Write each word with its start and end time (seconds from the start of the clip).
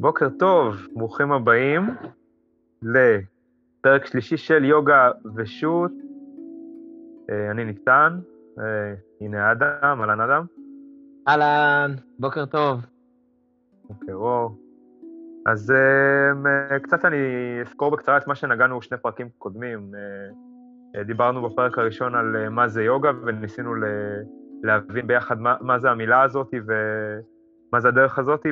בוקר 0.00 0.28
טוב, 0.38 0.74
ברוכים 0.96 1.32
הבאים 1.32 1.82
לפרק 2.82 4.06
שלישי 4.06 4.36
של 4.36 4.64
יוגה 4.64 5.10
ושות. 5.34 5.92
אה, 7.30 7.50
אני 7.50 7.64
ניצן, 7.64 8.18
אה, 8.58 8.94
הנה 9.20 9.52
אדם, 9.52 10.00
אהלן 10.00 10.20
אדם. 10.20 10.44
אהלן, 11.28 11.94
בוקר 12.18 12.46
טוב. 12.46 12.80
בוקר 13.84 14.12
אור. 14.12 14.58
אז 15.46 15.70
אה, 15.70 16.78
קצת 16.78 17.04
אני 17.04 17.16
אסקור 17.62 17.90
בקצרה 17.90 18.16
את 18.16 18.26
מה 18.26 18.34
שנגענו 18.34 18.82
שני 18.82 18.98
פרקים 18.98 19.28
קודמים. 19.38 19.92
דיברנו 21.06 21.48
בפרק 21.48 21.78
הראשון 21.78 22.14
על 22.14 22.48
מה 22.48 22.68
זה 22.68 22.82
יוגה 22.82 23.10
וניסינו 23.24 23.74
להבין 24.62 25.06
ביחד 25.06 25.40
מה, 25.40 25.56
מה 25.60 25.78
זה 25.78 25.90
המילה 25.90 26.22
הזאת 26.22 26.54
ומה 26.66 27.39
זה 27.78 27.88
הדרך 27.88 28.18
הזאת 28.18 28.46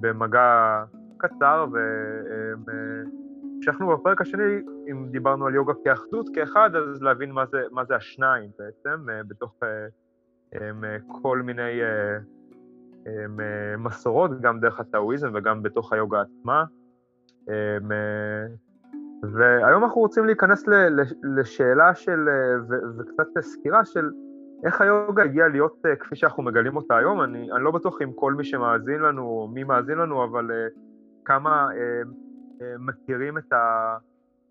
במגע 0.00 0.84
קצר, 1.18 1.66
והמשכנו 2.64 3.96
בפרק 3.96 4.20
השני, 4.20 4.62
אם 4.90 5.08
דיברנו 5.10 5.46
על 5.46 5.54
יוגה 5.54 5.72
כאחדות, 5.84 6.28
כאחד, 6.34 6.70
אז 6.74 7.02
להבין 7.02 7.30
מה 7.30 7.46
זה, 7.46 7.62
מה 7.70 7.84
זה 7.84 7.96
השניים 7.96 8.50
בעצם, 8.58 9.06
בתוך 9.28 9.54
כל 11.22 11.42
מיני 11.42 11.80
מסורות, 13.78 14.40
גם 14.40 14.60
דרך 14.60 14.80
הטאואיזם 14.80 15.30
וגם 15.34 15.62
בתוך 15.62 15.92
היוגה 15.92 16.20
עצמה. 16.20 16.64
והיום 19.22 19.84
אנחנו 19.84 20.00
רוצים 20.00 20.24
להיכנס 20.24 20.64
לשאלה 21.36 21.94
של, 21.94 22.28
וקצת 22.98 23.26
סקירה 23.40 23.84
של 23.84 24.10
איך 24.64 24.80
היוגה 24.80 25.22
הגיעה 25.22 25.48
להיות 25.48 25.82
uh, 25.86 25.96
כפי 25.96 26.16
שאנחנו 26.16 26.42
מגלים 26.42 26.76
אותה 26.76 26.96
היום? 26.96 27.22
אני, 27.22 27.52
אני 27.52 27.64
לא 27.64 27.70
בטוח 27.70 28.02
אם 28.02 28.12
כל 28.12 28.34
מי 28.34 28.44
שמאזין 28.44 29.00
לנו, 29.00 29.22
או 29.22 29.48
מי 29.48 29.64
מאזין 29.64 29.98
לנו, 29.98 30.24
אבל 30.24 30.50
uh, 30.50 30.78
כמה 31.24 31.68
uh, 31.68 32.64
מכירים 32.78 33.38
את, 33.38 33.52
ה, 33.52 33.96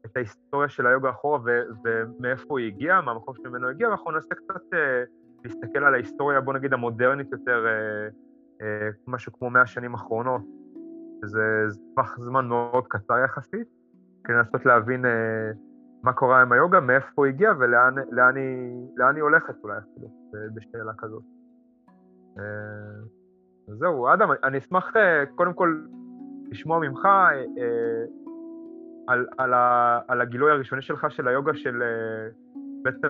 את 0.06 0.18
ההיסטוריה 0.18 0.70
של 0.70 0.88
היוגה 0.88 1.10
אחורה 1.10 1.40
ו, 1.46 1.62
ומאיפה 1.84 2.60
היא 2.60 2.68
הגיעה, 2.68 3.02
מהמקום 3.02 3.36
שממנו 3.36 3.70
הגיעה, 3.70 3.90
ואנחנו 3.90 4.12
ננסה 4.12 4.36
קצת 4.36 4.78
להסתכל 5.44 5.84
על 5.84 5.94
ההיסטוריה, 5.94 6.42
בוא 6.42 6.54
נגיד, 6.54 6.74
המודרנית 6.74 7.32
יותר, 7.32 7.66
משהו 9.08 9.34
כמו 9.34 9.50
מאה 9.50 9.66
שנים 9.66 9.94
אחרונות, 9.94 10.42
שזה 11.22 11.42
טווח 11.96 12.20
זמן 12.20 12.48
מאוד 12.48 12.88
קצר 12.88 13.18
יחסית, 13.18 13.68
כדי 14.24 14.36
לנסות 14.36 14.66
להבין 14.66 15.06
מה 16.04 16.14
קורה 16.14 16.42
עם 16.42 16.52
היוגה, 16.52 16.80
מאיפה 16.80 17.26
היא 17.26 17.34
הגיעה 17.34 17.54
ולאן 17.60 17.96
לאן 18.12 18.36
היא, 18.36 18.88
לאן 18.98 19.16
היא 19.16 19.24
הולכת 19.24 19.56
אולי 19.64 19.78
אפילו, 19.78 20.08
בשאלה 20.54 20.92
כזאת. 20.98 21.24
אה, 22.40 22.44
זהו, 23.68 24.14
אדם, 24.14 24.30
אני 24.44 24.58
אשמח 24.58 24.98
אה, 24.98 25.26
קודם 25.36 25.54
כל 25.54 25.82
לשמוע 26.52 26.80
ממך 26.80 27.06
אה, 27.06 28.06
על, 29.08 29.28
על, 29.38 29.54
ה, 29.54 30.00
על 30.08 30.22
הגילוי 30.22 30.52
הראשוני 30.52 30.82
שלך 30.82 31.08
של 31.10 31.28
היוגה, 31.28 31.54
של 31.54 31.84
בעצם 32.82 33.08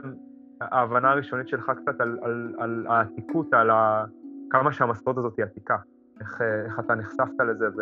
ההבנה 0.62 1.12
הראשונית 1.12 1.48
שלך 1.48 1.72
קצת 1.82 2.02
על, 2.02 2.20
על, 2.22 2.54
על 2.58 2.86
העתיקות, 2.90 3.54
על 3.54 3.70
ה, 3.70 4.06
כמה 4.50 4.72
שהמסורת 4.72 5.18
הזאת 5.18 5.34
היא 5.38 5.46
עתיקה. 5.46 5.78
איך, 6.20 6.42
איך 6.66 6.80
אתה 6.80 6.96
נחשפת 6.96 7.40
לזה 7.48 7.66
ו... 7.78 7.82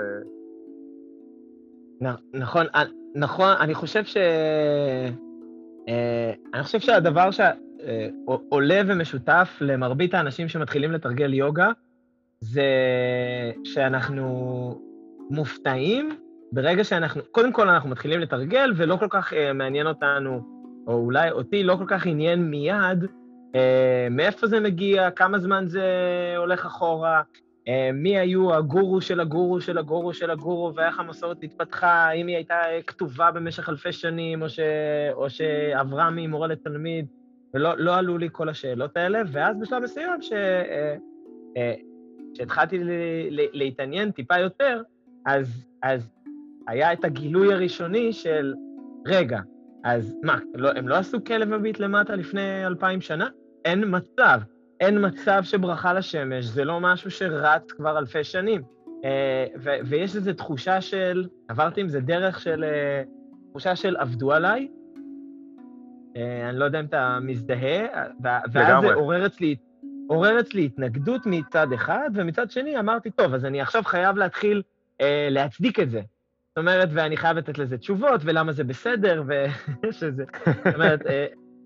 נכון, 2.34 2.66
נכון, 3.16 3.54
אני 3.60 3.74
חושב 3.74 4.06
ש... 4.06 4.18
אה, 5.88 6.34
אני 6.54 6.64
חושב 6.64 6.80
שהדבר 6.80 7.30
שעולה 7.32 8.82
ומשותף 8.88 9.58
למרבית 9.62 10.14
האנשים 10.14 10.48
שמתחילים 10.48 10.92
לתרגל 10.92 11.34
יוגה, 11.34 11.72
זה 12.40 12.64
שאנחנו 13.64 14.82
מופתעים 15.30 16.10
ברגע 16.52 16.84
שאנחנו, 16.84 17.22
קודם 17.32 17.54
כל 17.54 17.70
אנחנו 17.70 17.90
מתחילים 17.90 18.20
לתרגל, 18.20 18.74
ולא 18.76 18.96
כל 18.96 19.08
כך 19.10 19.34
uh, 19.34 19.36
מעניין 19.54 19.88
אותנו, 19.88 20.42
או 20.88 20.94
אולי 20.94 21.32
אותי 21.32 21.64
לא 21.64 21.76
כל 21.76 21.86
כך 21.88 22.06
עניין 22.06 22.44
מיד, 22.44 23.06
מאיפה 24.12 24.48
זה 24.48 24.60
מגיע, 24.60 25.12
כמה 25.12 25.40
זמן 25.40 25.66
זה 25.68 25.84
הולך 26.38 26.66
אחורה, 26.66 27.18
אה, 27.18 27.22
מי 27.94 28.18
היו 28.20 28.54
הגורו 28.54 29.02
של 29.02 29.20
הגורו 29.20 29.62
של 29.62 29.78
הגורו 29.78 30.14
של 30.14 30.32
הגורו, 30.32 30.76
ואיך 30.76 31.00
המסורת 31.00 31.44
התפתחה, 31.44 31.88
האם 31.88 32.28
היא 32.28 32.36
הייתה 32.36 32.62
כתובה 32.88 33.32
במשך 33.32 33.70
אלפי 33.70 33.92
שנים, 33.92 34.42
או, 34.42 34.50
ש... 34.50 34.60
או 35.14 35.30
שעברה 35.30 36.10
ממורה 36.10 36.48
לתלמיד, 36.48 37.06
ולא 37.54 37.78
לא 37.78 37.96
עלו 37.96 38.18
לי 38.18 38.30
כל 38.32 38.50
השאלות 38.50 38.98
האלה, 38.98 39.22
ואז 39.28 39.60
בשלב 39.60 39.84
מסוים, 39.84 40.10
אה, 40.34 40.96
אה, 41.58 41.74
להתעניין 43.54 44.12
טיפה 44.12 44.40
יותר, 44.40 44.82
אז, 45.26 45.66
אז 45.84 46.12
היה 46.68 46.94
את 46.94 47.06
הגילוי 47.06 47.54
הראשוני 47.54 48.14
של, 48.14 48.54
רגע, 49.06 49.40
אז 49.84 50.16
מה, 50.24 50.38
לא, 50.54 50.70
הם 50.76 50.88
לא 50.88 50.96
עשו 50.96 51.24
כלב 51.24 51.58
מביט 51.58 51.80
למטה 51.80 52.16
לפני 52.16 52.66
אלפיים 52.66 53.02
שנה? 53.02 53.28
אין 53.66 53.84
מצב. 53.88 54.40
אין 54.80 55.06
מצב 55.06 55.44
שברכה 55.44 55.94
לשמש, 55.94 56.46
זה 56.46 56.66
לא 56.66 56.80
משהו 56.80 57.12
שרץ 57.12 57.72
כבר 57.72 57.98
אלפי 57.98 58.24
שנים. 58.24 58.62
אה, 59.06 59.46
ויש 59.86 60.16
איזו 60.16 60.34
תחושה 60.34 60.82
של, 60.82 61.28
עברתי 61.48 61.82
עם 61.82 61.90
זה 61.90 62.00
דרך 62.00 62.40
של, 62.40 62.64
אה, 62.64 63.04
תחושה 63.50 63.76
של 63.76 63.96
עבדו 63.98 64.34
עליי, 64.34 64.68
אה, 66.16 66.50
אני 66.50 66.60
לא 66.60 66.66
יודע 66.66 66.80
אם 66.80 66.86
אתה 66.86 67.18
מזדהה, 67.22 67.86
ואז 68.24 68.52
זה 68.54 68.76
עורר 68.94 69.26
אצלי, 69.26 69.56
עורר 70.08 70.40
אצלי 70.40 70.66
התנגדות 70.66 71.22
מצד 71.26 71.74
אחד, 71.74 72.10
ומצד 72.14 72.52
שני 72.52 72.80
אמרתי, 72.80 73.12
טוב, 73.12 73.34
אז 73.34 73.46
אני 73.46 73.62
עכשיו 73.62 73.84
חייב 73.84 74.18
להתחיל 74.18 74.62
אה, 75.02 75.28
להצדיק 75.32 75.80
את 75.80 75.90
זה. 75.90 76.02
זאת 76.50 76.58
אומרת, 76.58 76.90
ואני 76.92 77.18
חייב 77.18 77.38
לתת 77.38 77.58
לזה 77.58 77.78
תשובות, 77.78 78.22
ולמה 78.24 78.52
זה 78.52 78.64
בסדר, 78.64 79.24
ושזה... 79.84 80.24
זאת 80.66 80.76
אומרת, 80.76 81.00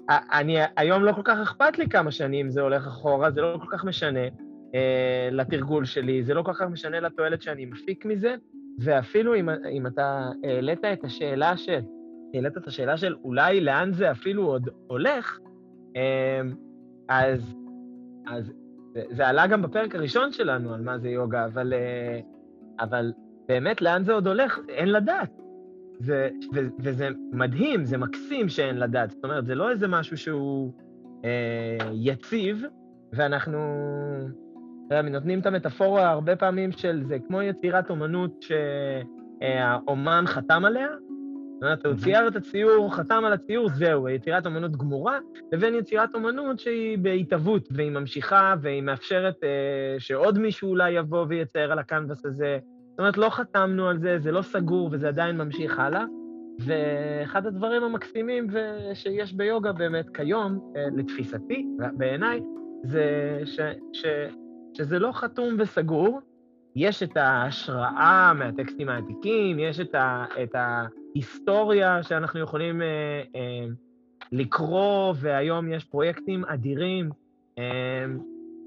אני, 0.10 0.58
היום 0.78 1.04
לא 1.04 1.12
כל 1.12 1.22
כך 1.24 1.38
אכפת 1.38 1.78
לי 1.78 1.90
כמה 1.90 2.12
שנים 2.12 2.50
זה 2.50 2.62
הולך 2.62 2.88
אחורה, 2.88 3.32
זה 3.32 3.42
לא 3.42 3.58
כל 3.62 3.78
כך 3.78 3.86
משנה 3.86 4.24
אה, 4.76 5.30
לתרגול 5.32 5.86
שלי, 5.86 6.24
זה 6.24 6.34
לא 6.34 6.44
כל 6.44 6.54
כך 6.54 6.62
משנה 6.62 7.00
לתועלת 7.00 7.42
שאני 7.42 7.66
מפיק 7.66 8.06
מזה, 8.06 8.36
ואפילו 8.80 9.36
אם, 9.36 9.50
אם 9.50 9.88
אתה 9.88 10.30
העלית 10.44 10.86
את 10.86 11.04
השאלה 11.04 11.58
של, 11.58 11.80
העלית 12.34 12.58
את 12.58 12.68
השאלה 12.68 12.98
של 12.98 13.16
אולי 13.24 13.62
לאן 13.62 13.94
זה 13.94 14.12
אפילו 14.12 14.46
עוד 14.46 14.70
הולך, 14.88 15.40
אה, 15.96 16.42
אז, 17.10 17.56
אז 18.28 18.52
זה, 18.94 19.02
זה 19.10 19.28
עלה 19.28 19.48
גם 19.48 19.62
בפרק 19.62 19.96
הראשון 19.96 20.32
שלנו 20.32 20.74
על 20.74 20.82
מה 20.82 20.98
זה 20.98 21.10
יוגה, 21.10 21.46
אבל, 21.46 21.74
אה, 21.74 22.20
אבל 22.80 23.14
באמת 23.48 23.82
לאן 23.82 24.04
זה 24.04 24.14
עוד 24.14 24.28
הולך, 24.28 24.60
אין 24.70 24.92
לדעת. 24.92 25.32
זה, 26.00 26.30
ו, 26.54 26.60
וזה 26.80 27.10
מדהים, 27.32 27.86
זה 27.86 27.98
מקסים 27.98 28.50
שאין 28.50 28.78
לדעת. 28.78 29.12
זאת 29.12 29.24
אומרת, 29.24 29.46
זה 29.46 29.56
לא 29.56 29.70
איזה 29.70 29.88
משהו 29.88 30.18
שהוא 30.18 30.74
אה, 31.26 31.90
יציב, 31.94 32.64
ואנחנו 33.14 33.60
נותנים 35.04 35.40
את 35.40 35.46
המטאפורה 35.46 36.10
הרבה 36.10 36.36
פעמים 36.36 36.72
של 36.72 37.04
זה 37.04 37.18
כמו 37.28 37.42
יצירת 37.42 37.90
אומנות 37.90 38.46
שהאומן 39.42 40.24
חתם 40.28 40.66
עליה. 40.66 40.88
זאת 41.54 41.64
אומרת, 41.64 41.86
הוא 41.86 41.96
צייר 41.96 42.28
את 42.28 42.36
הציור, 42.36 42.96
חתם 42.96 43.24
על 43.26 43.34
הציור, 43.34 43.70
זהו, 43.70 44.10
יצירת 44.10 44.46
אומנות 44.46 44.72
גמורה, 44.72 45.20
לבין 45.52 45.76
יצירת 45.76 46.16
אומנות 46.16 46.60
שהיא 46.60 46.98
בהתהוות, 46.98 47.68
והיא 47.72 47.92
ממשיכה, 47.92 48.56
והיא 48.62 48.82
מאפשרת 48.82 49.44
אה, 49.44 50.00
שעוד 50.00 50.40
מישהו 50.40 50.70
אולי 50.70 50.92
יבוא 50.92 51.26
ויצייר 51.30 51.72
על 51.72 51.80
הקנבס 51.80 52.26
הזה, 52.26 52.60
זאת 53.00 53.02
אומרת, 53.02 53.18
לא 53.18 53.30
חתמנו 53.30 53.88
על 53.88 54.00
זה, 54.00 54.20
זה 54.20 54.32
לא 54.32 54.42
סגור 54.42 54.90
וזה 54.92 55.08
עדיין 55.08 55.38
ממשיך 55.38 55.80
הלאה. 55.80 56.06
ואחד 56.60 57.46
הדברים 57.46 57.84
המקסימים 57.84 58.48
שיש 58.94 59.34
ביוגה 59.34 59.72
באמת 59.72 60.10
כיום, 60.10 60.74
אה, 60.76 60.86
לתפיסתי, 60.96 61.66
בעיניי, 61.98 62.42
זה 62.84 63.40
ש, 63.46 63.60
ש, 63.94 64.06
שזה 64.74 65.00
לא 65.00 65.12
חתום 65.12 65.56
וסגור. 65.60 66.20
יש 66.76 67.04
את 67.04 67.18
ההשראה 67.18 68.34
מהטקסטים 68.36 68.90
העתיקים, 68.90 69.60
יש 69.60 69.80
את, 69.80 69.96
ה, 69.96 70.26
את 70.44 70.56
ההיסטוריה 70.56 72.04
שאנחנו 72.04 72.40
יכולים 72.40 72.82
אה, 72.82 72.88
אה, 73.36 73.68
לקרוא, 74.32 75.14
והיום 75.20 75.74
יש 75.74 75.84
פרויקטים 75.84 76.46
אדירים 76.46 77.10
אה, 77.58 77.64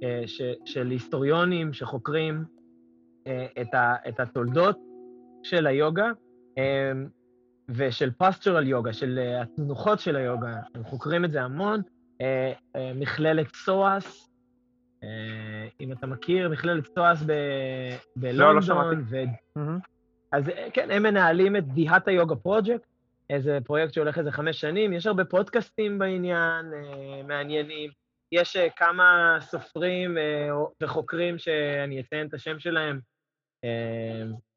אה, 0.03 0.23
ש, 0.27 0.43
של 0.65 0.91
היסטוריונים 0.91 1.73
שחוקרים 1.73 2.45
את, 3.61 3.75
ה, 3.75 3.95
את 4.09 4.21
התולדות 4.21 4.79
של 5.43 5.67
היוגה 5.67 6.11
אה, 6.59 6.93
ושל 7.69 8.11
פסטורל 8.11 8.67
יוגה, 8.67 8.93
של 8.93 9.19
אה, 9.19 9.43
התנוחות 9.43 10.01
של 10.01 10.17
היוגה. 10.17 10.61
הם 10.75 10.85
חוקרים 10.85 11.25
את 11.25 11.31
זה 11.31 11.43
המון. 11.43 11.83
מכללת 12.95 13.55
סואס, 13.55 14.31
אם 15.81 15.93
אתה 15.93 16.07
מכיר, 16.07 16.49
מכללת 16.49 16.87
סואס 16.95 17.23
בלונדון. 18.17 18.77
לא, 19.57 19.63
לא. 19.63 19.73
אז 20.33 20.45
כן, 20.73 20.91
הם 20.91 21.03
מנהלים 21.03 21.57
את 21.57 21.67
דיהת 21.67 22.09
היוגה 22.09 22.37
פרויקט, 22.37 22.87
איזה 23.31 23.59
פרויקט 23.65 23.95
שהולך 23.95 24.19
איזה 24.19 24.33
חמש 24.33 24.61
שנים. 24.61 24.93
יש 24.93 25.07
הרבה 25.07 25.25
פודקאסטים 25.25 25.99
בעניין, 25.99 26.67
מעניינים. 27.29 27.91
יש 28.33 28.57
כמה 28.77 29.37
סופרים 29.41 30.17
וחוקרים 30.83 31.39
שאני 31.39 32.01
אציין 32.01 32.27
את 32.27 32.35
השם 32.35 32.59
שלהם, 32.59 33.01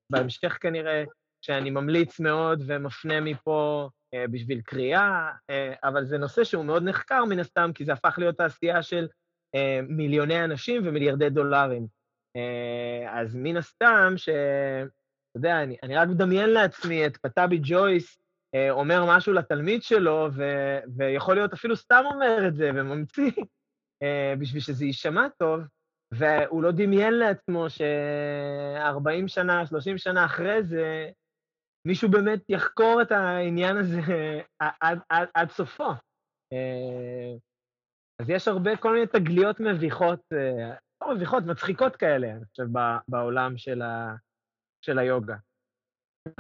בהמשך 0.09 0.57
כנראה, 0.61 1.03
שאני 1.45 1.69
ממליץ 1.69 2.19
מאוד 2.19 2.63
ומפנה 2.67 3.21
מפה 3.21 3.89
אה, 4.13 4.27
בשביל 4.31 4.61
קריאה, 4.61 5.31
אה, 5.49 5.73
אבל 5.83 6.05
זה 6.05 6.17
נושא 6.17 6.43
שהוא 6.43 6.65
מאוד 6.65 6.83
נחקר 6.83 7.25
מן 7.25 7.39
הסתם, 7.39 7.71
כי 7.75 7.85
זה 7.85 7.93
הפך 7.93 8.15
להיות 8.17 8.37
תעשייה 8.37 8.83
של 8.83 9.07
אה, 9.55 9.79
מיליוני 9.89 10.43
אנשים 10.43 10.81
ומיליארדי 10.85 11.29
דולרים. 11.29 11.87
אה, 12.35 13.21
אז 13.21 13.35
מן 13.35 13.57
הסתם, 13.57 14.13
ש... 14.17 14.29
אתה 14.29 15.39
יודע, 15.39 15.63
אני, 15.63 15.77
אני 15.83 15.95
רק 15.95 16.07
מדמיין 16.07 16.49
לעצמי 16.49 17.05
את 17.05 17.17
פטאבי 17.17 17.59
ג'ויס 17.63 18.17
אומר 18.69 19.05
משהו 19.07 19.33
לתלמיד 19.33 19.83
שלו, 19.83 20.29
ו, 20.33 20.43
ויכול 20.97 21.35
להיות 21.35 21.53
אפילו 21.53 21.75
סתם 21.75 22.03
אומר 22.13 22.47
את 22.47 22.55
זה 22.55 22.69
וממציא, 22.75 23.31
בשביל 24.39 24.61
שזה 24.61 24.85
יישמע 24.85 25.27
טוב, 25.37 25.61
והוא 26.11 26.63
לא 26.63 26.71
דמיין 26.71 27.13
לעצמו 27.13 27.69
ש-40 27.69 29.27
שנה, 29.27 29.65
30 29.65 29.97
שנה 29.97 30.25
אחרי 30.25 30.63
זה, 30.63 31.09
מישהו 31.87 32.09
באמת 32.09 32.39
יחקור 32.49 33.01
את 33.01 33.11
העניין 33.11 33.77
הזה 33.77 33.99
עד, 34.59 34.99
עד, 35.09 35.27
עד 35.33 35.49
סופו. 35.49 35.89
אה, 36.53 37.35
אז 38.21 38.29
יש 38.29 38.47
הרבה, 38.47 38.77
כל 38.77 38.93
מיני 38.93 39.07
תגליות 39.07 39.59
מביכות, 39.59 40.19
לא 41.01 41.15
מביכות, 41.15 41.43
מצחיקות 41.43 41.95
כאלה, 41.95 42.31
אני 42.31 42.45
חושב, 42.45 42.65
בעולם 43.07 43.57
של, 43.57 43.81
ה, 43.81 44.15
של 44.81 44.99
היוגה. 44.99 45.35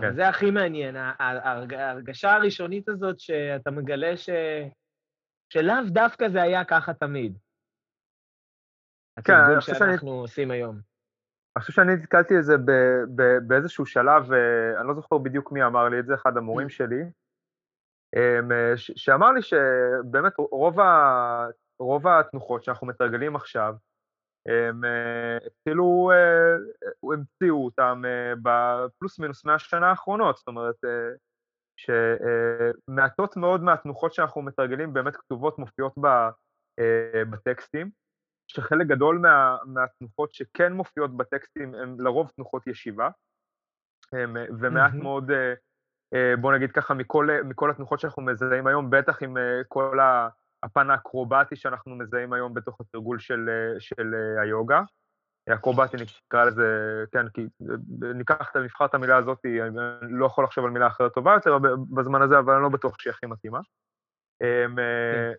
כן. 0.01 0.15
זה 0.15 0.27
הכי 0.27 0.51
מעניין, 0.51 0.95
ההרגשה 1.19 2.33
הראשונית 2.33 2.89
הזאת 2.89 3.19
שאתה 3.19 3.71
מגלה 3.71 4.17
ש... 4.17 4.29
שלאו 5.53 5.75
דווקא 5.87 6.29
זה 6.29 6.41
היה 6.41 6.65
ככה 6.65 6.93
תמיד. 6.93 7.37
כן, 9.23 9.33
חושב 9.59 9.73
שאני... 9.73 9.91
שאנחנו 9.91 10.11
עושים 10.11 10.51
היום. 10.51 10.79
אני 11.55 11.61
חושב 11.61 11.73
שאני 11.73 11.95
נתקלתי 11.95 12.33
בזה 12.37 12.55
באיזשהו 13.47 13.85
שלב, 13.85 14.33
אה, 14.33 14.79
אני 14.79 14.87
לא 14.87 14.93
זוכר 14.93 15.17
בדיוק 15.17 15.51
מי 15.51 15.63
אמר 15.63 15.89
לי 15.89 15.99
את 15.99 16.05
זה, 16.05 16.13
אחד 16.13 16.37
המורים 16.37 16.69
שלי, 16.69 17.03
אמ, 18.15 18.51
שאמר 18.75 19.31
לי 19.31 19.41
שבאמת 19.41 20.33
רוב, 20.37 20.79
ה... 20.79 21.47
רוב 21.79 22.07
התנוחות 22.07 22.63
שאנחנו 22.63 22.87
מתרגלים 22.87 23.35
עכשיו, 23.35 23.75
הם 24.47 24.81
התחילו, 25.45 26.11
אה, 26.13 26.55
המציאו 27.13 27.65
אותם 27.65 28.01
אה, 28.05 28.33
בפלוס 28.43 29.19
מינוס 29.19 29.45
מהשנה 29.45 29.89
האחרונות, 29.89 30.37
זאת 30.37 30.47
אומרת 30.47 30.75
שמעטות 31.79 33.37
מאוד 33.37 33.63
מהתנוחות 33.63 34.13
שאנחנו 34.13 34.41
מתרגלים 34.41 34.93
באמת 34.93 35.15
כתובות 35.15 35.59
מופיעות 35.59 35.93
בטקסטים, 37.29 37.89
שחלק 38.47 38.87
גדול 38.87 39.17
מה, 39.17 39.57
מהתנוחות 39.65 40.33
שכן 40.33 40.73
מופיעות 40.73 41.17
בטקסטים 41.17 41.75
הן 41.75 41.95
לרוב 41.99 42.31
תנוחות 42.35 42.67
ישיבה, 42.67 43.09
ומעט 44.59 44.91
mm-hmm. 44.91 45.03
מאוד, 45.03 45.31
אה, 46.13 46.33
בוא 46.41 46.53
נגיד 46.53 46.71
ככה, 46.71 46.93
מכל, 46.93 47.27
מכל 47.45 47.71
התנוחות 47.71 47.99
שאנחנו 47.99 48.21
מזהים 48.21 48.67
היום, 48.67 48.89
בטח 48.89 49.23
עם 49.23 49.37
כל 49.67 49.99
הפן 50.63 50.89
האקרובטי 50.89 51.55
שאנחנו 51.55 51.95
מזהים 51.95 52.33
היום 52.33 52.53
בתוך 52.53 52.81
התרגול 52.81 53.19
של, 53.19 53.49
של 53.79 54.13
היוגה. 54.41 54.81
אקרובטי 55.53 55.97
נקרא 55.97 56.45
לזה, 56.45 57.03
כן, 57.11 57.29
כי 57.29 57.47
ניקח, 58.15 58.55
נבחר 58.55 58.85
את 58.85 58.93
המילה 58.93 59.17
הזאת, 59.17 59.45
אני 59.45 60.19
לא 60.19 60.25
יכול 60.25 60.43
לחשוב 60.43 60.65
על 60.65 60.71
מילה 60.71 60.87
אחרת 60.87 61.13
טובה 61.13 61.33
יותר 61.33 61.57
בזמן 61.95 62.21
הזה, 62.21 62.39
אבל 62.39 62.53
אני 62.53 62.63
לא 62.63 62.69
בטוח 62.69 62.95
שהיא 62.99 63.11
הכי 63.11 63.25
מתאימה. 63.25 63.59
כן. 64.39 65.33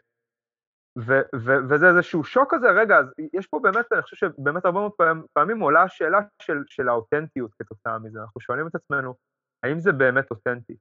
ו- 0.99 1.37
ו- 1.37 1.69
וזה 1.69 1.89
איזשהו 1.89 2.25
שוק 2.25 2.55
כזה, 2.55 2.71
רגע, 2.71 2.99
אז 2.99 3.07
יש 3.33 3.47
פה 3.47 3.61
באמת, 3.63 3.93
אני 3.93 4.03
חושב 4.03 4.17
שבאמת 4.17 4.65
הרבה 4.65 4.81
מאוד 4.81 4.93
פעמים, 4.93 5.25
פעמים 5.33 5.61
עולה 5.61 5.83
השאלה 5.83 6.19
של, 6.43 6.63
של 6.67 6.89
האותנטיות 6.89 7.55
כתוצאה 7.55 7.99
מזה. 7.99 8.21
אנחנו 8.21 8.41
שואלים 8.41 8.67
את 8.67 8.75
עצמנו, 8.75 9.15
האם 9.63 9.81
זה 9.81 9.93
באמת 9.93 10.31
אותנטי? 10.31 10.77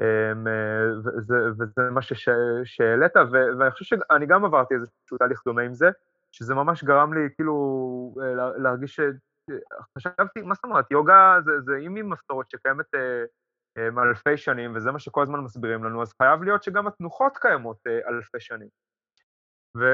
אמ, 0.00 0.46
וזה, 1.04 1.36
וזה 1.58 1.90
מה 1.90 2.00
שהעלית, 2.64 3.12
ואני 3.58 3.70
חושב 3.70 3.84
שאני 3.84 4.26
גם 4.26 4.44
עברתי 4.44 4.74
איזשהו 4.74 5.18
תהליך 5.18 5.42
דומה 5.46 5.62
עם 5.62 5.74
זה, 5.74 5.90
שזה 6.32 6.54
ממש 6.54 6.84
גרם 6.84 7.14
לי 7.14 7.20
כאילו 7.36 8.14
אה, 8.22 8.34
להרגיש 8.58 8.96
ש... 8.96 9.00
חשבתי, 9.98 10.42
מה 10.42 10.54
זאת 10.54 10.64
אומרת, 10.64 10.90
יוגה 10.90 11.38
זה, 11.44 11.60
זה 11.60 11.76
אם 11.76 11.94
היא 11.94 12.04
מסורת 12.04 12.50
שקיימת 12.50 12.94
אה, 12.94 13.24
אה, 13.78 14.02
אלפי 14.02 14.36
שנים, 14.36 14.76
וזה 14.76 14.92
מה 14.92 14.98
שכל 14.98 15.22
הזמן 15.22 15.40
מסבירים 15.40 15.84
לנו, 15.84 16.02
אז 16.02 16.12
חייב 16.22 16.42
להיות 16.42 16.62
שגם 16.62 16.86
התנוחות 16.86 17.36
קיימות 17.36 17.76
אה, 17.86 18.08
אלפי 18.08 18.40
שנים. 18.40 18.68
ו, 19.76 19.84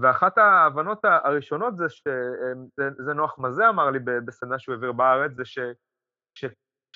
ואחת 0.00 0.38
ההבנות 0.38 1.04
הראשונות 1.04 1.76
זה 1.76 1.84
שזה 1.88 3.14
נוח 3.14 3.38
מזה 3.38 3.68
אמר 3.68 3.90
לי 3.90 3.98
בסדנה 3.98 4.58
שהוא 4.58 4.74
העביר 4.74 4.92
בארץ, 4.92 5.32
זה 5.36 5.44
ש, 5.44 5.58
ש, 6.38 6.44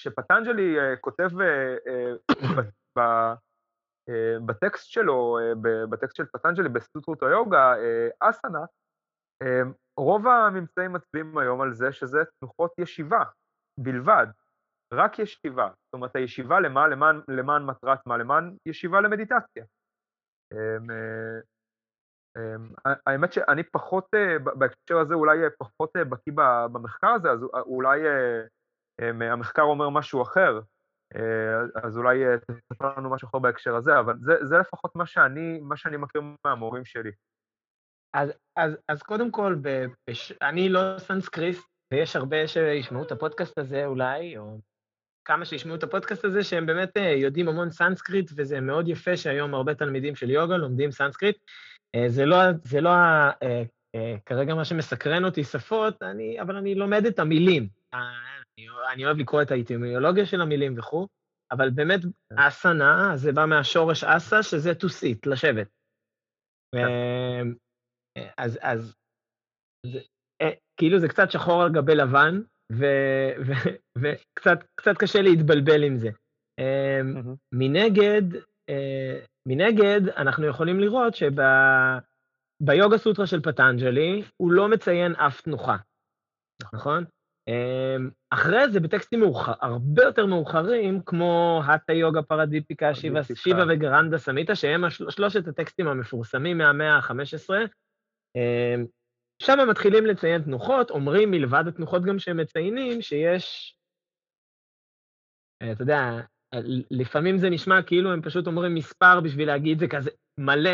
שפטנג'לי 0.01 0.79
אה, 0.79 0.97
כותב 0.97 1.29
אה, 1.41 1.77
אה, 2.99 4.37
בטקסט 4.47 4.89
שלו, 4.89 5.39
בטקסט 5.91 6.17
של 6.17 6.27
פטנג'לי 6.27 6.69
בסוטרות 6.69 7.23
היוגה, 7.23 7.75
אסנה, 8.21 8.65
רוב 9.97 10.27
הממצאים 10.27 10.93
מצביעים 10.93 11.39
היום 11.39 11.61
על 11.61 11.75
זה 11.75 11.93
שזה 11.93 12.19
תנוחות 12.41 12.73
ישיבה 12.79 13.23
בלבד, 13.79 14.27
רק 14.93 15.19
ישיבה. 15.19 15.69
זאת 15.69 15.93
אומרת, 15.95 16.17
הישיבה 16.17 16.61
למה? 16.61 16.89
למען, 16.89 17.21
למען 17.29 17.63
מטרת 17.63 18.07
מה? 18.07 18.17
למען 18.17 18.57
ישיבה 18.67 19.01
למדיטציה. 19.01 19.65
האמת 23.07 23.33
שאני 23.33 23.63
פחות, 23.63 24.09
בהקשר 24.45 24.99
הזה 24.99 25.15
אולי 25.15 25.39
פחות 25.59 25.91
בקיא 25.97 26.33
במחקר 26.73 27.09
הזה, 27.09 27.31
אז 27.31 27.41
אולי 27.67 28.01
המחקר 29.01 29.63
אומר 29.63 29.89
משהו 29.89 30.23
אחר, 30.23 30.61
אה, 31.17 31.83
אז 31.85 31.97
אולי 31.99 32.27
אה, 32.27 32.37
תספר 32.39 32.99
לנו 32.99 33.11
משהו 33.11 33.29
אחר 33.29 33.39
בהקשר 33.39 33.77
הזה, 33.77 33.99
אבל 33.99 34.15
זה, 34.21 34.35
זה 34.43 34.59
לפחות 34.59 34.97
מה 34.97 35.07
שאני, 35.07 35.61
מה 35.61 35.77
שאני 35.77 35.97
מכיר 35.97 36.23
מהמורים 36.45 36.85
שלי. 36.85 37.11
אז, 38.15 38.33
אז, 38.57 38.77
אז 38.89 39.03
קודם 39.03 39.31
כל, 39.31 39.57
בש... 40.11 40.33
אני 40.43 40.69
לא 40.69 40.81
סנסקריטיסט, 40.99 41.69
ויש 41.93 42.17
הרבה 42.17 42.47
שישמעו 42.47 43.03
את 43.03 43.13
הפודקאסט 43.13 43.59
הזה 43.59 43.87
אולי, 43.87 44.39
או 44.39 44.59
כמה 45.25 45.45
שישמעו 45.45 45.75
את 45.75 45.83
הפודקאסט 45.83 46.25
הזה, 46.25 46.45
שהם 46.45 46.67
באמת 46.67 46.97
אה, 46.97 47.11
יודעים 47.11 47.49
המון 47.49 47.71
סנסקריט, 47.71 48.31
וזה 48.37 48.61
מאוד 48.61 48.89
יפה 48.89 49.17
שהיום 49.17 49.55
הרבה 49.55 49.75
תלמידים 49.75 50.17
של 50.17 50.31
יוגה 50.31 50.57
לומדים 50.57 50.91
סנסקריט. 50.91 51.37
זה 52.07 52.25
לא, 52.25 52.37
זה 52.65 52.81
לא 52.81 52.91
כרגע 54.27 54.55
מה 54.55 54.65
שמסקרן 54.65 55.25
אותי 55.25 55.45
שפות, 55.45 56.03
אני, 56.03 56.41
אבל 56.41 56.57
אני 56.57 56.75
לומד 56.75 57.07
את 57.07 57.19
המילים. 57.19 57.69
אני 58.93 59.05
אוהב 59.05 59.17
לקרוא 59.17 59.43
את 59.43 59.51
האטימיולוגיה 59.51 60.27
של 60.27 60.41
המילים 60.41 60.79
וכו', 60.79 61.07
אבל 61.53 61.71
באמת 61.71 62.01
כן. 62.03 62.39
אסנה, 62.39 63.13
זה 63.15 63.33
בא 63.33 63.47
מהשורש 63.47 64.05
אסה, 64.05 64.43
שזה 64.43 64.73
to 64.73 64.87
sit, 64.87 65.19
לשבת. 65.27 65.69
כן. 66.75 66.87
אז, 68.39 68.59
אז 68.63 68.95
זה, 69.87 69.99
אה, 70.43 70.51
כאילו 70.77 70.99
זה 70.99 71.09
קצת 71.09 71.31
שחור 71.31 71.63
על 71.63 71.73
גבי 71.73 71.95
לבן, 71.95 72.41
וקצת 73.99 74.99
קשה 74.99 75.23
להתבלבל 75.23 75.83
עם 75.83 75.97
זה. 75.97 76.11
אמ, 76.61 77.35
מנגד, 77.55 78.23
אה, 78.71 79.21
מנגד, 79.47 80.09
אנחנו 80.17 80.47
יכולים 80.47 80.81
לראות 80.81 81.15
שביוגה 81.15 82.99
סוטרה 82.99 83.27
של 83.27 83.43
פטנג'לי, 83.43 84.23
הוא 84.37 84.53
לא 84.53 84.69
מציין 84.69 85.13
אף 85.13 85.41
תנוחה, 85.41 85.77
נכון? 86.75 87.05
אמ, 87.49 88.11
אחרי 88.31 88.71
זה, 88.71 88.81
בטקסטים 88.81 89.21
מאוחר, 89.21 89.53
הרבה 89.61 90.03
יותר 90.03 90.27
מאוחרים, 90.27 91.03
כמו 91.07 91.63
האטה 91.67 91.93
יוגה 91.93 92.23
פרדיפיקה, 92.23 92.95
שיבה, 92.95 93.21
שיבה 93.35 93.63
וגרנדה 93.69 94.19
סמיתה, 94.19 94.55
שהם 94.55 94.85
השל, 94.85 95.11
שלושת 95.11 95.49
הטקסטים 95.49 95.89
המפורסמים 95.89 96.59
מהמאה 96.59 96.97
ה-15, 96.97 97.51
אמ, 98.37 98.87
שם 99.43 99.61
הם 99.61 99.71
מתחילים 99.71 100.07
לציין 100.07 100.43
תנוחות, 100.43 100.91
אומרים 100.91 101.31
מלבד 101.31 101.65
התנוחות 101.69 102.03
גם 102.03 102.19
שהם 102.19 102.37
מציינים, 102.37 103.03
שיש, 103.03 103.77
אתה 105.73 105.83
יודע, 105.83 106.21
לפעמים 106.91 107.39
זה 107.39 107.51
נשמע 107.51 107.83
כאילו 107.83 108.13
הם 108.13 108.23
פשוט 108.23 108.47
אומרים 108.47 108.75
מספר 108.75 109.21
בשביל 109.21 109.49
להגיד 109.49 109.79
זה 109.79 109.89
כזה 109.89 110.11
מלא. 110.39 110.71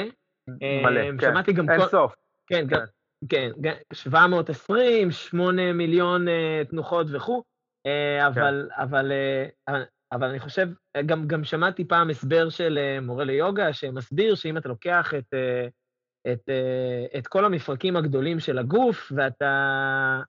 מלא, 0.83 1.01
אמ, 1.11 1.19
כן, 1.19 1.37
אין 1.71 1.89
סוף. 1.89 2.15
כן, 2.47 2.67
כן. 2.69 2.85
כן, 3.29 3.51
720, 3.93 5.11
8 5.11 5.73
מיליון 5.73 6.29
uh, 6.29 6.71
תנוחות 6.71 7.07
וכו', 7.13 7.43
אבל, 8.27 8.69
כן. 8.69 8.83
אבל, 8.83 9.13
uh, 9.71 9.73
אבל 10.13 10.29
אני 10.29 10.41
חושב, 10.41 10.69
גם, 11.07 11.27
גם 11.27 11.45
שמעתי 11.45 11.85
פעם 11.85 12.11
הסבר 12.11 12.49
של 12.49 12.79
מורה 13.03 13.25
ליוגה, 13.25 13.73
שמסביר 13.73 14.35
שאם 14.35 14.57
אתה 14.57 14.69
לוקח 14.69 15.15
את, 15.15 15.35
את, 16.33 16.51
את 17.19 17.27
כל 17.27 17.45
המפרקים 17.45 17.97
הגדולים 17.97 18.41
של 18.41 18.59
הגוף, 18.59 19.13
ואתה 19.17 20.21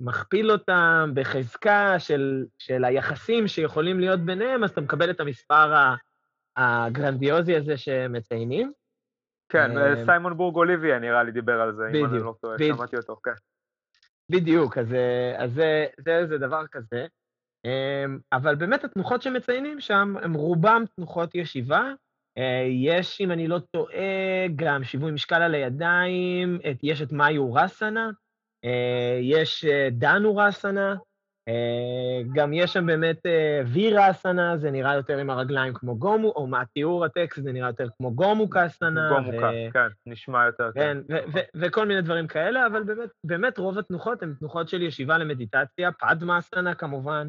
מכפיל 0.00 0.52
אותם 0.52 1.10
בחזקה 1.14 1.98
של, 1.98 2.44
של 2.58 2.84
היחסים 2.84 3.48
שיכולים 3.48 4.00
להיות 4.00 4.20
ביניהם, 4.20 4.64
אז 4.64 4.70
אתה 4.70 4.80
מקבל 4.80 5.10
את 5.10 5.20
המספר 5.20 5.74
הגרנדיוזי 6.56 7.56
הזה 7.56 7.76
שמציינים. 7.76 8.72
כן, 9.48 9.78
אה, 9.78 10.04
סיימון 10.04 10.36
בורג 10.36 10.56
אוליביה 10.56 10.98
נראה 10.98 11.22
לי 11.22 11.32
דיבר 11.32 11.60
על 11.60 11.74
זה, 11.74 11.88
אם 11.94 12.04
אני 12.04 12.18
לא 12.18 12.34
טועה, 12.40 12.58
שמעתי 12.58 12.96
אותו, 12.96 13.16
כן. 13.24 13.32
בדיוק, 14.30 14.78
אז, 14.78 14.94
אז 15.36 15.52
זה, 15.52 15.86
זה, 16.04 16.26
זה 16.26 16.38
דבר 16.38 16.66
כזה. 16.72 17.06
אמ, 17.64 18.18
אבל 18.32 18.54
באמת 18.54 18.84
התנוחות 18.84 19.22
שמציינים 19.22 19.80
שם, 19.80 20.14
הן 20.22 20.34
רובם 20.34 20.84
תנוחות 20.96 21.34
ישיבה. 21.34 21.92
אה, 22.38 22.66
יש, 22.70 23.20
אם 23.20 23.32
אני 23.32 23.48
לא 23.48 23.58
טועה, 23.58 24.48
גם 24.56 24.84
שיווי 24.84 25.12
משקל 25.12 25.42
על 25.42 25.54
הידיים, 25.54 26.58
יש 26.82 27.02
את 27.02 27.12
מאיו 27.12 27.54
רסנה, 27.54 28.10
יש 29.22 29.64
אה, 29.64 29.88
דנו 29.92 30.36
רסנה, 30.36 30.96
גם 32.34 32.52
יש 32.52 32.72
שם 32.72 32.86
באמת 32.86 33.20
וירה 33.66 34.10
אסנה, 34.10 34.56
זה 34.56 34.70
נראה 34.70 34.94
יותר 34.94 35.18
עם 35.18 35.30
הרגליים 35.30 35.74
כמו 35.74 35.96
גומו, 35.98 36.28
או 36.28 36.46
מהתיאור 36.46 37.04
הטקסט 37.04 37.42
זה 37.42 37.52
נראה 37.52 37.68
יותר 37.68 37.86
כמו 37.98 38.14
גומו 38.14 38.50
קסנה. 38.50 39.08
גומו 39.08 39.30
קס, 39.30 39.72
כן, 39.72 39.88
נשמע 40.06 40.46
יותר. 40.46 40.70
כן, 40.74 40.98
וכל 41.56 41.86
מיני 41.86 42.02
דברים 42.02 42.26
כאלה, 42.26 42.66
אבל 42.66 42.82
באמת, 42.82 43.10
באמת 43.24 43.58
רוב 43.58 43.78
התנוחות 43.78 44.22
הן 44.22 44.34
תנוחות 44.38 44.68
של 44.68 44.82
ישיבה 44.82 45.18
למדיטציה, 45.18 45.92
פדמה 45.92 46.38
אסנה 46.38 46.74
כמובן. 46.74 47.28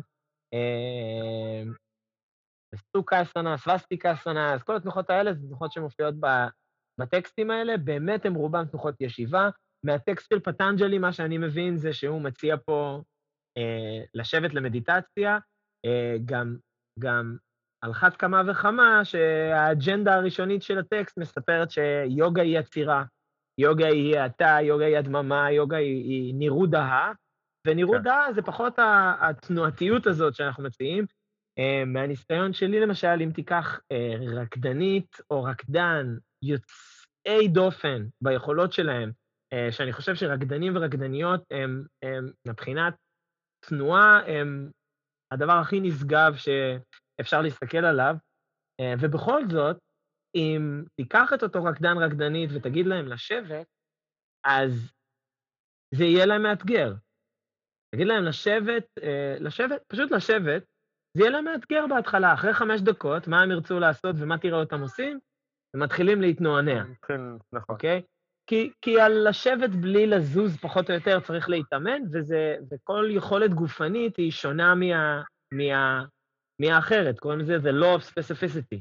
סוכה 2.75 3.22
אסנה, 3.22 3.58
סווסטיקה 3.58 4.13
אסנה, 4.13 4.54
אז 4.54 4.63
כל 4.63 4.75
התנוחות 4.75 5.10
האלה 5.10 5.34
זה 5.34 5.48
תנוחות 5.48 5.72
שמופיעות 5.72 6.16
בטקסטים 7.00 7.52
האלה, 7.52 7.78
באמת 7.78 8.25
הן 8.25 8.36
רובן 8.36 8.66
תנוחות 8.66 8.96
ישיבה. 9.00 9.50
מהטקסט 9.86 10.30
של 10.34 10.40
פטנג'לי, 10.40 10.98
מה 10.98 11.13
שאני 11.13 11.38
מבין 11.38 11.78
זה 11.78 11.94
שהוא 11.94 12.22
מציע 12.22 12.56
פה 12.66 13.02
אה, 13.58 14.04
לשבת 14.13 14.54
למדיטציה, 14.54 15.38
אה, 15.86 16.16
גם, 16.25 16.58
גם 17.00 17.38
על 17.84 17.92
אחת 17.92 18.18
כמה 18.18 18.42
וכמה 18.48 19.06
שהאג'נדה 19.06 20.16
הראשונית 20.16 20.62
של 20.62 20.80
הטקסט 20.80 21.18
מספרת 21.18 21.72
שיוגה 21.72 22.42
היא 22.42 22.60
עצירה, 22.60 23.04
יוגה 23.60 23.88
היא 23.88 24.18
האטה, 24.18 24.58
יוגה 24.62 24.86
היא 24.86 24.98
הדממה, 24.98 25.52
יוגה 25.52 25.78
היא, 25.78 26.04
היא 26.04 26.36
נירוד 26.36 26.75
ההא, 26.75 27.13
ונירוד 27.68 28.02
כן. 28.04 28.10
ההא 28.10 28.34
זה 28.34 28.42
פחות 28.42 28.74
התנועתיות 29.22 30.08
הזאת 30.08 30.36
שאנחנו 30.36 30.63
מציעים. 30.63 31.06
אה, 31.60 31.86
מהניסיון 31.86 32.54
שלי 32.54 32.80
למשל, 32.80 33.22
אם 33.24 33.32
תיקח 33.32 33.80
אה, 33.92 34.16
רקדנית 34.42 35.18
או 35.30 35.44
רקדן 35.44 36.18
יוצאי 36.44 37.48
דופן 37.48 38.06
ביכולות 38.22 38.74
שלהם, 38.74 39.12
שאני 39.72 39.93
חושב 39.93 40.15
שרקדנים 40.15 40.75
ורקדניות 40.75 41.43
הם, 41.51 41.83
הם 42.01 42.31
מבחינת 42.48 42.93
תנועה, 43.65 44.22
הם 44.27 44.72
הדבר 45.33 45.53
הכי 45.53 45.79
נשגב 45.79 46.36
שאפשר 46.36 47.41
להסתכל 47.41 47.86
עליו, 47.86 48.15
ובכל 49.01 49.41
זאת, 49.51 49.77
אם 50.36 50.83
תיקח 50.95 51.33
את 51.33 51.43
אותו 51.43 51.63
רקדן 51.63 51.98
רקדנית 51.98 52.50
ותגיד 52.53 52.86
להם 52.86 53.07
לשבת, 53.07 53.67
אז 54.45 54.91
זה 55.95 56.03
יהיה 56.03 56.25
להם 56.25 56.43
מאתגר. 56.43 56.93
תגיד 57.95 58.07
להם 58.07 58.24
לשבת, 58.24 58.86
לשבת, 59.39 59.83
פשוט 59.88 60.12
לשבת, 60.12 60.63
זה 61.17 61.24
יהיה 61.24 61.31
להם 61.31 61.45
מאתגר 61.45 61.86
בהתחלה. 61.89 62.33
אחרי 62.33 62.53
חמש 62.53 62.81
דקות, 62.81 63.27
מה 63.27 63.41
הם 63.41 63.51
ירצו 63.51 63.79
לעשות 63.79 64.15
ומה 64.19 64.38
תראה 64.38 64.60
אותם 64.60 64.81
עושים? 64.81 65.19
הם 65.74 65.83
מתחילים 65.83 66.22
להתנוענע. 66.22 66.83
כן, 67.01 67.22
נכון. 67.53 67.75
אוקיי? 67.75 68.01
כי, 68.48 68.72
כי 68.82 69.00
על 69.00 69.30
לשבת 69.30 69.70
בלי 69.70 70.08
לזוז 70.08 70.58
פחות 70.58 70.90
או 70.90 70.96
יותר 70.96 71.20
צריך 71.20 71.50
להתאמן, 71.50 72.02
וזה, 72.14 72.56
וכל 72.72 73.06
יכולת 73.12 73.54
גופנית 73.54 74.18
היא 74.18 74.32
שונה 74.32 74.76
מה, 74.76 75.24
מה, 75.54 76.06
מהאחרת, 76.62 77.20
קוראים 77.20 77.40
לזה 77.40 77.58
The 77.58 77.74
Law 77.84 78.00
of 78.00 78.10
Specificity. 78.10 78.80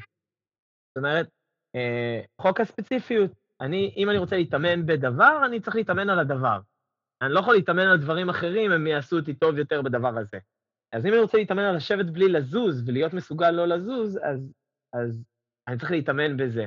זאת 0.88 0.96
אומרת, 0.96 1.28
אה, 1.74 2.20
חוק 2.40 2.60
הספציפיות. 2.60 3.30
אני, 3.60 3.94
אם 3.96 4.10
אני 4.10 4.18
רוצה 4.18 4.36
להתאמן 4.36 4.86
בדבר, 4.86 5.42
אני 5.46 5.60
צריך 5.60 5.76
להתאמן 5.76 6.10
על 6.10 6.18
הדבר. 6.18 6.60
אני 7.22 7.32
לא 7.32 7.40
יכול 7.40 7.54
להתאמן 7.54 7.86
על 7.86 8.00
דברים 8.00 8.28
אחרים, 8.28 8.72
הם 8.72 8.86
יעשו 8.86 9.18
אותי 9.18 9.34
טוב 9.34 9.58
יותר 9.58 9.82
בדבר 9.82 10.18
הזה. 10.18 10.38
אז 10.92 11.06
אם 11.06 11.12
אני 11.12 11.20
רוצה 11.20 11.38
להתאמן 11.38 11.62
על 11.62 11.76
לשבת 11.76 12.06
בלי 12.06 12.28
לזוז 12.28 12.88
ולהיות 12.88 13.12
מסוגל 13.12 13.50
לא 13.50 13.66
לזוז, 13.66 14.16
אז, 14.16 14.52
אז 14.92 15.24
אני 15.68 15.78
צריך 15.78 15.90
להתאמן 15.90 16.36
בזה. 16.36 16.66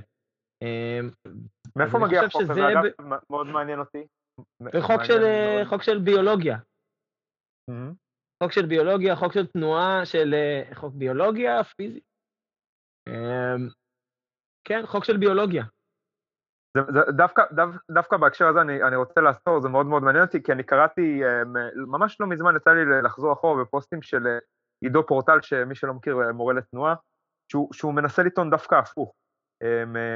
אמ, 0.61 1.09
מאיפה 1.75 1.99
מגיע 1.99 2.21
החוק 2.21 2.41
הזה? 2.41 2.67
אגב. 2.67 2.83
מאוד 3.29 3.47
מעניין 3.47 3.79
אותי. 3.79 4.07
זה 4.73 4.81
חוק 4.81 5.03
של, 5.03 5.19
מאוד... 5.19 5.67
חוק 5.67 5.83
של 5.83 5.99
ביולוגיה. 5.99 6.57
Mm-hmm. 7.71 7.93
חוק 8.43 8.51
של 8.51 8.65
ביולוגיה, 8.65 9.15
חוק 9.15 9.33
של 9.33 9.47
תנועה, 9.47 10.05
של 10.05 10.33
אה, 10.33 10.75
חוק 10.75 10.93
ביולוגיה, 10.93 11.63
פיזי. 11.63 11.99
אמ, 13.09 13.69
כן, 14.67 14.85
חוק 14.85 15.03
של 15.03 15.17
ביולוגיה. 15.17 15.63
זה, 16.77 16.81
זה, 16.93 17.11
דווקא, 17.11 17.43
דו, 17.51 17.63
דווקא 17.91 18.17
בהקשר 18.17 18.47
הזה 18.47 18.61
אני, 18.61 18.83
אני 18.83 18.95
רוצה 18.95 19.21
לעצור, 19.21 19.61
זה 19.61 19.69
מאוד 19.69 19.85
מאוד 19.85 20.03
מעניין 20.03 20.23
אותי, 20.23 20.43
כי 20.43 20.51
אני 20.51 20.63
קראתי, 20.63 21.23
אה, 21.23 21.43
ממש 21.87 22.17
לא 22.19 22.27
מזמן 22.27 22.55
יצא 22.55 22.69
לי 22.69 23.01
לחזור 23.03 23.33
אחורה 23.33 23.63
בפוסטים 23.63 24.01
של 24.01 24.27
אה, 24.27 24.37
עידו 24.83 25.07
פורטל, 25.07 25.41
שמי 25.41 25.75
שלא 25.75 25.93
מכיר, 25.93 26.21
אה, 26.21 26.31
מורה 26.31 26.53
לתנועה, 26.53 26.95
שהוא, 27.51 27.73
שהוא 27.73 27.93
מנסה 27.93 28.23
לטעון 28.23 28.49
דווקא 28.49 28.75
הפוך, 28.75 29.13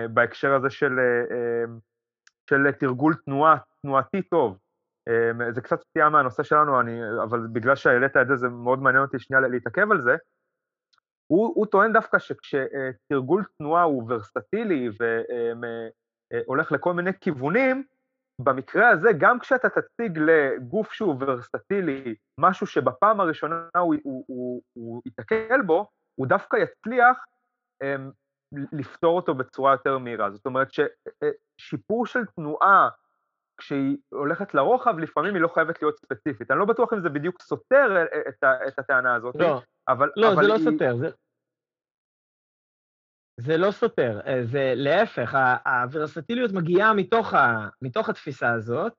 בהקשר 0.10 0.54
הזה 0.54 0.70
של, 0.70 0.92
של 2.50 2.72
תרגול 2.72 3.14
תנועה, 3.26 3.58
תנועתי 3.82 4.22
טוב. 4.22 4.58
זה 5.50 5.62
קצת 5.62 5.82
סטייה 5.82 6.10
מהנושא 6.10 6.44
שלנו, 6.44 6.80
אני, 6.80 7.00
אבל 7.24 7.48
בגלל 7.52 7.76
שהעלית 7.76 8.18
את 8.18 8.28
זה, 8.28 8.36
זה 8.36 8.50
מאוד 8.50 8.82
מעניין 8.82 9.04
אותי 9.04 9.20
שנייה 9.20 9.42
להתעכב 9.42 9.92
על 9.92 10.02
זה. 10.02 10.16
הוא, 11.28 11.54
הוא 11.56 11.66
טוען 11.66 11.94
דווקא 11.94 12.20
שכשתרגול 12.20 13.44
תנועה 13.58 13.84
הוא 13.84 14.04
ורסטילי 14.10 14.90
ו... 15.00 15.22
אה, 16.34 16.40
הולך 16.46 16.72
לכל 16.72 16.94
מיני 16.94 17.12
כיוונים, 17.22 17.84
במקרה 18.40 18.90
הזה, 18.90 19.10
גם 19.18 19.40
כשאתה 19.40 19.68
תציג 19.70 20.20
לגוף 20.20 20.94
שהוא 20.94 21.16
ורסטילי, 21.20 22.16
משהו 22.40 22.68
שבפעם 22.68 23.20
הראשונה 23.20 23.68
הוא, 23.78 23.96
הוא, 24.04 24.24
הוא, 24.28 24.62
הוא 24.74 25.02
ייתקל 25.06 25.62
בו, 25.66 25.90
הוא 26.16 26.28
דווקא 26.28 26.58
יצליח 26.58 27.26
לפתור 28.72 29.16
אותו 29.16 29.34
בצורה 29.34 29.72
יותר 29.72 29.98
מהירה. 29.98 30.32
זאת 30.32 30.46
אומרת 30.46 30.68
ששיפור 30.72 32.06
אה, 32.06 32.12
של 32.12 32.26
תנועה, 32.36 32.90
כשהיא 33.58 33.98
הולכת 34.10 34.54
לרוחב, 34.54 35.00
לפעמים 35.00 35.34
היא 35.36 35.42
לא 35.42 35.48
חייבת 35.48 35.82
להיות 35.82 36.00
ספציפית. 36.00 36.52
אני 36.52 36.60
לא 36.60 36.66
בטוח 36.66 36.94
אם 36.94 37.02
זה 37.02 37.10
בדיוק 37.10 37.42
סותר 37.42 38.06
את, 38.30 38.44
את 38.68 38.80
הטענה 38.80 39.16
הזאת, 39.16 39.36
לא, 39.36 39.62
אבל... 39.88 40.10
לא, 40.16 40.34
אבל 40.34 40.44
זה 40.44 40.48
לא 40.48 40.54
היא... 40.54 40.64
סותר. 40.64 40.96
זה, 40.98 41.10
זה 43.40 43.58
לא 43.58 43.72
סותר, 43.72 44.20
אה, 44.28 44.46
זה 44.46 44.74
להפך, 44.76 45.38
הוורסטיליות 45.66 46.52
מגיעה 46.52 46.94
מתוך, 46.94 47.34
ה, 47.34 47.68
מתוך 47.82 48.10
התפיסה 48.10 48.54
הזאת. 48.54 48.94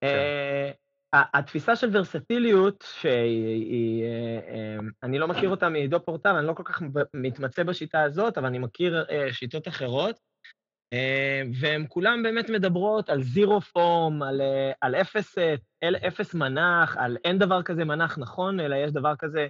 כן. 0.00 0.72
התפיסה 1.12 1.76
של 1.76 1.88
ורסטיליות, 1.92 2.84
שהיא, 3.00 4.04
uh, 4.04 4.82
אני 5.02 5.18
לא 5.18 5.28
מכיר 5.28 5.50
אותה 5.50 5.68
מעידו 5.68 6.04
פורטל, 6.04 6.36
אני 6.36 6.46
לא 6.46 6.52
כל 6.52 6.62
כך 6.62 6.82
מתמצא 7.14 7.62
בשיטה 7.62 8.02
הזאת, 8.02 8.38
אבל 8.38 8.46
אני 8.46 8.58
מכיר 8.58 9.04
uh, 9.08 9.32
שיטות 9.32 9.68
אחרות, 9.68 10.32
והן 11.60 11.86
כולן 11.88 12.22
באמת 12.22 12.50
מדברות 12.50 13.10
על 13.10 13.22
זירו 13.22 13.60
פורם, 13.60 14.22
על, 14.22 14.40
על 14.80 14.94
אפס, 14.94 15.38
uh, 15.38 16.06
אפס 16.06 16.34
מנח, 16.34 16.96
על 16.96 17.16
אין 17.24 17.38
דבר 17.38 17.62
כזה 17.62 17.84
מנח 17.84 18.18
נכון, 18.18 18.60
אלא 18.60 18.76
יש 18.76 18.92
דבר 18.92 19.14
כזה 19.18 19.46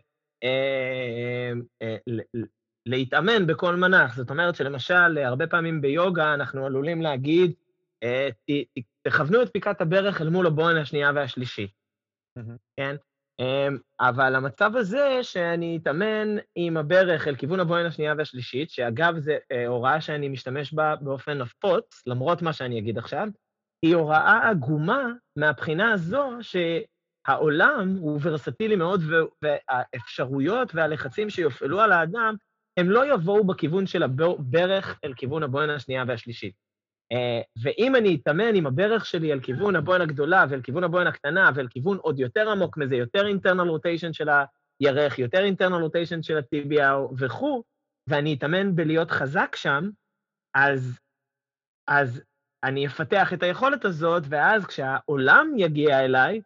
להתאמן 2.87 3.47
בכל 3.47 3.77
מנח. 3.77 4.17
זאת 4.17 4.31
אומרת 4.31 4.55
שלמשל, 4.55 5.19
הרבה 5.19 5.47
פעמים 5.47 5.81
ביוגה 5.81 6.35
אנחנו 6.35 6.67
עלולים 6.67 7.03
להגיד, 7.03 7.51
אה, 7.51 7.62
תכוונו 9.03 9.43
את 9.43 9.53
פיקת 9.53 9.81
הברך 9.81 10.21
אל 10.21 10.29
מול 10.29 10.47
הבוהן 10.47 10.77
השנייה 10.77 11.11
והשלישית, 11.15 11.71
כן? 12.77 12.97
אמ, 13.41 13.79
אבל 14.01 14.35
המצב 14.35 14.77
הזה 14.77 15.19
שאני 15.23 15.79
אתאמן 15.83 16.37
עם 16.55 16.77
הברך 16.77 17.29
אל 17.29 17.37
כיוון 17.37 17.61
הבוהן 17.61 17.87
השנייה 17.87 18.15
והשלישית, 18.19 18.71
שאגב, 18.71 19.19
זו 19.19 19.33
אה, 19.53 19.67
הוראה 19.67 20.01
שאני 20.01 20.29
משתמש 20.29 20.75
בה 20.75 20.97
באופן 20.97 21.39
נפוץ, 21.39 22.03
למרות 22.07 22.43
מה 22.43 22.53
שאני 22.53 22.79
אגיד 22.79 22.99
עכשיו, 22.99 23.29
היא 23.85 23.95
הוראה 23.95 24.51
עגומה 24.51 25.07
מהבחינה 25.39 25.93
הזו 25.93 26.31
שהעולם 26.43 27.97
הוא 28.01 28.21
ורסטילי 28.23 28.77
מאוד, 28.77 29.01
והאפשרויות 29.43 30.75
והלחצים 30.75 31.31
שיופעלו 31.31 31.81
על 31.81 31.93
האדם 31.93 32.35
הם 32.77 32.91
לא 32.91 33.15
יבואו 33.15 33.47
בכיוון 33.47 33.87
של 33.87 34.03
הברך 34.03 35.01
אל 35.05 35.15
כיוון 35.15 35.43
הבוהן 35.43 35.71
השנייה 35.71 36.05
והשלישית. 36.09 36.55
אה, 37.13 37.41
ואם 37.63 37.97
אני 37.97 38.15
אתאמן 38.15 38.55
עם 38.55 38.67
הברך 38.67 39.07
שלי 39.07 39.33
אל 39.33 39.41
כיוון 39.41 39.77
הבוהן 39.77 40.01
הגדולה 40.01 40.45
ואל 40.49 40.63
כיוון 40.63 40.85
הבוהן 40.85 41.07
הקטנה 41.07 41.51
ואל 41.55 41.69
כיוון 41.69 41.97
עוד 41.97 42.19
יותר 42.19 42.51
עמוק 42.51 42.77
מזה, 42.77 42.97
יותר 42.97 43.27
אינטרנל 43.27 43.69
רוטיישן 43.69 44.13
של 44.13 44.29
הירך, 44.81 45.19
יותר 45.19 45.45
אינטרנל 45.45 45.83
רוטיישן 45.83 46.23
של 46.23 46.39
הטיביה 46.39 46.97
וכו', 47.19 47.63
ואני 48.07 48.35
אתאמן 48.35 48.77
בלהיות 48.77 49.11
חזק 49.11 49.57
שם, 49.57 49.91
אז, 50.55 50.99
אז 51.89 52.23
אני 52.65 52.87
אפתח 52.87 53.33
את 53.33 53.43
היכולת 53.43 53.85
הזאת, 53.85 54.23
ואז 54.29 54.67
כשהעולם 54.67 55.53
יגיע 55.57 56.05
אליי, 56.05 56.41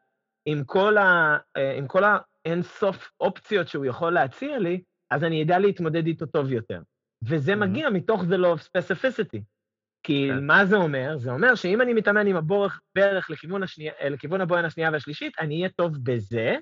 עם 0.48 0.64
כל, 0.64 0.98
ה, 0.98 1.38
אה, 1.56 1.76
עם 1.76 1.86
כל 1.86 2.02
האינסוף 2.44 3.10
אופציות 3.20 3.68
שהוא 3.68 3.84
יכול 3.84 4.12
להציע 4.12 4.58
לי, 4.58 4.82
אז 5.10 5.24
אני 5.24 5.42
אדע 5.42 5.58
להתמודד 5.58 6.06
איתו 6.06 6.26
טוב 6.26 6.52
יותר. 6.52 6.80
וזה 7.22 7.52
mm-hmm. 7.52 7.56
מגיע 7.56 7.90
מתוך 7.90 8.22
The 8.22 8.36
Law 8.36 8.58
of 8.58 8.62
Specificity. 8.62 9.55
כי 10.06 10.28
כן. 10.30 10.46
מה 10.46 10.66
זה 10.66 10.76
אומר? 10.76 11.18
זה 11.18 11.30
אומר 11.30 11.54
שאם 11.54 11.80
אני 11.80 11.92
מתאמן 11.92 12.26
עם 12.26 12.36
הבורך 12.36 12.80
ברך 12.96 13.30
לכיוון, 13.30 13.62
השנייה, 13.62 13.92
לכיוון 14.10 14.40
הבוין 14.40 14.64
השנייה 14.64 14.90
והשלישית, 14.92 15.32
אני 15.40 15.58
אהיה 15.58 15.68
טוב 15.68 15.92
בזה, 16.02 16.56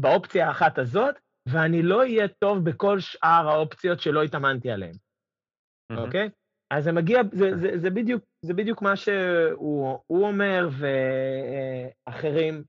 באופציה 0.00 0.48
האחת 0.48 0.78
הזאת, 0.78 1.14
ואני 1.48 1.82
לא 1.82 1.98
אהיה 1.98 2.28
טוב 2.28 2.64
בכל 2.64 3.00
שאר 3.00 3.48
האופציות 3.48 4.00
שלא 4.00 4.22
התאמנתי 4.22 4.70
עליהן, 4.70 4.94
אוקיי? 5.96 6.30
אז 6.70 6.84
זה 6.84 6.92
מגיע, 6.92 7.20
זה, 7.32 7.56
זה, 7.56 7.78
זה, 7.78 7.90
בדיוק, 7.90 8.24
זה 8.44 8.54
בדיוק 8.54 8.82
מה 8.82 8.96
שהוא 8.96 10.00
אומר, 10.10 10.68
ואחרים 12.06 12.64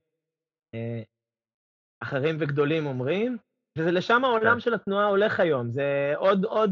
אה, 0.74 1.02
אחרים 2.02 2.36
וגדולים 2.38 2.86
אומרים, 2.86 3.36
וזה 3.78 3.90
לשם 3.90 4.24
העולם 4.24 4.54
כן. 4.54 4.60
של 4.60 4.74
התנועה 4.74 5.06
הולך 5.06 5.40
היום. 5.40 5.70
זה 5.70 6.12
עוד, 6.16 6.44
עוד 6.44 6.70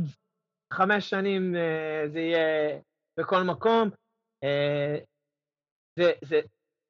חמש 0.73 1.11
שנים 1.11 1.57
אה, 1.57 2.09
זה 2.09 2.21
יהיה 2.21 2.79
בכל 3.19 3.43
מקום. 3.43 3.91
אה, 4.45 4.99
זה, 5.99 6.13
זה, 6.25 6.41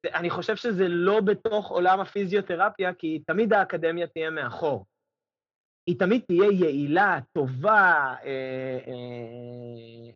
זה, 0.05 0.09
אני 0.13 0.29
חושב 0.29 0.55
שזה 0.55 0.87
לא 0.87 1.21
בתוך 1.21 1.69
עולם 1.69 1.99
הפיזיותרפיה, 1.99 2.93
כי 2.93 3.19
תמיד 3.27 3.53
האקדמיה 3.53 4.07
תהיה 4.07 4.29
מאחור. 4.29 4.85
היא 5.89 5.99
תמיד 5.99 6.21
תהיה 6.27 6.51
יעילה, 6.51 7.19
טובה, 7.33 8.15
אה, 8.23 8.79
אה, 8.87 10.11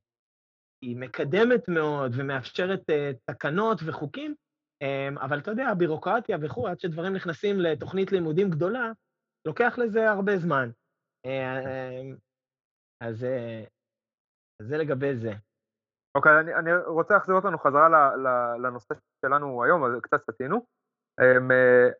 היא 0.82 0.98
מקדמת 0.98 1.68
מאוד 1.68 2.12
ומאפשרת 2.18 2.90
אה, 2.90 3.12
תקנות 3.26 3.80
וחוקים, 3.86 4.36
אה, 4.82 5.10
אבל 5.22 5.40
אתה 5.40 5.52
יודע, 5.52 5.68
הבירוקרטיה 5.68 6.38
וכו', 6.42 6.68
עד 6.68 6.80
שדברים 6.80 7.14
נכנסים 7.14 7.60
לתוכנית 7.60 8.12
לימודים 8.12 8.50
גדולה, 8.50 8.92
לוקח 9.48 9.78
לזה 9.78 10.10
הרבה 10.10 10.38
זמן. 10.38 10.70
אה, 11.26 11.60
אה, 11.66 12.02
אז, 13.02 13.26
אז 14.62 14.68
זה 14.68 14.78
לגבי 14.78 15.16
זה. 15.16 15.32
אוקיי, 16.16 16.40
אני, 16.40 16.56
אני 16.56 16.76
רוצה 16.76 17.14
להחזיר 17.14 17.36
אותנו 17.36 17.60
חזרה 17.60 18.14
לנושא 18.58 18.96
שלנו 19.26 19.64
היום, 19.64 19.84
אז 19.84 19.92
קצת 20.02 20.22
סטינו. 20.32 20.66
אמ, 21.22 21.52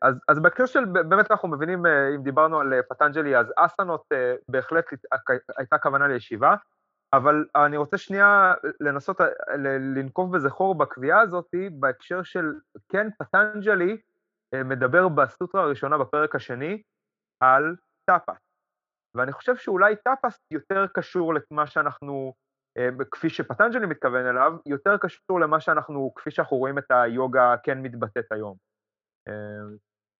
אז, 0.02 0.14
אז 0.28 0.38
בהקשר 0.38 0.66
של, 0.66 0.84
באמת 0.84 1.30
אנחנו 1.30 1.48
מבינים, 1.48 1.86
אם 1.86 2.22
דיברנו 2.22 2.60
על 2.60 2.82
פטנג'לי, 2.88 3.36
אז 3.36 3.52
אסנות 3.56 4.04
בהחלט 4.48 4.84
הייתה 5.58 5.78
כוונה 5.78 6.08
לישיבה, 6.08 6.54
אבל 7.12 7.44
אני 7.56 7.76
רוצה 7.76 7.98
שנייה 7.98 8.54
לנסות 8.80 9.20
לנקוב 9.96 10.36
בזכור 10.36 10.74
בקביעה 10.74 11.20
הזאת, 11.20 11.48
בהקשר 11.72 12.22
של, 12.22 12.52
כן, 12.88 13.08
פטנג'לי 13.18 14.00
מדבר 14.54 15.08
בסוטרה 15.08 15.62
הראשונה 15.62 15.98
בפרק 15.98 16.34
השני 16.34 16.82
על 17.40 17.76
טאפס. 18.04 18.40
ואני 19.16 19.32
חושב 19.32 19.56
שאולי 19.56 19.96
טאפס 19.96 20.38
יותר 20.50 20.86
קשור 20.86 21.34
למה 21.34 21.66
שאנחנו, 21.66 22.32
כפי 23.10 23.30
שפטנג'לי 23.30 23.86
מתכוון 23.86 24.26
אליו, 24.26 24.52
יותר 24.66 24.96
קשור 25.00 25.40
למה 25.40 25.60
שאנחנו, 25.60 26.12
כפי 26.14 26.30
שאנחנו 26.30 26.56
רואים 26.56 26.78
את 26.78 26.84
היוגה 26.90 27.54
כן 27.62 27.82
מתבטאת 27.82 28.32
היום. 28.32 28.56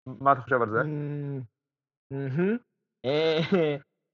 מה 0.06 0.32
אתה 0.32 0.40
חושב 0.40 0.62
על 0.62 0.70
זה? 0.70 0.80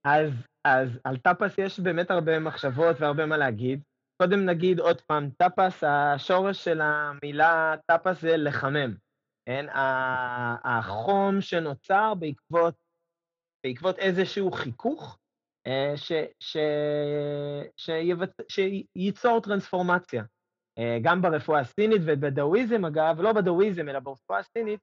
אז, 0.04 0.30
אז 0.64 1.00
על 1.04 1.16
טאפס 1.16 1.58
יש 1.58 1.80
באמת 1.80 2.10
הרבה 2.10 2.38
מחשבות 2.38 2.96
והרבה 3.00 3.26
מה 3.26 3.36
להגיד. 3.36 3.82
קודם 4.22 4.46
נגיד 4.46 4.80
עוד 4.80 5.00
פעם, 5.00 5.30
טאפס, 5.30 5.84
השורש 5.84 6.64
של 6.64 6.80
המילה 6.80 7.74
טאפס 7.86 8.20
זה 8.20 8.36
לחמם. 8.36 8.94
כן? 9.48 9.66
החום 10.64 11.40
שנוצר 11.40 12.14
בעקבות, 12.14 12.74
בעקבות 13.66 13.98
איזשהו 13.98 14.52
חיכוך 14.52 15.12
אה, 15.12 15.17
ש, 15.96 16.12
ש, 16.40 16.56
שיבצ... 17.76 18.30
שייצור 18.48 19.40
טרנספורמציה. 19.40 20.24
אה, 20.78 20.98
גם 21.02 21.22
ברפואה 21.22 21.60
הסינית 21.60 22.02
ובדאואיזם, 22.04 22.84
אגב, 22.84 23.20
לא 23.20 23.32
בדאואיזם, 23.32 23.88
אלא 23.88 23.98
ברפואה 23.98 24.38
הסינית, 24.38 24.80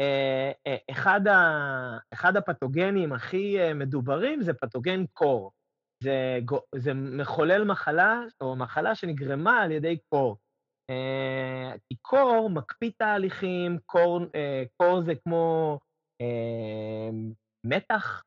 אה, 0.00 0.52
אה, 0.66 0.76
אחד, 0.90 1.26
ה, 1.26 1.98
אחד 2.14 2.36
הפתוגנים 2.36 3.12
הכי 3.12 3.60
אה, 3.60 3.74
מדוברים 3.74 4.42
זה 4.42 4.54
פתוגן 4.54 5.04
קור. 5.12 5.52
זה, 6.02 6.38
זה 6.74 6.94
מחולל 6.94 7.64
מחלה, 7.64 8.20
או 8.40 8.56
מחלה 8.56 8.94
שנגרמה 8.94 9.62
על 9.62 9.70
ידי 9.70 9.98
קור. 10.08 10.36
כי 11.88 11.96
קור 12.02 12.50
מקפיא 12.50 12.90
תהליכים, 12.98 13.78
קור, 13.86 14.20
קור 14.76 15.00
זה 15.00 15.12
כמו 15.24 15.78
מתח, 17.66 18.22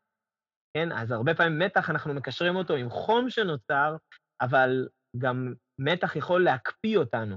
כן? 0.77 0.91
אז 0.91 1.11
הרבה 1.11 1.35
פעמים 1.35 1.59
מתח, 1.59 1.89
אנחנו 1.89 2.13
מקשרים 2.13 2.55
אותו 2.55 2.73
עם 2.73 2.89
חום 2.89 3.29
שנוצר, 3.29 3.95
אבל 4.41 4.87
גם 5.17 5.53
מתח 5.81 6.15
יכול 6.15 6.43
להקפיא 6.43 6.97
אותנו, 6.97 7.35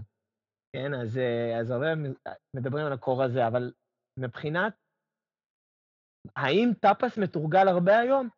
כן? 0.76 0.94
אז, 0.94 1.20
אז 1.60 1.70
הרבה 1.70 1.86
מדברים 2.56 2.86
על 2.86 2.92
הקור 2.92 3.22
הזה, 3.22 3.46
אבל 3.46 3.72
מבחינת 4.18 4.74
האם 6.36 6.70
טאפס 6.80 7.18
מתורגל 7.18 7.68
הרבה 7.68 7.98
היום? 7.98 8.28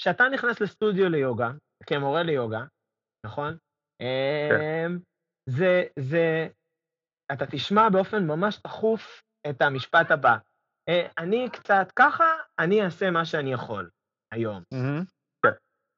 כשאתה 0.00 0.24
נכנס 0.32 0.60
לסטודיו 0.60 1.08
ליוגה, 1.08 1.50
כמורה 1.86 2.22
ליוגה, 2.22 2.64
נכון? 3.26 3.56
כן. 3.98 4.86
אמ, 4.86 4.98
זה, 5.48 5.82
זה, 5.98 6.48
אתה 7.32 7.44
תשמע 7.46 7.88
באופן 7.92 8.26
ממש 8.26 8.56
תכוף 8.56 9.22
את 9.50 9.62
המשפט 9.62 10.10
הבא. 10.10 10.36
אה, 10.88 11.08
אני 11.18 11.48
קצת 11.52 11.86
ככה, 11.96 12.24
אני 12.58 12.84
אעשה 12.84 13.10
מה 13.10 13.24
שאני 13.24 13.52
יכול 13.52 13.90
היום. 14.34 14.62
כן. 15.42 15.50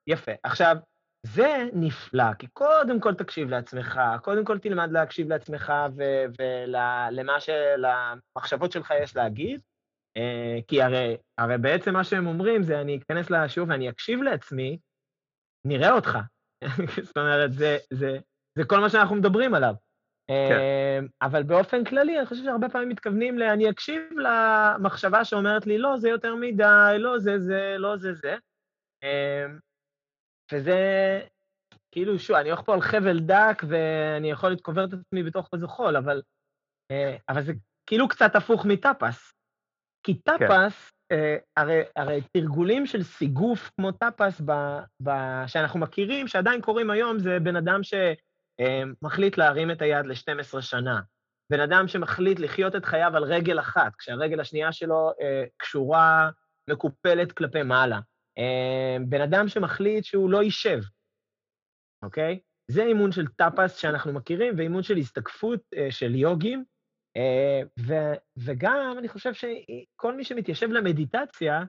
יפה. 0.06 0.32
עכשיו, 0.42 0.76
זה 1.22 1.68
נפלא, 1.72 2.34
כי 2.38 2.46
קודם 2.46 3.00
כל 3.00 3.14
תקשיב 3.14 3.48
לעצמך, 3.50 4.00
קודם 4.22 4.44
כל 4.44 4.58
תלמד 4.58 4.92
להקשיב 4.92 5.28
לעצמך 5.28 5.72
ולמה 6.38 7.36
שלמחשבות 7.40 8.72
שלך 8.72 8.92
יש 9.02 9.16
להגיד, 9.16 9.60
אה, 10.16 10.58
כי 10.68 10.82
הרי, 10.82 11.16
הרי 11.38 11.58
בעצם 11.58 11.92
מה 11.92 12.04
שהם 12.04 12.26
אומרים 12.26 12.62
זה, 12.62 12.80
אני 12.80 12.98
אכנס 12.98 13.30
לשיעור 13.30 13.68
ואני 13.68 13.88
אקשיב 13.88 14.22
לעצמי, 14.22 14.78
נראה 15.64 15.92
אותך. 15.92 16.18
זאת 17.06 17.16
אומרת, 17.16 17.52
זה, 17.52 17.78
זה, 17.92 18.18
זה 18.58 18.64
כל 18.64 18.80
מה 18.80 18.90
שאנחנו 18.90 19.16
מדברים 19.16 19.54
עליו. 19.54 19.74
כן. 20.28 20.52
אה, 20.52 20.98
אבל 21.22 21.42
באופן 21.42 21.84
כללי, 21.84 22.18
אני 22.18 22.26
חושב 22.26 22.44
שהרבה 22.44 22.68
פעמים 22.68 22.88
מתכוונים 22.88 23.38
ל... 23.38 23.42
אני 23.42 23.70
אקשיב 23.70 24.02
למחשבה 24.16 25.24
שאומרת 25.24 25.66
לי, 25.66 25.78
לא, 25.78 25.96
זה 25.96 26.08
יותר 26.08 26.34
מדי, 26.34 26.96
לא 26.98 27.18
זה 27.18 27.38
זה, 27.38 27.74
לא 27.78 27.96
זה 27.96 28.14
זה. 28.14 28.36
אה, 29.04 29.46
וזה, 30.52 30.78
כאילו, 31.92 32.18
שוב, 32.18 32.36
אני 32.36 32.50
הולך 32.50 32.62
פה 32.62 32.74
על 32.74 32.80
חבל 32.80 33.18
דק 33.20 33.62
ואני 33.68 34.30
יכול 34.30 34.50
לקבור 34.50 34.84
את 34.84 34.92
עצמי 34.92 35.22
בתוך 35.22 35.48
איזה 35.52 35.66
חול, 35.66 35.96
אבל, 35.96 36.22
אה, 36.92 37.16
אבל 37.28 37.42
זה 37.42 37.52
כאילו 37.86 38.08
קצת 38.08 38.36
הפוך 38.36 38.66
מטאפס. 38.66 39.32
כי 40.06 40.14
כן. 40.14 40.20
טאפס, 40.38 40.90
כן. 41.08 41.36
הרי, 41.56 41.80
הרי 41.96 42.20
תרגולים 42.36 42.86
של 42.86 43.02
סיגוף 43.02 43.70
כמו 43.76 43.92
טאפס 43.92 44.40
ב, 44.40 44.52
ב, 45.02 45.10
שאנחנו 45.46 45.80
מכירים, 45.80 46.28
שעדיין 46.28 46.60
קורים 46.60 46.90
היום, 46.90 47.18
זה 47.18 47.38
בן 47.40 47.56
אדם 47.56 47.80
שמחליט 47.82 48.25
אה, 48.60 48.82
להרים 49.36 49.70
את 49.70 49.82
היד 49.82 50.06
ל-12 50.06 50.60
שנה. 50.60 51.00
בן 51.50 51.60
אדם 51.60 51.88
שמחליט 51.88 52.38
לחיות 52.38 52.76
את 52.76 52.84
חייו 52.84 53.16
על 53.16 53.24
רגל 53.24 53.60
אחת, 53.60 53.92
כשהרגל 53.98 54.40
השנייה 54.40 54.72
שלו 54.72 55.10
אה, 55.20 55.44
קשורה, 55.56 56.30
מקופלת 56.70 57.32
כלפי 57.32 57.62
מעלה. 57.62 58.00
אמ, 58.38 59.10
בן 59.10 59.20
אדם 59.20 59.48
שמחליט 59.48 60.04
שהוא 60.04 60.30
לא 60.30 60.42
יישב, 60.42 60.80
אוקיי? 62.04 62.40
זה 62.70 62.82
אימון 62.82 63.12
של 63.12 63.26
טאפס 63.26 63.76
שאנחנו 63.76 64.12
מכירים, 64.12 64.54
ואימון 64.56 64.82
של 64.82 64.96
הסתקפות 64.96 65.60
אה, 65.76 65.90
של 65.90 66.14
יוגים, 66.14 66.64
אה, 67.16 67.60
ו- 67.80 68.18
וגם 68.36 68.96
אני 68.98 69.08
חושב 69.08 69.32
שכל 69.34 70.16
מי 70.16 70.24
שמתיישב 70.24 70.70
למדיטציה, 70.70 71.62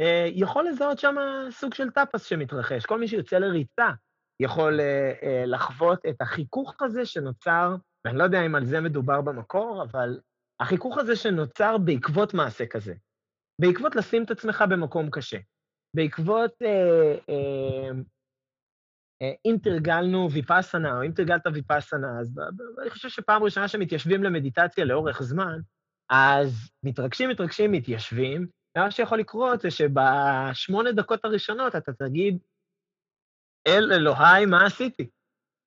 אה, 0.00 0.26
יכול 0.34 0.68
לזהות 0.68 0.98
שם 0.98 1.16
סוג 1.50 1.74
של 1.74 1.90
טאפס 1.90 2.24
שמתרחש. 2.24 2.86
כל 2.86 3.00
מי 3.00 3.08
שיוצא 3.08 3.38
לריצה 3.38 3.88
יכול 4.40 4.80
לחוות 5.46 6.06
את 6.08 6.20
החיכוך 6.20 6.82
הזה 6.82 7.06
שנוצר, 7.06 7.76
ואני 8.04 8.18
לא 8.18 8.24
יודע 8.24 8.46
אם 8.46 8.54
על 8.54 8.66
זה 8.66 8.80
מדובר 8.80 9.20
במקור, 9.20 9.82
אבל 9.82 10.20
החיכוך 10.60 10.98
הזה 10.98 11.16
שנוצר 11.16 11.78
בעקבות 11.78 12.34
מעשה 12.34 12.66
כזה, 12.66 12.94
בעקבות 13.60 13.96
לשים 13.96 14.24
את 14.24 14.30
עצמך 14.30 14.64
במקום 14.70 15.10
קשה. 15.10 15.38
בעקבות 15.96 16.62
אה, 16.62 17.14
אה, 17.28 17.90
אה, 19.22 19.32
אם 19.44 19.56
תרגלנו 19.62 20.30
ויפאסנה, 20.30 20.98
או 20.98 21.04
אם 21.06 21.12
תרגלת 21.12 21.46
ויפאסנה, 21.54 22.20
אז 22.20 22.40
אני 22.82 22.90
חושב 22.90 23.08
שפעם 23.08 23.42
ראשונה 23.42 23.68
שמתיישבים 23.68 24.22
למדיטציה 24.22 24.84
לאורך 24.84 25.22
זמן, 25.22 25.60
אז 26.10 26.70
מתרגשים, 26.82 27.30
מתרגשים, 27.30 27.72
מתיישבים, 27.72 28.46
ומה 28.76 28.90
שיכול 28.90 29.18
לקרות 29.18 29.60
זה 29.60 29.70
שבשמונה 29.70 30.92
דקות 30.92 31.24
הראשונות 31.24 31.76
אתה 31.76 31.92
תגיד, 31.92 32.38
אל 33.66 33.92
אלוהי, 33.92 34.46
מה 34.46 34.66
עשיתי? 34.66 35.08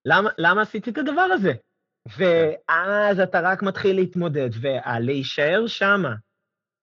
למה, 0.05 0.29
למה 0.37 0.61
עשיתי 0.61 0.89
את 0.89 0.97
הדבר 0.97 1.27
הזה? 1.33 1.51
ואז 2.17 3.19
אתה 3.19 3.39
רק 3.43 3.63
מתחיל 3.63 3.95
להתמודד, 3.95 4.49
ולהישאר 4.61 5.67
שמה, 5.67 6.15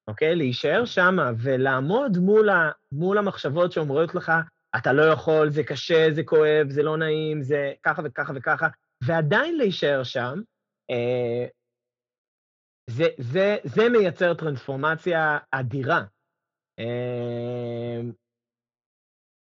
אוקיי? 0.08 0.36
להישאר 0.36 0.84
שם 0.84 1.16
ולעמוד 1.38 2.18
מול, 2.18 2.48
ה, 2.48 2.70
מול 2.92 3.18
המחשבות 3.18 3.72
שאומרות 3.72 4.14
לך, 4.14 4.32
אתה 4.76 4.92
לא 4.92 5.02
יכול, 5.02 5.50
זה 5.50 5.64
קשה, 5.64 6.06
זה 6.12 6.22
כואב, 6.24 6.66
זה 6.68 6.82
לא 6.82 6.96
נעים, 6.96 7.42
זה 7.42 7.72
ככה 7.82 8.02
וככה 8.04 8.32
וככה, 8.36 8.68
ועדיין 9.04 9.56
להישאר 9.56 10.02
שם, 10.04 10.40
אה, 10.90 11.46
זה, 12.90 13.04
זה, 13.18 13.56
זה 13.64 13.88
מייצר 13.88 14.34
טרנספורמציה 14.34 15.38
אדירה. 15.50 16.02
אה, 16.78 18.00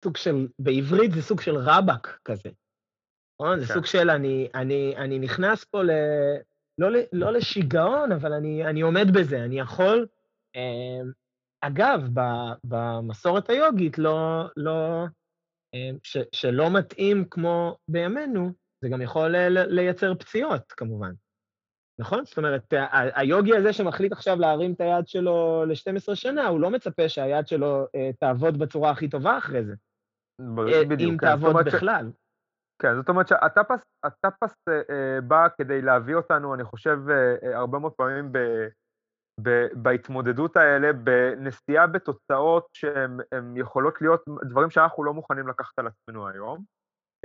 סוג 0.04 0.18
של, 0.18 0.48
בעברית 0.60 1.12
זה 1.12 1.22
סוג 1.22 1.42
של 1.42 1.58
רבאק 1.58 2.20
כזה. 2.26 2.50
נכון? 3.40 3.60
זה 3.60 3.66
כן. 3.68 3.74
סוג 3.74 3.86
של 3.86 4.10
אני, 4.10 4.50
אני, 4.56 4.94
אני 4.98 5.20
נכנס 5.20 5.64
פה 5.64 5.84
ל... 5.84 5.90
לא, 6.78 6.88
לא 7.14 7.34
לשיגעון, 7.34 8.12
אבל 8.12 8.34
אני, 8.34 8.66
אני 8.66 8.82
עומד 8.82 9.08
בזה, 9.14 9.44
אני 9.44 9.60
יכול... 9.60 10.08
אה, 10.56 11.02
אגב, 11.62 12.02
במסורת 12.64 13.50
היוגית, 13.50 13.98
לא, 13.98 14.44
לא, 14.58 15.06
ש, 16.04 16.18
שלא 16.32 16.70
מתאים 16.70 17.26
כמו 17.30 17.78
בימינו, 17.88 18.52
זה 18.82 18.90
גם 18.90 19.02
יכול 19.02 19.36
לייצר 19.50 20.16
פציעות, 20.16 20.72
כמובן. 20.72 21.12
נכון? 22.00 22.26
זאת 22.26 22.38
אומרת, 22.38 22.74
היוגי 22.92 23.56
הזה 23.56 23.74
שמחליט 23.74 24.12
עכשיו 24.12 24.40
להרים 24.40 24.74
את 24.74 24.82
היד 24.82 25.08
שלו 25.08 25.66
ל-12 25.66 26.16
שנה, 26.16 26.48
הוא 26.48 26.60
לא 26.60 26.70
מצפה 26.70 27.10
שהיד 27.10 27.48
שלו 27.48 27.86
אה, 27.96 28.10
תעבוד 28.20 28.58
בצורה 28.58 28.92
הכי 28.92 29.08
טובה 29.08 29.38
אחרי 29.38 29.64
זה. 29.64 29.74
אה, 30.42 30.82
אם 31.00 31.18
כן, 31.18 31.28
תעבוד 31.28 31.56
בכלל. 31.66 32.12
ש... 32.12 32.24
כן, 32.82 32.96
זאת 32.96 33.10
אומרת 33.10 33.28
שהטאפס 33.28 33.84
הטאפס, 34.04 34.56
אה, 34.70 35.22
בא 35.22 35.48
כדי 35.58 35.82
להביא 35.82 36.16
אותנו, 36.16 36.54
אני 36.54 36.64
חושב, 36.64 36.98
אה, 37.10 37.58
הרבה 37.58 37.80
מאוד 37.80 37.92
פעמים 37.92 38.32
ב, 38.32 38.38
ב, 39.42 39.68
בהתמודדות 39.74 40.58
האלה, 40.58 40.94
בנסיעה 40.94 41.88
בתוצאות 41.88 42.68
שהן 42.74 43.58
יכולות 43.58 44.02
להיות 44.02 44.24
דברים 44.50 44.70
שאנחנו 44.70 45.04
לא 45.04 45.14
מוכנים 45.14 45.48
לקחת 45.48 45.80
על 45.80 45.88
עצמנו 45.88 46.28
היום, 46.28 46.64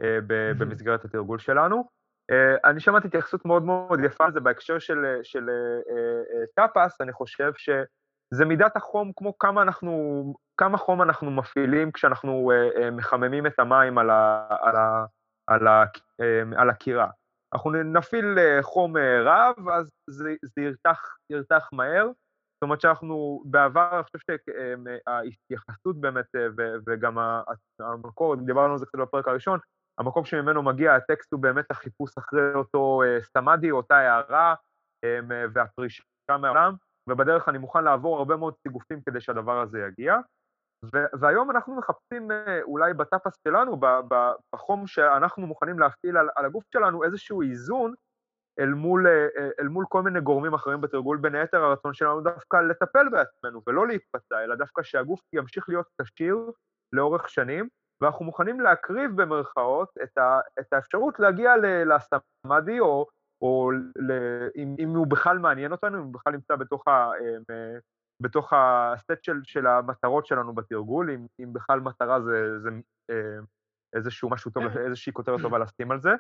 אה, 0.03 0.19
ב, 0.27 0.53
במסגרת 0.59 1.05
התרגול 1.05 1.39
שלנו. 1.39 1.89
אני 2.65 2.81
שמעתי 2.81 3.07
התייחסות 3.07 3.45
מאוד 3.45 3.63
מאוד 3.63 4.01
יפה 4.05 4.25
על 4.25 4.33
זה 4.33 4.41
בהקשר 4.41 4.79
של, 4.79 5.21
של 5.23 5.47
uh, 5.49 6.47
טאפס, 6.55 7.01
אני 7.01 7.13
חושב 7.13 7.53
שזה 8.35 8.45
מידת 8.45 8.77
החום, 8.77 9.13
כמו 9.17 9.39
כמה, 9.39 9.63
אנחנו, 9.63 10.35
כמה 10.57 10.79
חום 10.79 11.03
אנחנו 11.03 11.31
מפעילים 11.31 11.93
כשאנחנו 11.93 12.53
uh, 12.53 12.79
uh, 12.79 12.91
מחממים 12.91 13.47
את 13.47 13.59
המים 13.59 13.99
על, 13.99 14.11
ה, 14.11 14.47
על, 14.61 14.77
ה, 14.77 15.05
על, 15.47 15.67
ה, 15.67 15.85
uh, 15.85 16.61
על 16.61 16.71
הקירה. 16.71 17.11
אנחנו 17.55 17.71
נפעיל 17.71 18.39
uh, 18.39 18.63
חום 18.63 18.97
uh, 18.97 19.01
רב, 19.25 19.69
אז 19.69 19.91
זה, 20.11 20.35
זה 20.43 20.63
ירתח, 20.63 21.17
ירתח 21.31 21.69
מהר. 21.73 22.07
זאת 22.07 22.63
אומרת 22.63 22.81
שאנחנו, 22.81 23.43
בעבר, 23.45 23.91
אני 23.95 24.03
חושב 24.03 24.19
שההתייחסות 24.19 26.01
באמת, 26.01 26.27
וגם 26.87 27.19
המקור, 27.81 28.37
דיברנו 28.37 28.73
על 28.73 28.79
זה 28.79 28.87
קצת 28.87 28.99
בפרק 28.99 29.29
הראשון, 29.29 29.59
המקום 29.99 30.25
שממנו 30.25 30.63
מגיע 30.63 30.95
הטקסט 30.95 31.33
הוא 31.33 31.41
באמת 31.41 31.71
החיפוש 31.71 32.19
אחרי 32.19 32.55
אותו 32.55 33.03
סמאדי, 33.23 33.71
אותה 33.71 33.97
הערה 33.97 34.55
והפרישה 35.53 36.03
מהעולם, 36.41 36.75
ובדרך 37.09 37.49
אני 37.49 37.59
מוכן 37.59 37.85
לעבור 37.85 38.19
הרבה 38.19 38.37
מאוד 38.37 38.55
סיגופים 38.63 39.01
כדי 39.07 39.21
שהדבר 39.21 39.61
הזה 39.61 39.79
יגיע. 39.79 40.17
והיום 41.21 41.51
אנחנו 41.51 41.77
מחפשים 41.77 42.31
uh, 42.31 42.35
אולי 42.63 42.95
בטאפס 42.95 43.33
שלנו, 43.49 43.81
בחום 44.53 44.87
שאנחנו 44.87 45.47
מוכנים 45.47 45.79
להפעיל 45.79 46.17
על, 46.17 46.29
על 46.37 46.45
הגוף 46.45 46.65
שלנו, 46.73 47.05
איזשהו 47.05 47.43
איזון 47.43 47.95
אל 48.61 48.69
מול, 48.69 49.07
uh, 49.07 49.41
אל 49.61 49.69
מול 49.69 49.85
כל 49.89 50.03
מיני 50.03 50.21
גורמים 50.21 50.55
אחרים 50.55 50.81
בתרגול, 50.81 51.17
בין 51.17 51.35
היתר 51.35 51.63
הרצון 51.63 51.95
שלנו 51.95 52.21
דווקא 52.21 52.57
לטפל 52.57 53.09
בעצמנו 53.09 53.63
ולא 53.67 53.87
להתפצע, 53.87 54.45
אלא 54.45 54.55
דווקא 54.55 54.83
שהגוף 54.83 55.21
ימשיך 55.33 55.69
להיות 55.69 55.87
כשיר 56.03 56.51
לאורך 56.93 57.29
שנים, 57.29 57.69
ואנחנו 58.01 58.25
מוכנים 58.25 58.61
להקריב 58.61 59.23
במרכאות 59.23 59.89
את, 60.03 60.19
ה, 60.19 60.41
את 60.61 60.73
האפשרות 60.73 61.19
להגיע 61.19 61.55
לסמאדי, 61.87 62.81
או, 62.81 63.07
או 63.43 63.71
ל, 63.97 64.13
אם, 64.57 64.75
אם 64.79 64.89
הוא 64.89 65.07
בכלל 65.07 65.39
מעניין 65.39 65.73
אותנו, 65.73 65.99
אם 65.99 66.03
הוא 66.03 66.15
בכלל 66.15 66.33
נמצא 66.33 66.57
בתוך, 66.57 66.89
ה, 66.89 67.11
אה, 67.51 67.79
בתוך 68.23 68.53
הסט 68.53 69.25
של, 69.25 69.41
של 69.45 69.67
המטרות 69.67 70.27
שלנו 70.27 70.55
בתרגול, 70.55 71.11
אם, 71.11 71.27
אם 71.41 71.53
בכלל 71.53 71.81
מטרה 71.81 72.21
זה, 72.21 72.59
זה 72.59 72.69
אה, 73.11 73.39
איזשהו 73.93 74.31
משהו 74.31 74.51
טוב, 74.51 74.69
כן. 74.69 74.79
איזושהי 74.79 75.13
כותרת 75.13 75.41
טובה 75.41 75.59
לשים 75.65 75.91
על 75.91 76.01
זה. 76.01 76.11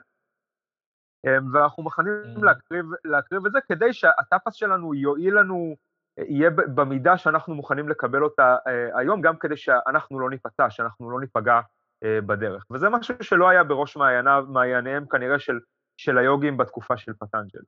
אה, 1.26 1.38
ואנחנו 1.52 1.82
מוכנים 1.82 2.44
להקריב, 2.44 2.86
להקריב 3.04 3.46
את 3.46 3.52
זה 3.52 3.58
כדי 3.68 3.92
שהטאפס 3.92 4.54
שלנו 4.54 4.94
יועיל 4.94 5.38
לנו, 5.38 5.76
יהיה 6.18 6.50
במידה 6.50 7.18
שאנחנו 7.18 7.54
מוכנים 7.54 7.88
לקבל 7.88 8.24
אותה 8.24 8.56
אה, 8.66 8.98
היום, 8.98 9.20
גם 9.20 9.36
כדי 9.36 9.56
שאנחנו 9.56 10.20
לא 10.20 10.30
ניפצע, 10.30 10.70
שאנחנו 10.70 11.10
לא 11.10 11.20
ניפגע 11.20 11.60
אה, 12.04 12.20
בדרך. 12.20 12.64
וזה 12.70 12.88
משהו 12.88 13.14
שלא 13.20 13.48
היה 13.48 13.64
בראש 13.64 13.96
מעייניו, 13.96 14.44
מעייניהם 14.48 15.06
כנראה 15.06 15.38
של, 15.38 15.60
של 16.00 16.18
היוגים 16.18 16.56
בתקופה 16.56 16.96
של 16.96 17.12
פטנג'ל. 17.12 17.60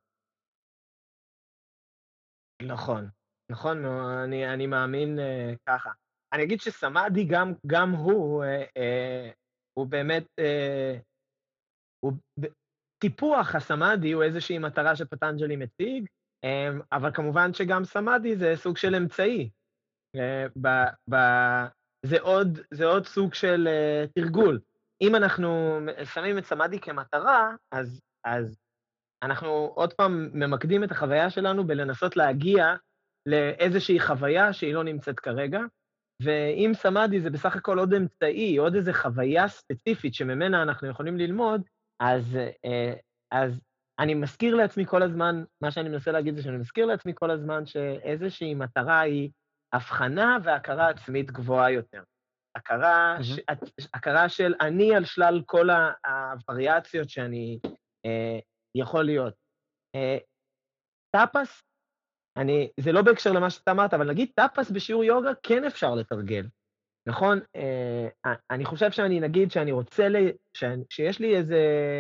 נכון, 2.63 3.09
נכון, 3.51 3.85
אני, 4.25 4.55
אני 4.55 4.67
מאמין 4.67 5.19
uh, 5.19 5.57
ככה. 5.67 5.91
אני 6.33 6.43
אגיד 6.43 6.61
שסמאדי 6.61 7.25
גם, 7.25 7.53
גם 7.67 7.91
הוא, 7.91 8.45
uh, 8.45 8.47
uh, 8.79 9.35
הוא 9.75 9.87
באמת, 9.87 10.25
uh, 10.41 11.01
הוא, 12.01 12.13
טיפוח 13.03 13.55
הסמאדי 13.55 14.13
הוא 14.13 14.23
איזושהי 14.23 14.59
מטרה 14.59 14.97
שפטנג'לי 14.97 15.57
מציג, 15.57 16.07
אמ, 16.45 16.81
אבל 16.93 17.11
כמובן 17.15 17.53
שגם 17.53 17.85
סמאדי 17.85 18.37
זה 18.37 18.53
סוג 18.57 18.77
של 18.77 18.95
אמצעי. 18.95 19.51
אה, 20.17 20.47
ב, 20.61 20.69
ב, 21.11 21.17
זה, 22.07 22.21
עוד, 22.21 22.59
זה 22.71 22.85
עוד 22.85 23.07
סוג 23.07 23.35
של 23.35 23.69
uh, 23.69 24.13
תרגול. 24.15 24.61
אם 25.01 25.17
אנחנו 25.17 25.79
שמים 26.05 26.39
את 26.39 26.45
סמאדי 26.45 26.81
כמטרה, 26.81 27.55
אז, 27.73 28.01
אז 28.25 28.59
אנחנו 29.23 29.73
עוד 29.75 29.93
פעם 29.93 30.31
ממקדים 30.33 30.85
את 30.85 30.91
החוויה 30.91 31.31
שלנו 31.31 31.67
בלנסות 31.67 32.17
להגיע 32.17 32.75
לאיזושהי 33.27 34.01
חוויה 34.01 34.53
שהיא 34.53 34.75
לא 34.75 34.85
נמצאת 34.85 35.21
כרגע, 35.21 35.61
ואם 36.23 36.71
סמאדי 36.75 37.21
זה 37.21 37.31
בסך 37.31 37.57
הכל 37.57 37.79
עוד 37.79 37.95
אמצעי, 37.95 38.57
עוד 38.57 38.75
איזו 38.75 38.93
חוויה 38.93 39.49
ספציפית 39.49 40.15
שממנה 40.15 40.63
אנחנו 40.63 40.89
יכולים 40.89 41.19
ללמוד, 41.19 41.63
אז, 42.01 42.37
אה, 42.65 42.95
אז 43.31 43.61
אני 43.99 44.15
מזכיר 44.15 44.55
לעצמי 44.55 44.87
כל 44.87 45.03
הזמן, 45.03 45.45
מה 45.63 45.71
שאני 45.71 45.89
מנסה 45.89 46.13
להגיד 46.13 46.35
זה 46.35 46.43
שאני 46.43 46.57
מזכיר 46.57 46.87
לעצמי 46.87 47.13
כל 47.15 47.31
הזמן 47.31 47.67
שאיזושהי 47.67 48.55
מטרה 48.55 49.01
היא 49.01 49.31
הבחנה 49.73 50.39
והכרה 50.45 50.89
עצמית 50.89 51.31
גבוהה 51.31 51.71
יותר. 51.71 52.03
הכרה, 52.57 53.17
mm-hmm. 53.19 53.23
ש, 53.81 53.87
הכרה 53.95 54.29
של 54.29 54.55
אני 54.61 54.95
על 54.95 55.05
שלל 55.05 55.43
כל 55.47 55.69
הווריאציות 55.71 57.11
שאני 57.11 57.59
יכול 58.75 59.05
להיות. 59.05 59.35
אה, 59.95 60.19
טאפס, 61.17 61.63
אני, 62.37 62.71
זה 62.81 62.93
לא 62.93 63.03
בהקשר 63.03 63.33
למה 63.33 63.51
שאתה 63.51 63.71
אמרת, 63.71 63.95
אבל 63.95 64.11
נגיד 64.11 64.29
טאפס 64.35 64.71
בשיעור 64.71 65.05
יוגה 65.05 65.31
כן 65.43 65.65
אפשר 65.65 65.95
לתרגל, 65.95 66.47
נכון? 67.09 67.39
אה, 67.57 68.09
אני 68.51 68.65
חושב 68.65 68.91
שאני, 68.91 69.21
נגיד 69.21 69.51
שאני 69.51 69.73
רוצה, 69.73 70.09
ל, 70.09 70.17
ש, 70.57 70.65
שיש 70.91 71.19
לי 71.19 71.37
איזו 71.37 71.57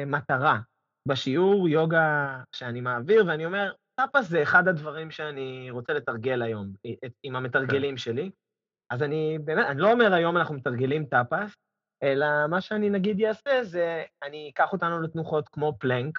מטרה, 0.06 0.58
בשיעור 1.08 1.68
יוגה 1.68 2.42
שאני 2.56 2.80
מעביר, 2.80 3.24
ואני 3.26 3.46
אומר, 3.46 3.72
טאפס 4.00 4.28
זה 4.28 4.42
אחד 4.42 4.68
הדברים 4.68 5.10
שאני 5.10 5.70
רוצה 5.70 5.92
לתרגל 5.92 6.42
היום, 6.42 6.72
עם 7.22 7.36
המתרגלים 7.36 7.94
כן. 7.94 7.96
שלי. 7.96 8.30
אז 8.90 9.02
אני 9.02 9.38
באמת, 9.44 9.66
אני 9.66 9.80
לא 9.80 9.92
אומר 9.92 10.14
היום 10.14 10.36
אנחנו 10.36 10.54
מתרגלים 10.54 11.04
טאפס, 11.04 11.56
אלא 12.02 12.26
מה 12.50 12.60
שאני 12.60 12.90
נגיד 12.90 13.22
אעשה 13.22 13.64
זה, 13.64 14.04
אני 14.22 14.50
אקח 14.54 14.72
אותנו 14.72 15.00
לתנוחות 15.00 15.48
כמו 15.48 15.72
פלנק, 15.78 16.18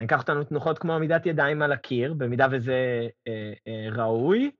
אני 0.00 0.06
אקח 0.06 0.20
אותנו 0.20 0.40
לתנוחות 0.40 0.78
כמו 0.78 0.94
עמידת 0.94 1.26
ידיים 1.26 1.62
על 1.62 1.72
הקיר, 1.72 2.14
במידה 2.14 2.46
וזה 2.52 3.08
אה, 3.28 3.52
אה, 3.66 3.88
ראוי, 3.92 4.50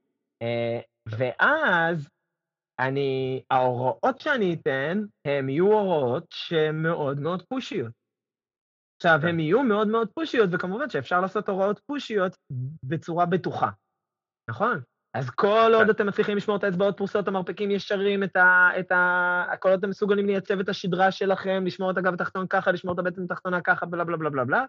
אה, 0.42 0.80
ואז 1.06 2.08
אני, 2.78 3.42
ההוראות 3.50 4.20
שאני 4.20 4.54
אתן, 4.54 5.02
הן 5.24 5.48
יהיו 5.48 5.66
הוראות 5.66 6.26
שהן 6.30 6.82
מאוד 6.82 7.20
מאוד 7.20 7.42
pushיות. 7.42 7.92
עכשיו, 8.96 9.18
כן. 9.22 9.28
הן 9.28 9.40
יהיו 9.40 9.62
מאוד 9.62 9.88
מאוד 9.88 10.08
פושיות, 10.14 10.50
וכמובן 10.52 10.90
שאפשר 10.90 11.20
לעשות 11.20 11.48
הוראות 11.48 11.80
פושיות 11.86 12.36
בצורה 12.82 13.26
בטוחה, 13.26 13.70
נכון? 14.50 14.80
אז 15.16 15.30
כל 15.30 15.70
עוד 15.74 15.84
כן. 15.84 15.90
אתם 15.90 16.06
מצליחים 16.06 16.36
לשמור 16.36 16.56
את 16.56 16.64
האצבעות 16.64 16.96
פרוסות, 16.96 17.28
המרפקים 17.28 17.70
ישרים, 17.70 18.22
את 18.22 18.36
ה, 18.36 18.70
את 18.78 18.92
ה... 18.92 19.44
כל 19.60 19.68
עוד 19.68 19.78
אתם 19.78 19.90
מסוגלים 19.90 20.26
לייצב 20.26 20.60
את 20.60 20.68
השדרה 20.68 21.12
שלכם, 21.12 21.62
לשמור 21.66 21.90
את 21.90 21.96
הגב 21.98 22.14
התחתון 22.14 22.46
ככה, 22.46 22.72
לשמור 22.72 22.94
את 22.94 22.98
הבטן 22.98 23.22
התחתונה 23.22 23.60
ככה, 23.60 23.86
בלה 23.86 24.04
בלה 24.04 24.16
בלה 24.16 24.30
בלה 24.30 24.44
בלה, 24.44 24.64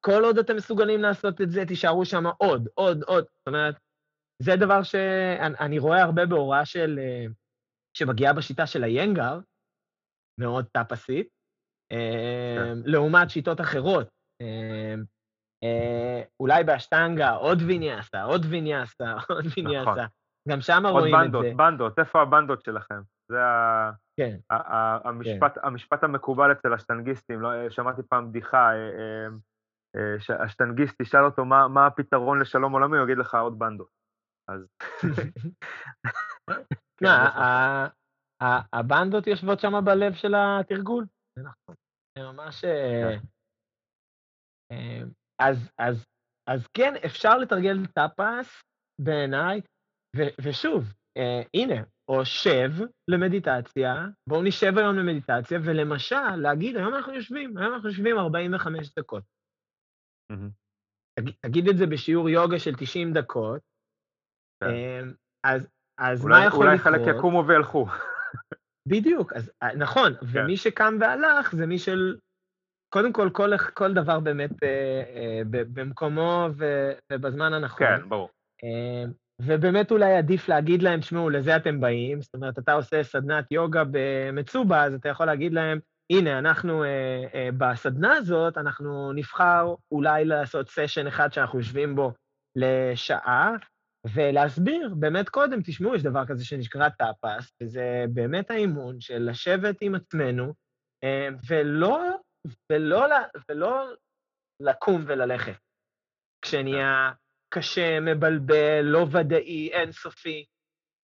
כל 0.00 0.24
עוד 0.24 0.38
אתם 0.38 0.56
מסוגלים 0.56 1.02
לעשות 1.02 1.40
את 1.40 1.50
זה, 1.50 1.66
תישארו 1.66 2.04
שם 2.04 2.24
עוד, 2.38 2.68
עוד, 2.74 3.02
עוד. 3.02 3.24
זאת 3.24 3.46
אומרת, 3.46 3.74
זה 4.42 4.56
דבר 4.56 4.82
שאני 4.82 5.78
רואה 5.78 6.02
הרבה 6.02 6.26
בהוראה 6.26 6.64
של... 6.64 6.98
אה, 6.98 7.26
שמגיעה 7.96 8.32
בשיטה 8.32 8.66
של 8.66 8.84
איינגר, 8.84 9.38
מאוד 10.40 10.66
טאפסית, 10.72 11.28
כן. 11.88 11.96
אמ, 11.96 12.82
לעומת 12.84 13.30
שיטות 13.30 13.60
אחרות. 13.60 14.08
אה, 15.64 16.22
אולי 16.40 16.64
באשטנגה 16.64 17.30
עוד 17.30 17.58
ויניאסה, 17.66 18.22
עוד 18.22 18.46
ויניאסה, 18.48 19.14
עוד 19.34 19.44
ויניאסה. 19.56 19.90
נכון. 19.90 20.04
גם 20.48 20.60
שם 20.60 20.86
רואים 20.86 21.14
את 21.14 21.20
זה. 21.20 21.36
עוד 21.36 21.46
בנדות, 21.46 21.56
בנדות, 21.56 21.98
איפה 21.98 22.22
הבנדות 22.22 22.64
שלכם? 22.64 23.00
זה 23.28 23.44
ה... 23.44 23.90
כן. 24.16 24.36
המשפט, 25.04 25.54
כן. 25.54 25.60
המשפט 25.66 26.04
המקובל 26.04 26.52
אצל 26.52 26.72
השטנגיסטים, 26.74 27.40
לא, 27.40 27.70
שמעתי 27.70 28.02
פעם 28.08 28.30
בדיחה, 28.30 28.70
השטנגיסט 30.44 31.00
ישאל 31.00 31.24
אותו 31.24 31.44
מה, 31.44 31.68
מה 31.68 31.86
הפתרון 31.86 32.40
לשלום 32.40 32.72
עולמי, 32.72 32.96
הוא 32.96 33.04
יגיד 33.04 33.18
לך 33.18 33.34
עוד 33.34 33.58
בנדות. 33.58 33.88
אז... 34.48 34.66
כן, 37.00 37.06
הבנדות 38.72 39.26
יושבות 39.26 39.60
שם 39.60 39.84
בלב 39.84 40.14
של 40.14 40.34
התרגול. 40.36 41.06
זה 41.38 41.42
נכון. 41.42 41.74
זה 42.18 42.24
ממש... 42.24 42.64
אז, 45.40 45.70
אז, 45.78 46.06
אז 46.46 46.66
כן, 46.74 46.94
אפשר 47.06 47.38
לתרגל 47.38 47.86
טאפס 47.86 48.62
בעיניי, 49.00 49.60
ושוב, 50.40 50.92
אה, 51.16 51.42
הנה, 51.54 51.82
או 52.08 52.24
שב 52.24 52.70
למדיטציה, 53.10 54.06
בואו 54.28 54.42
נשב 54.42 54.78
היום 54.78 54.96
למדיטציה, 54.96 55.58
ולמשל, 55.64 56.36
להגיד, 56.36 56.76
היום 56.76 56.94
אנחנו 56.94 57.14
יושבים, 57.14 57.56
היום 57.56 57.74
אנחנו 57.74 57.88
יושבים 57.88 58.18
45 58.18 58.94
דקות. 58.98 59.24
Mm-hmm. 60.32 60.50
תגיד, 61.18 61.34
תגיד 61.46 61.68
את 61.68 61.76
זה 61.76 61.86
בשיעור 61.86 62.28
יוגה 62.28 62.58
של 62.58 62.74
90 62.76 63.12
דקות, 63.12 63.60
כן. 64.60 64.70
אה, 64.70 65.00
אז, 65.44 65.68
אז 65.98 66.24
אולי, 66.24 66.40
מה 66.40 66.46
יכול 66.46 66.66
אולי 66.66 66.76
לקרות? 66.76 66.94
אולי 66.94 67.04
חלק 67.04 67.16
יקומו 67.16 67.44
וילכו. 67.48 67.86
בדיוק, 68.88 69.32
אז 69.32 69.52
אה, 69.62 69.74
נכון, 69.76 70.14
כן. 70.14 70.26
ומי 70.32 70.56
שקם 70.56 70.94
והלך 71.00 71.54
זה 71.54 71.66
מי 71.66 71.78
של... 71.78 72.18
קודם 72.92 73.12
כל, 73.12 73.30
כל, 73.32 73.56
כל 73.74 73.94
דבר 73.94 74.20
באמת 74.20 74.62
אה, 74.62 75.02
אה, 75.16 75.40
במקומו 75.50 76.48
ו, 76.56 76.92
ובזמן 77.12 77.52
הנכון. 77.52 77.86
כן, 77.86 78.08
ברור. 78.08 78.28
אה, 78.64 79.04
ובאמת 79.42 79.90
אולי 79.90 80.16
עדיף 80.16 80.48
להגיד 80.48 80.82
להם, 80.82 81.00
תשמעו, 81.00 81.30
לזה 81.30 81.56
אתם 81.56 81.80
באים, 81.80 82.22
זאת 82.22 82.34
אומרת, 82.34 82.58
אתה 82.58 82.72
עושה 82.72 83.02
סדנת 83.02 83.52
יוגה 83.52 83.82
במצובה, 83.90 84.84
אז 84.84 84.94
אתה 84.94 85.08
יכול 85.08 85.26
להגיד 85.26 85.52
להם, 85.52 85.78
הנה, 86.10 86.38
אנחנו, 86.38 86.84
אה, 86.84 87.24
אה, 87.34 87.48
בסדנה 87.58 88.16
הזאת, 88.16 88.58
אנחנו 88.58 89.12
נבחר 89.12 89.74
אולי 89.92 90.24
לעשות 90.24 90.68
סשן 90.68 91.06
אחד 91.06 91.32
שאנחנו 91.32 91.58
יושבים 91.58 91.96
בו 91.96 92.12
לשעה, 92.56 93.52
ולהסביר 94.14 94.94
באמת 94.94 95.28
קודם, 95.28 95.60
תשמעו, 95.62 95.94
יש 95.94 96.02
דבר 96.02 96.26
כזה 96.26 96.44
שנקרא 96.44 96.88
טאפס, 96.88 97.52
וזה 97.62 98.04
באמת 98.12 98.50
האימון 98.50 99.00
של 99.00 99.30
לשבת 99.30 99.76
עם 99.80 99.94
עצמנו, 99.94 100.54
אה, 101.04 101.28
ולא, 101.48 102.16
ולא, 102.72 103.06
ולא 103.48 103.94
לקום 104.60 105.04
וללכת. 105.06 105.58
כשנהיה 106.42 107.12
קשה, 107.54 108.00
מבלבל, 108.00 108.80
לא 108.82 109.06
ודאי, 109.12 109.72
אינסופי, 109.72 110.44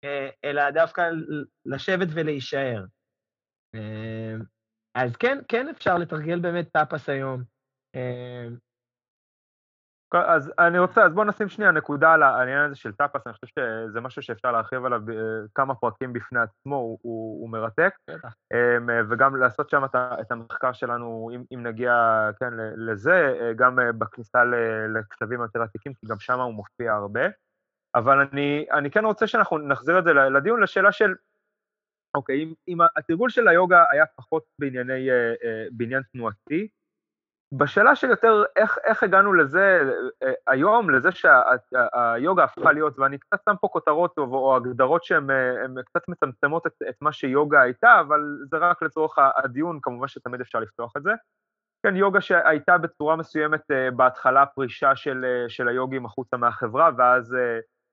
אה, 0.04 0.28
אלא 0.44 0.70
דווקא 0.70 1.10
לשבת 1.66 2.08
ולהישאר. 2.14 2.84
אה, 3.74 4.34
אז 4.94 5.16
כן, 5.16 5.38
כן 5.48 5.68
אפשר 5.68 5.98
לתרגל 5.98 6.40
באמת 6.40 6.68
טאפס 6.72 7.08
היום. 7.08 7.42
אה, 10.14 10.35
אז 10.35 10.53
אני 10.59 10.79
רוצה, 10.79 11.05
אז 11.05 11.12
בואו 11.12 11.27
נשים 11.27 11.48
שנייה 11.48 11.70
נקודה 11.70 12.12
על 12.12 12.22
העניין 12.22 12.64
הזה 12.64 12.77
של 12.77 12.92
טאפס, 12.92 13.27
אני 13.27 13.35
חושב 13.35 13.46
שזה 13.46 14.00
משהו 14.00 14.22
שאפשר 14.22 14.53
להרחיב 14.53 14.85
עליו 14.85 15.00
כמה 15.55 15.74
פרקים 15.74 16.12
בפני 16.12 16.40
עצמו, 16.40 16.77
הוא, 16.77 16.98
הוא, 17.03 17.40
הוא 17.40 17.50
מרתק, 17.50 17.94
וגם 19.11 19.37
לעשות 19.37 19.70
שם 19.70 19.85
את 19.94 20.33
המחקר 20.33 20.72
שלנו, 20.72 21.31
אם, 21.35 21.42
אם 21.55 21.62
נגיע, 21.62 21.94
כן, 22.40 22.50
לזה, 22.77 23.38
גם 23.57 23.79
בכניסה 23.98 24.44
לכתבים 24.94 25.40
יותר 25.40 25.62
עתיקים, 25.62 25.94
כי 25.94 26.07
גם 26.07 26.18
שם 26.18 26.40
הוא 26.40 26.55
מופיע 26.55 26.94
הרבה. 26.94 27.24
אבל 27.94 28.18
אני, 28.18 28.66
אני 28.72 28.90
כן 28.90 29.05
רוצה 29.05 29.27
שאנחנו 29.27 29.59
נחזיר 29.59 29.98
את 29.98 30.05
זה 30.05 30.12
לדיון, 30.12 30.62
לשאלה 30.62 30.92
של, 30.92 31.14
אוקיי, 32.16 32.42
אם, 32.42 32.53
אם 32.68 32.79
התרגול 32.96 33.31
של 33.31 33.48
היוגה 33.48 33.85
היה 33.90 34.05
פחות 34.16 34.42
בענייני, 34.59 35.09
בעניין 35.72 36.03
תנועתי, 36.12 36.68
בשאלה 37.56 37.96
של 37.96 38.10
יותר 38.10 38.44
איך, 38.56 38.78
איך 38.84 39.02
הגענו 39.02 39.32
לזה 39.32 39.82
אה, 40.22 40.32
היום, 40.46 40.90
לזה 40.90 41.08
שהיוגה 41.12 42.44
הפכה 42.44 42.72
להיות, 42.72 42.98
ואני 42.98 43.18
קצת 43.18 43.38
שם 43.48 43.54
פה 43.60 43.68
כותרות 43.68 44.18
או, 44.18 44.22
או 44.22 44.56
הגדרות 44.56 45.04
שהן 45.04 45.30
אה, 45.30 45.82
קצת 45.84 46.08
מצמצמות 46.08 46.66
את, 46.66 46.72
את 46.88 46.94
מה 47.00 47.12
שיוגה 47.12 47.62
הייתה, 47.62 48.00
אבל 48.00 48.20
זה 48.50 48.56
רק 48.56 48.82
לצורך 48.82 49.18
הדיון, 49.36 49.78
כמובן 49.82 50.08
שתמיד 50.08 50.40
אפשר 50.40 50.60
לפתוח 50.60 50.92
את 50.96 51.02
זה. 51.02 51.10
כן, 51.82 51.96
יוגה 51.96 52.20
שהייתה 52.20 52.78
בצורה 52.78 53.16
מסוימת 53.16 53.70
אה, 53.70 53.90
בהתחלה 53.90 54.46
פרישה 54.46 54.96
של, 54.96 55.24
של 55.48 55.68
היוגים 55.68 56.06
החוצה 56.06 56.36
מהחברה, 56.36 56.90
ואז 56.96 57.36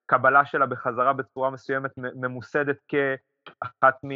קבלה 0.06 0.45
שלה 0.45 0.65
בחזרה 0.65 1.13
בצורה 1.13 1.50
מסוימת 1.50 1.91
ממוסדת 1.97 2.78
כאחת 2.88 3.95
מ... 4.04 4.10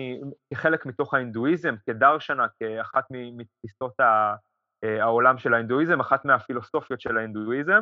כחלק 0.54 0.86
מתוך 0.86 1.14
ההינדואיזם, 1.14 1.76
כדרשנה, 1.86 2.46
כאחת 2.60 3.06
מתפיסות 3.12 4.00
ה... 4.00 4.36
אה, 4.84 5.04
העולם 5.04 5.38
של 5.38 5.54
ההינדואיזם, 5.54 6.00
אחת 6.00 6.26
מהפילוסופיות 6.26 7.02
של 7.02 7.18
ההינדואיזם, 7.18 7.82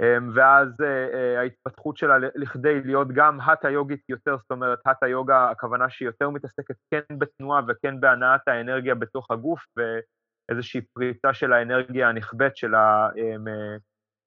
אמ, 0.00 0.30
ואז 0.34 0.68
אה, 0.80 1.08
אה, 1.14 1.40
ההתפתחות 1.40 1.96
שלה 1.96 2.18
לכדי 2.34 2.82
להיות 2.84 3.08
גם 3.12 3.40
האטה 3.40 3.70
יוגית 3.70 4.02
יותר, 4.08 4.36
זאת 4.36 4.50
אומרת, 4.50 4.78
האטה 4.86 5.08
יוגה, 5.08 5.50
הכוונה 5.50 5.90
שהיא 5.90 6.06
יותר 6.06 6.30
מתעסקת 6.30 6.74
כן 6.90 7.18
בתנועה 7.18 7.62
וכן 7.68 8.00
בהנעת 8.00 8.48
האנרגיה 8.48 8.94
בתוך 8.94 9.30
הגוף, 9.30 9.64
ואיזושהי 9.76 10.80
פריצה 10.80 11.34
של 11.34 11.52
האנרגיה 11.52 12.08
הנכבדת 12.08 12.56
של, 12.56 12.74
אמ, 12.74 13.44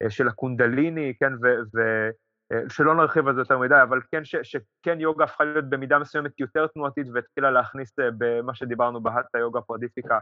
של 0.10 0.28
הקונדליני, 0.28 1.14
כן, 1.20 1.34
ו... 1.34 1.48
ו 1.76 1.80
שלא 2.70 2.96
נרחיב 2.96 3.28
על 3.28 3.36
זה 3.36 3.42
יותר 3.42 3.58
מדי, 3.58 3.82
אבל 3.84 4.00
כן, 4.12 4.26
ש, 4.26 4.36
שכן 4.44 5.00
יוגה 5.00 5.24
הפכה 5.24 5.44
להיות 5.44 5.70
במידה 5.70 6.00
מסוימת 6.00 6.40
יותר 6.40 6.68
תנועתית 6.68 7.08
והתחילה 7.14 7.52
להכניס 7.52 7.94
במה 8.18 8.56
שדיברנו 8.56 9.04
בהאטה 9.04 9.38
יוגה 9.38 9.62
פרדיפיקה, 9.62 10.20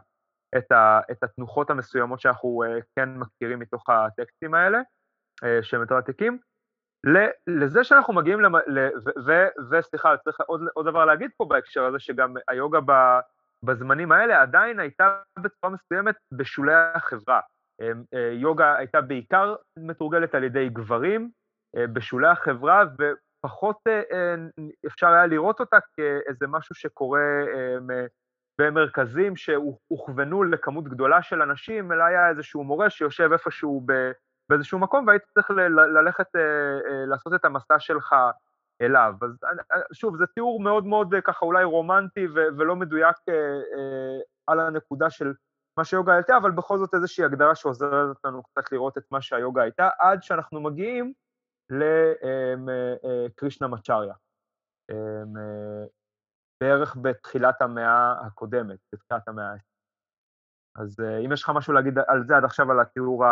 את, 0.58 0.72
ה, 0.72 1.00
את 1.12 1.24
התנוחות 1.24 1.70
המסוימות 1.70 2.20
שאנחנו 2.20 2.64
uh, 2.64 2.82
כן 2.96 3.10
מכירים 3.10 3.60
מתוך 3.60 3.90
הטקסטים 3.90 4.54
האלה, 4.54 4.80
uh, 5.44 5.64
שהם 5.64 5.82
יותר 5.82 5.96
עתיקים. 5.96 6.38
לזה 7.48 7.84
שאנחנו 7.84 8.14
מגיעים, 8.14 8.42
למ... 8.42 8.56
ל... 8.56 8.80
ו... 9.06 9.10
ו... 9.26 9.48
וסליחה, 9.72 10.18
צריך 10.18 10.38
עוד, 10.48 10.62
עוד 10.74 10.86
דבר 10.86 11.06
להגיד 11.06 11.32
פה 11.38 11.46
בהקשר 11.46 11.86
הזה, 11.86 12.00
שגם 12.00 12.34
היוגה 12.48 12.80
ב... 12.86 12.92
בזמנים 13.64 14.12
האלה 14.12 14.42
עדיין 14.42 14.80
הייתה 14.80 15.18
בצורה 15.40 15.74
מסוימת 15.74 16.16
בשולי 16.32 16.74
החברה. 16.96 17.40
uh, 17.82 17.86
יוגה 18.32 18.76
הייתה 18.76 19.02
בעיקר 19.02 19.56
מתורגלת 19.80 20.36
על 20.36 20.44
ידי 20.44 20.70
גברים 20.70 21.30
בשולי 21.76 22.28
החברה, 22.28 22.84
ופחות 23.00 23.78
אפשר 24.88 25.08
היה 25.08 25.26
לראות 25.26 25.60
אותה 25.60 25.78
כאיזה 25.96 26.48
משהו 26.48 26.76
שקורה 26.76 27.22
במרכזים 28.58 29.36
שהוכוונו 29.36 30.44
לכמות 30.44 30.88
גדולה 30.88 31.22
של 31.22 31.42
אנשים, 31.42 31.92
אלא 31.92 32.04
היה 32.04 32.30
איזשהו 32.30 32.64
מורה 32.64 32.90
שיושב 32.90 33.30
איפשהו 33.32 33.86
באיזשהו 34.50 34.80
מקום, 34.80 35.08
והיית 35.08 35.24
צריך 35.34 35.50
ללכת, 35.96 36.36
אה, 36.36 36.42
אה, 36.42 37.06
לעשות 37.06 37.34
את 37.34 37.46
המסע 37.46 37.80
שלך 37.80 38.16
אליו. 38.82 39.14
אז 39.22 39.38
אה, 39.44 39.78
שוב, 39.94 40.18
זה 40.18 40.26
תיאור 40.36 40.62
מאוד 40.62 40.86
מאוד 40.86 41.16
ככה 41.24 41.46
אולי 41.46 41.64
רומנטי 41.64 42.28
ולא 42.34 42.76
מדויק 42.76 43.18
על 44.48 44.60
הנקודה 44.60 45.10
של 45.10 45.34
מה 45.78 45.86
שיוגה 45.86 46.14
הייתה, 46.14 46.38
אבל 46.38 46.52
בכל 46.52 46.78
זאת 46.78 46.94
איזושהי 46.94 47.24
הגדרה 47.24 47.56
שעוזרת 47.56 48.18
לנו 48.26 48.44
קצת 48.44 48.72
לראות 48.72 48.98
את 48.98 49.04
מה 49.12 49.22
שהיוגה 49.22 49.62
הייתה, 49.62 49.90
עד 50.00 50.24
שאנחנו 50.24 50.62
מגיעים 50.62 51.14
לקרישנה 51.70 53.68
מצ'ריה. 53.68 54.14
בערך 56.62 56.98
בתחילת 57.02 57.62
המאה 57.62 58.26
הקודמת, 58.26 58.80
בתחילת 58.94 59.28
המאה 59.28 59.52
ה-20. 59.52 59.74
אז 60.76 61.00
אה, 61.00 61.26
אם 61.26 61.32
יש 61.32 61.44
לך 61.44 61.52
משהו 61.56 61.74
להגיד 61.74 61.94
על 62.08 62.24
זה 62.28 62.38
עד 62.38 62.44
עכשיו, 62.44 62.72
על 62.72 62.80
התיאור 62.80 63.26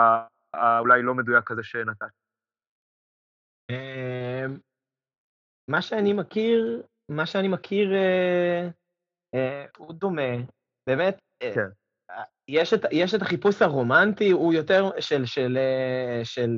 האולי 0.54 1.02
לא 1.02 1.16
מדויק 1.16 1.52
הזה 1.52 1.64
שנתת. 1.64 2.06
אמ, 3.72 4.58
מה 5.68 5.82
שאני 5.82 6.14
מכיר, 6.14 6.84
מה 7.10 7.26
שאני 7.26 7.48
מכיר 7.48 7.94
אה, 7.94 8.70
אה, 9.34 9.66
הוא 9.78 9.94
דומה. 9.94 10.32
באמת, 10.88 11.22
כן. 11.40 11.70
יש, 12.48 12.74
את, 12.74 12.80
יש 12.92 13.16
את 13.16 13.22
החיפוש 13.22 13.62
הרומנטי, 13.62 14.32
הוא 14.32 14.54
יותר 14.54 15.00
של, 15.00 15.26
של, 15.26 15.58
של 16.24 16.50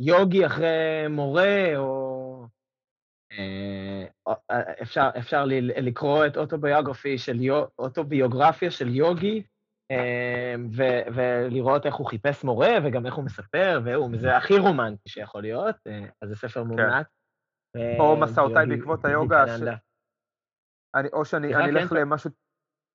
יוגי 0.00 0.46
אחרי 0.46 1.06
מורה, 1.10 1.76
או 1.76 2.07
אפשר, 4.82 5.10
אפשר 5.18 5.44
לקרוא 5.60 6.26
את 6.26 6.36
אוטוביוגרפי 6.36 7.18
של, 7.18 7.38
אוטוביוגרפיה 7.78 8.70
של 8.70 8.88
יוגי, 8.88 9.42
אה, 9.90 10.54
ו, 10.76 10.82
ולראות 11.14 11.86
איך 11.86 11.94
הוא 11.94 12.06
חיפש 12.06 12.44
מורה 12.44 12.70
וגם 12.84 13.06
איך 13.06 13.14
הוא 13.14 13.24
מספר, 13.24 13.80
והוא, 13.84 14.10
זה 14.16 14.36
הכי 14.36 14.58
רומנטי 14.58 15.08
שיכול 15.08 15.42
להיות, 15.42 15.76
אז 16.22 16.28
זה 16.28 16.36
ספר 16.36 16.62
כן. 16.62 16.66
מומלץ. 16.66 17.06
או 17.98 18.16
מסעותיי 18.16 18.66
בעקבות 18.66 19.04
היוגה, 19.04 19.44
ש... 19.58 19.62
אני, 20.94 21.08
או 21.12 21.24
שאני 21.24 21.54
אני 21.54 21.70
אלך 21.70 21.88
כן, 21.88 21.96
למשהו, 21.96 22.30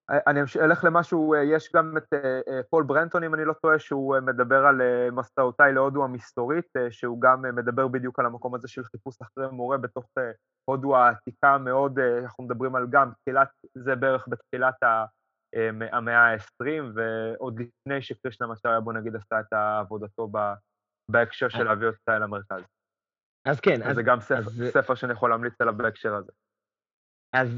אני 0.09 0.39
אלך 0.61 0.83
למשהו, 0.83 1.35
יש 1.35 1.71
גם 1.75 1.97
את 1.97 2.13
פול 2.69 2.83
ברנטון, 2.83 3.23
אם 3.23 3.35
אני 3.35 3.45
לא 3.45 3.53
טועה, 3.53 3.79
שהוא 3.79 4.19
מדבר 4.19 4.65
על 4.65 4.81
מסעותיי 5.11 5.73
להודו 5.73 6.03
המסתורית, 6.03 6.65
שהוא 6.89 7.21
גם 7.21 7.41
מדבר 7.55 7.87
בדיוק 7.87 8.19
על 8.19 8.25
המקום 8.25 8.55
הזה 8.55 8.67
של 8.67 8.83
חיפוש 8.83 9.15
אחרי 9.21 9.47
מורה 9.51 9.77
בתוך 9.77 10.05
הודו 10.69 10.97
העתיקה 10.97 11.57
מאוד, 11.57 11.99
אנחנו 11.99 12.43
מדברים 12.43 12.75
על 12.75 12.87
גם 12.89 13.11
תחילת, 13.21 13.49
זה 13.77 13.95
בערך 13.95 14.25
בתחילת 14.27 14.75
המאה 15.91 16.33
ה-20, 16.33 16.83
ועוד 16.93 17.59
לפני 17.59 18.01
שקרישנה 18.01 18.47
מצ'ריה, 18.47 18.79
בוא 18.79 18.93
נגיד, 18.93 19.15
עשה 19.15 19.39
את 19.39 19.53
עבודתו 19.53 20.31
בהקשר 21.11 21.49
של 21.49 21.63
להביא 21.63 21.87
אותה 21.87 22.17
אל 22.17 22.23
המרכז. 22.23 22.61
אז 23.47 23.59
כן. 23.59 23.83
אז 23.83 23.95
זה 23.95 24.03
גם 24.03 24.19
ספר, 24.19 24.37
אז... 24.37 24.63
ספר 24.71 24.95
שאני 24.95 25.13
יכול 25.13 25.29
להמליץ 25.29 25.61
עליו 25.61 25.77
בהקשר 25.77 26.15
הזה. 26.15 26.31
אז, 27.35 27.49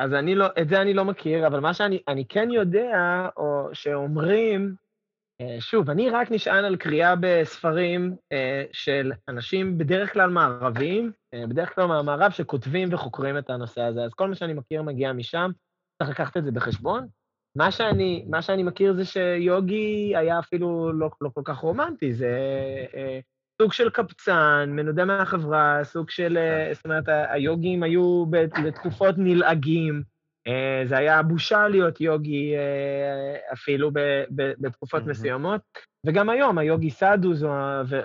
אז 0.00 0.14
אני 0.14 0.34
לא, 0.34 0.46
את 0.60 0.68
זה 0.68 0.82
אני 0.82 0.94
לא 0.94 1.04
מכיר, 1.04 1.46
אבל 1.46 1.60
מה 1.60 1.74
שאני 1.74 2.24
כן 2.28 2.50
יודע, 2.50 3.28
או 3.36 3.68
שאומרים, 3.72 4.74
אה, 5.40 5.56
שוב, 5.60 5.90
אני 5.90 6.10
רק 6.10 6.30
נשען 6.30 6.64
על 6.64 6.76
קריאה 6.76 7.14
בספרים 7.20 8.16
אה, 8.32 8.64
של 8.72 9.12
אנשים 9.28 9.78
בדרך 9.78 10.12
כלל 10.12 10.30
מערביים, 10.30 11.12
אה, 11.34 11.46
בדרך 11.46 11.74
כלל 11.74 11.86
מהמערב, 11.86 12.30
שכותבים 12.30 12.88
וחוקרים 12.92 13.38
את 13.38 13.50
הנושא 13.50 13.80
הזה. 13.80 14.04
אז 14.04 14.14
כל 14.14 14.28
מה 14.28 14.34
שאני 14.34 14.52
מכיר 14.52 14.82
מגיע 14.82 15.12
משם, 15.12 15.50
צריך 15.98 16.10
לקחת 16.10 16.36
את 16.36 16.44
זה 16.44 16.50
בחשבון. 16.50 17.06
מה 17.56 17.70
שאני, 17.72 18.24
מה 18.28 18.42
שאני 18.42 18.62
מכיר 18.62 18.94
זה 18.94 19.04
שיוגי 19.04 20.16
היה 20.16 20.38
אפילו 20.38 20.92
לא, 20.92 21.10
לא 21.20 21.30
כל 21.34 21.42
כך 21.44 21.58
רומנטי, 21.58 22.12
זה 22.12 22.36
סוג 23.60 23.72
של 23.72 23.90
קבצן, 23.90 24.70
מנודה 24.72 25.04
מהחברה, 25.04 25.84
סוג 25.84 26.10
של... 26.10 26.38
אה, 26.38 26.74
זאת 26.74 26.84
אומרת, 26.84 27.04
היוגים 27.08 27.82
היו 27.82 28.24
לתקופות 28.64 29.14
נלעגים, 29.18 30.02
אה, 30.46 30.82
זה 30.86 30.98
היה 30.98 31.22
בושה 31.22 31.68
להיות 31.68 32.00
יוגי 32.00 32.56
אה, 32.56 33.52
אפילו 33.52 33.90
בתקופות 34.60 35.02
מסוימות, 35.06 35.60
וגם 36.06 36.30
היום 36.30 36.58
היוגי 36.58 36.90
סאדוס 36.90 37.42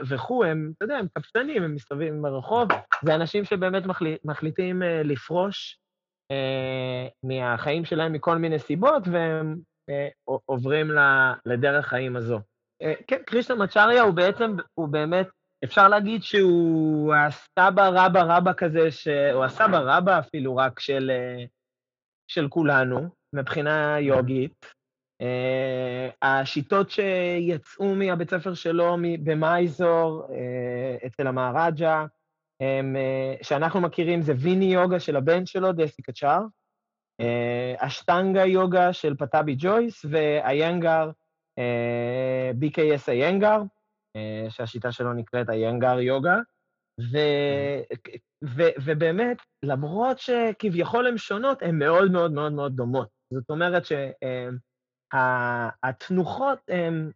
וכו', 0.10 0.44
הם, 0.44 0.72
אתה 0.78 0.86
יודע, 0.86 0.96
הם 0.98 1.08
קפצנים, 1.14 1.64
הם 1.64 1.76
מסתובבים 1.76 2.22
ברחוב, 2.22 2.68
זה 3.06 3.16
אנשים 3.16 3.46
שבאמת 3.46 3.84
מחליטים 4.26 4.82
לפרוש 4.82 5.78
מהחיים 7.24 7.86
שלהם 7.86 8.14
מכל 8.14 8.38
מיני 8.38 8.60
סיבות, 8.60 9.04
והם 9.12 9.56
עוברים 10.46 10.92
לדרך 11.46 11.86
חיים 11.86 12.16
הזו. 12.16 12.40
כן, 13.08 13.18
קרישנה 13.26 13.56
מצ'ריה 13.56 14.02
הוא 14.02 14.14
בעצם, 14.14 14.56
הוא 14.74 14.88
באמת 14.88 15.28
אפשר 15.66 15.88
להגיד 15.88 16.24
שהוא 16.24 17.14
הסבא 17.14 17.90
רבא 17.94 18.22
רבא 18.22 18.52
כזה, 18.58 18.92
ש... 18.92 19.08
או 19.08 19.46
הסבא 19.46 19.78
רבא 19.78 20.20
אפילו 20.20 20.56
רק 20.56 20.80
של, 20.80 21.12
אה, 21.12 21.44
של 22.28 22.48
כולנו, 22.48 23.10
מבחינה 23.34 24.00
יוגית. 24.00 24.76
Uh, 25.24 26.16
השיטות 26.22 26.90
שיצאו 26.90 27.96
מהבית 27.96 28.30
ספר 28.30 28.54
שלו 28.54 28.98
במייזור, 29.24 30.28
uh, 30.28 31.08
אצל 31.08 31.28
המהרג'ה, 31.28 32.06
שאנחנו 33.42 33.82
מכירים 33.82 34.22
זה 34.22 34.34
ויני 34.38 34.74
יוגה 34.74 35.00
של 35.00 35.16
הבן 35.16 35.46
שלו, 35.46 35.72
דסי 35.72 36.02
קצ'אר, 36.02 36.42
אשטנגה 37.78 38.46
יוגה 38.46 38.94
של 38.94 39.16
פטאבי 39.16 39.56
ג'ויס, 39.58 40.06
ואיינגר, 40.10 41.10
uh, 41.60 42.64
BKS 42.64 43.08
איינגר. 43.08 43.62
אה, 44.16 44.46
שהשיטה 44.50 44.92
שלו 44.92 45.14
נקראת 45.14 45.50
איינגר 45.50 46.00
יוגה, 46.00 46.38
ו, 47.12 47.18
ו, 48.44 48.64
ובאמת, 48.86 49.38
למרות 49.64 50.20
שכביכול 50.20 51.08
הן 51.08 51.18
שונות, 51.18 51.62
הן 51.62 51.80
מאוד 51.80 52.12
מאוד 52.12 52.32
מאוד 52.32 52.54
מאוד 52.54 52.76
דומות. 52.76 53.08
זאת 53.34 53.50
אומרת 53.50 53.84
שהתנוחות 55.14 56.60
הן 56.70 57.12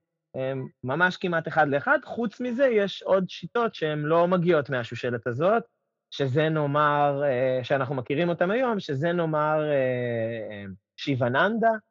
ממש 0.83 1.17
כמעט 1.17 1.47
אחד 1.47 1.67
לאחד, 1.67 1.99
חוץ 2.05 2.41
מזה 2.41 2.65
יש 2.65 3.03
עוד 3.03 3.29
שיטות 3.29 3.75
שהן 3.75 3.99
לא 3.99 4.27
מגיעות 4.27 4.69
מהשושלת 4.69 5.27
הזאת, 5.27 5.63
שזה 6.11 6.49
נאמר, 6.49 7.23
אה, 7.23 7.59
שאנחנו 7.63 7.95
מכירים 7.95 8.29
אותן 8.29 8.51
היום, 8.51 8.79
שזה 8.79 9.11
נאמר 9.11 9.71
אה, 9.71 10.63
שיבננדה, 10.97 11.67
אה, 11.67 11.88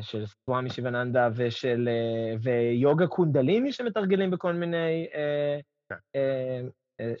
של 0.00 0.24
סוואמי 0.26 0.70
שיבננדה 0.70 1.28
ושל... 1.34 1.88
אה, 1.88 2.36
ויוגה 2.42 3.06
קונדליני 3.06 3.72
שמתרגלים 3.72 4.30
בכל 4.30 4.52
מיני 4.52 5.06
כן. 5.88 5.96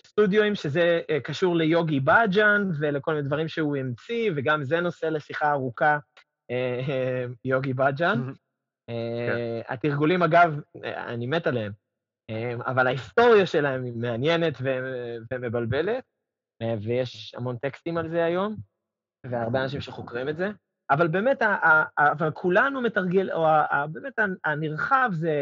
סטודיואים, 0.06 0.54
שזה 0.54 1.00
קשור 1.24 1.56
ליוגי 1.56 2.00
באג'אן 2.00 2.68
ולכל 2.80 3.14
מיני 3.14 3.26
דברים 3.26 3.48
שהוא 3.48 3.76
המציא, 3.76 4.30
וגם 4.36 4.64
זה 4.64 4.80
נושא 4.80 5.06
לשיחה 5.06 5.52
ארוכה, 5.52 5.98
יוגי 7.44 7.72
באג'אן. 7.72 8.32
כן. 8.86 9.62
התרגולים, 9.68 10.22
אגב, 10.22 10.60
אני 10.84 11.26
מת 11.26 11.46
עליהם, 11.46 11.72
אבל 12.66 12.86
ההיסטוריה 12.86 13.46
שלהם 13.46 13.84
היא 13.84 13.92
מעניינת 13.96 14.54
ומבלבלת, 15.32 16.04
ויש 16.82 17.34
המון 17.34 17.56
טקסטים 17.56 17.96
על 17.96 18.08
זה 18.08 18.24
היום, 18.24 18.56
והרבה 19.26 19.62
אנשים 19.62 19.80
שחוקרים 19.80 20.28
את 20.28 20.36
זה. 20.36 20.48
אבל 20.90 21.08
באמת, 21.08 21.42
אבל 21.98 22.30
כולנו 22.30 22.80
מתרגל, 22.80 23.32
או 23.32 23.46
באמת 23.92 24.18
הנרחב 24.44 25.10
זה 25.12 25.34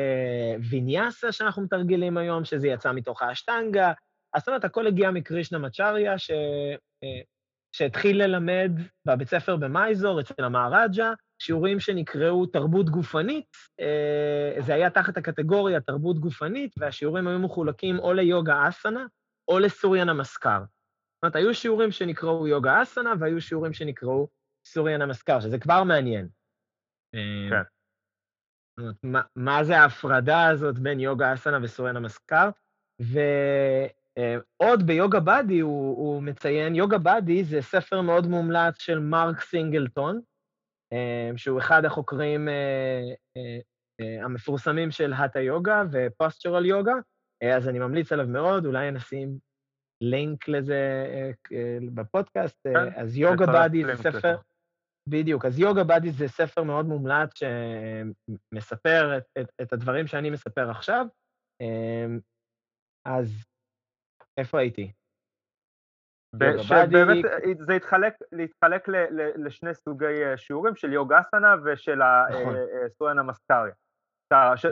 ויניאסה 0.71 1.33
שאנחנו 1.33 1.63
מתרגלים 1.63 2.17
היום, 2.17 2.45
שזה 2.45 2.69
יצא 2.69 2.93
מתוך 2.93 3.23
האשטנגה. 3.23 3.93
זאת 4.37 4.49
אומרת, 4.49 4.65
הכל 4.65 4.87
הגיע 4.87 5.11
מקרישנה 5.11 5.59
מצ'ריה, 5.59 6.19
ש... 6.19 6.31
שהתחיל 7.73 8.23
ללמד 8.23 8.73
בבית 9.07 9.29
ספר 9.29 9.57
במייזור, 9.57 10.21
אצל 10.21 10.45
המהרג'ה, 10.45 11.13
שיעורים 11.39 11.81
שנקראו 11.81 12.47
תרבות 12.47 12.91
גופנית. 12.91 13.57
אה, 13.81 14.63
זה 14.63 14.75
היה 14.75 14.91
תחת 14.91 15.17
הקטגוריה 15.17 15.81
תרבות 15.81 16.19
גופנית, 16.19 16.75
והשיעורים 16.77 17.29
היו 17.29 17.39
מחולקים 17.39 17.99
או 17.99 18.13
ליוגה 18.13 18.69
אסנה 18.69 19.07
או 19.49 19.59
לסוריאן 19.59 20.09
המסקר. 20.09 20.59
זאת 20.61 21.23
אומרת, 21.23 21.37
היו 21.37 21.55
שיעורים 21.55 21.91
שנקראו 21.91 22.49
יוגה 22.49 22.83
אסנה, 22.83 23.13
והיו 23.19 23.41
שיעורים 23.41 23.73
שנקראו 23.73 24.29
סוריאן 24.65 25.03
המסקר, 25.03 25.41
שזה 25.41 25.59
כבר 25.59 25.85
מעניין. 25.85 26.29
כן. 27.51 27.63
מה, 29.03 29.21
מה 29.37 29.65
זה 29.65 29.79
ההפרדה 29.79 30.49
הזאת 30.49 30.79
בין 30.79 31.01
יוגה 31.01 31.35
אסנה 31.35 31.59
וסוריאן 31.63 31.97
המסקר? 31.97 32.51
ועוד 33.01 34.87
ביוגה 34.87 35.21
באדי 35.21 35.61
הוא, 35.61 35.97
הוא 35.97 36.23
מציין, 36.23 36.75
יוגה 36.75 36.99
באדי 36.99 37.45
זה 37.45 37.63
ספר 37.63 38.01
מאוד 38.01 38.27
מומלץ 38.27 38.75
של 38.79 38.99
מרק 38.99 39.41
סינגלטון, 39.41 40.21
שהוא 41.37 41.59
אחד 41.59 41.85
החוקרים 41.85 42.49
המפורסמים 44.23 44.91
של 44.91 45.13
האטה 45.13 45.41
יוגה 45.41 45.83
ופוסטורל 45.93 46.67
יוגה, 46.67 46.95
אז 47.57 47.69
אני 47.69 47.79
ממליץ 47.79 48.13
עליו 48.13 48.27
מאוד, 48.27 48.67
אולי 48.67 48.91
נשים 48.91 49.39
לינק 50.01 50.49
לזה 50.49 51.07
בפודקאסט. 51.95 52.67
כן, 52.67 53.01
אז 53.01 53.17
יוגה 53.17 53.47
באדי 53.47 53.85
זה 53.85 53.97
ספר... 53.97 54.37
בדיוק, 55.09 55.45
אז 55.45 55.59
יוגה 55.59 55.85
באדי 55.85 56.11
זה 56.11 56.29
ספר 56.29 56.63
מאוד 56.63 56.87
מומלץ 56.87 57.31
שמספר 57.35 59.19
את, 59.19 59.25
את, 59.41 59.53
את 59.63 59.73
הדברים 59.73 60.07
שאני 60.07 60.31
מספר 60.31 60.71
עכשיו. 60.71 61.07
אמ, 61.61 62.19
אז 63.05 63.45
איפה 64.39 64.59
הייתי? 64.59 64.93
שבאמת 66.63 67.25
זה 67.67 67.73
התחלק, 67.73 68.15
להתחלק 68.33 68.89
ל, 68.89 68.97
ל, 68.97 69.47
לשני 69.47 69.75
סוגי 69.75 70.25
אה, 70.25 70.37
שיעורים, 70.37 70.77
של 70.77 70.93
יוגה-סנה 70.93 71.55
ושל 71.65 72.01
נכון. 72.31 72.55
הסורן 72.87 73.19
אה, 73.19 73.25
המסקריה. 73.25 73.73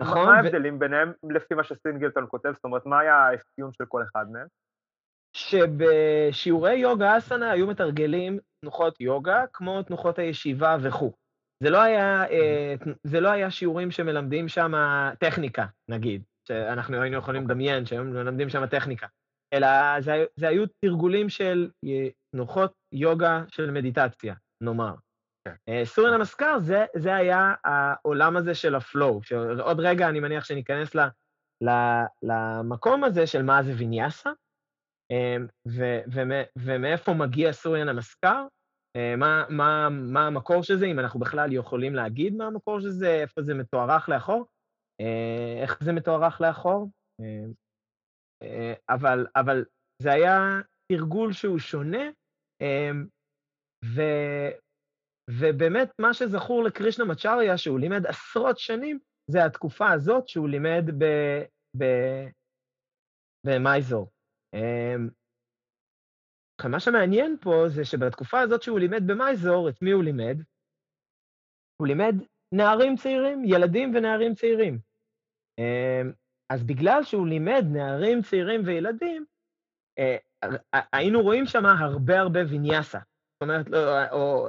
נכון. 0.01 0.27
מה 0.27 0.37
ההבדלים 0.37 0.77
ו... 0.77 0.79
ביניהם 0.79 1.13
לפי 1.31 1.55
מה 1.55 1.65
שסינגלטון 1.65 2.27
כותב? 2.29 2.53
זאת 2.53 2.65
אומרת, 2.65 2.87
מה 2.87 2.99
היה 2.99 3.15
האפיון 3.15 3.73
של 3.73 3.85
כל 3.89 4.03
אחד 4.03 4.31
מהם? 4.33 4.47
שבשיעורי 5.37 6.75
יוגה 6.75 7.19
אסנה 7.19 7.51
היו 7.51 7.67
מתרגלים 7.67 8.39
תנוחות 8.61 9.01
יוגה, 9.01 9.45
כמו 9.53 9.83
תנוחות 9.83 10.19
הישיבה 10.19 10.77
וכו'. 10.83 11.13
זה 11.63 11.71
לא 11.71 11.83
היה, 11.83 12.25
אה, 12.31 12.75
זה 13.05 13.21
לא 13.21 13.29
היה 13.29 13.51
שיעורים 13.51 13.91
שמלמדים 13.91 14.49
שם 14.49 14.73
טכניקה, 15.19 15.67
נגיד, 15.91 16.23
שאנחנו 16.49 17.03
היינו 17.03 17.17
יכולים 17.17 17.45
לדמיין 17.45 17.87
שהיום 17.87 18.07
מלמדים 18.07 18.49
שם 18.49 18.67
טכניקה, 18.67 19.07
אלא 19.55 19.69
זה, 20.01 20.25
זה 20.37 20.49
היו 20.49 20.65
תרגולים 20.85 21.29
של 21.29 21.71
אה, 21.85 22.09
תנוחות 22.35 22.73
יוגה 22.95 23.45
של 23.49 23.71
מדיטציה, 23.71 24.35
נאמר. 24.63 24.95
כן. 25.45 25.55
אה, 25.69 25.83
סוריין 25.85 26.15
המסקר, 26.15 26.59
זה, 26.59 26.85
זה 26.97 27.15
היה 27.15 27.55
העולם 27.65 28.37
הזה 28.37 28.55
של 28.55 28.75
הפלואו, 28.75 29.23
שעוד 29.23 29.81
רגע 29.81 30.09
אני 30.09 30.21
מניח 30.21 30.45
שניכנס 30.45 30.95
ל, 30.95 31.01
ל, 31.65 31.71
למקום 32.23 33.05
הזה 33.05 33.27
של 33.27 33.43
מה 33.43 33.63
זה 33.63 33.73
ויניאסה, 33.77 34.31
ומאיפה 36.57 37.15
מגיע 37.15 37.53
סוריאן 37.53 37.89
המסקר, 37.89 38.47
אה, 38.97 39.15
מה, 39.49 40.27
המקור 40.27 40.63
של 40.63 40.77
זה, 40.77 40.87
אם 40.87 40.99
אנחנו 40.99 41.21
בכלל 41.21 41.53
יכולים 41.53 41.95
להגיד 41.95 42.35
מה 42.35 42.47
המקור 42.47 42.81
של 42.81 42.89
זה, 42.89 43.15
איפה 43.23 43.43
זה 43.43 43.55
מתוארך 43.55 44.09
לאחור, 44.09 44.47
אה, 45.01 45.63
איך 45.63 45.79
זה 45.83 45.93
מתוארך 45.93 46.41
לאחור, 46.41 46.89
אה, 48.43 48.75
אבל, 48.89 49.27
אבל 49.37 49.65
זה 50.03 50.13
היה 50.13 50.61
תרגול 50.93 51.33
שהוא 51.33 51.59
שונה, 51.59 52.11
ו, 53.85 54.03
ובאמת, 55.31 55.91
מה 56.01 56.15
שזכור 56.15 56.65
לקרישנה 56.65 57.05
מצ'ריה, 57.05 57.59
שהוא 57.59 57.79
לימד 57.81 58.07
עשרות 58.07 58.59
שנים, 58.59 58.99
זה 59.31 59.45
התקופה 59.45 59.91
הזאת 59.91 60.29
שהוא 60.29 60.49
לימד. 60.49 60.85
במייזור. 63.47 64.11
אמ, 64.55 65.09
מה 66.71 66.81
שמעניין 66.81 67.37
פה 67.41 67.65
זה 67.69 67.85
שבתקופה 67.85 68.41
הזאת 68.41 68.63
שהוא 68.63 68.79
לימד 68.79 69.03
במייזור, 69.07 69.69
את 69.69 69.83
מי 69.83 69.91
הוא 69.91 70.05
לימד? 70.05 70.43
הוא 71.77 71.87
לימד 71.87 72.15
נערים 72.53 72.97
צעירים, 72.97 73.45
ילדים 73.45 73.95
ונערים 73.95 74.35
צעירים. 74.35 74.79
אמ, 75.59 76.13
אז 76.51 76.63
בגלל 76.63 77.03
שהוא 77.03 77.27
לימד 77.27 77.65
נערים 77.73 78.23
צעירים 78.23 78.61
וילדים, 78.65 79.25
אה, 79.99 80.17
היינו 80.93 81.23
רואים 81.23 81.47
שם 81.47 81.67
הרבה 81.67 82.21
הרבה 82.21 82.41
ויניאסה. 82.49 82.99
זאת 82.99 83.43
אומרת, 83.43 83.69
לא, 83.69 84.09
או, 84.11 84.49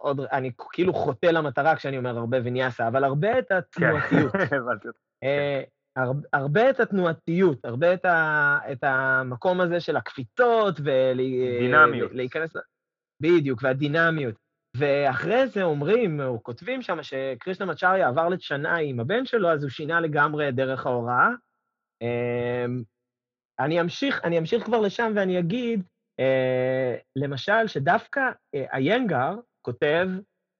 עוד, 0.00 0.20
אני 0.20 0.50
כאילו 0.72 0.92
חוטא 0.94 1.26
למטרה 1.26 1.76
כשאני 1.76 1.98
אומר 1.98 2.18
הרבה 2.18 2.38
ויניאסה, 2.44 2.88
אבל 2.88 3.04
הרבה 3.04 3.38
את 3.38 3.50
התנועתיות. 3.50 4.32
כן, 4.32 4.56
הבנתי 4.56 4.88
אותך. 4.88 5.00
אה, 5.98 6.04
הרבה 6.32 6.70
את 6.70 6.80
התנועתיות, 6.80 7.64
הרבה 7.64 7.94
את, 7.94 8.04
ה, 8.04 8.58
את 8.72 8.84
המקום 8.84 9.60
הזה 9.60 9.80
של 9.80 9.96
הקפיצות 9.96 10.74
ולהיכנס... 10.84 12.50
בדיוק, 13.22 13.60
והדינמיות. 13.62 14.34
ואחרי 14.76 15.46
זה 15.46 15.62
אומרים, 15.62 16.20
או 16.20 16.42
כותבים 16.42 16.82
שם, 16.82 17.02
שקרישנה 17.02 17.66
מצ'ריה 17.66 18.08
עבר 18.08 18.28
לצ'נאי 18.28 18.90
עם 18.90 19.00
הבן 19.00 19.24
שלו, 19.24 19.50
אז 19.50 19.62
הוא 19.62 19.70
שינה 19.70 20.00
לגמרי 20.00 20.52
דרך 20.52 20.86
ההוראה. 20.86 21.28
אמ, 22.02 22.82
אני 23.60 23.80
אמשיך, 23.80 24.24
אני 24.24 24.38
אמשיך 24.38 24.64
כבר 24.64 24.80
לשם 24.80 25.12
ואני 25.16 25.38
אגיד, 25.38 25.82
אה, 26.20 26.96
למשל, 27.16 27.66
שדווקא 27.66 28.20
אה, 28.54 28.64
איינגר 28.72 29.34
כותב, 29.62 30.08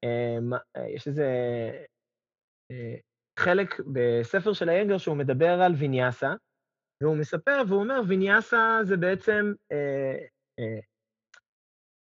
אמ, 0.05 0.53
יש 0.95 1.09
איזה 1.09 1.26
חלק 3.39 3.80
בספר 3.93 4.53
של 4.53 4.68
איינגר 4.68 4.99
שהוא 4.99 5.16
מדבר 5.16 5.62
על 5.62 5.72
ויניאסה, 5.74 6.34
והוא 7.03 7.16
מספר, 7.16 7.62
והוא 7.68 7.80
אומר, 7.80 8.01
ויניאסה 8.07 8.78
זה 8.82 8.97
בעצם 8.97 9.53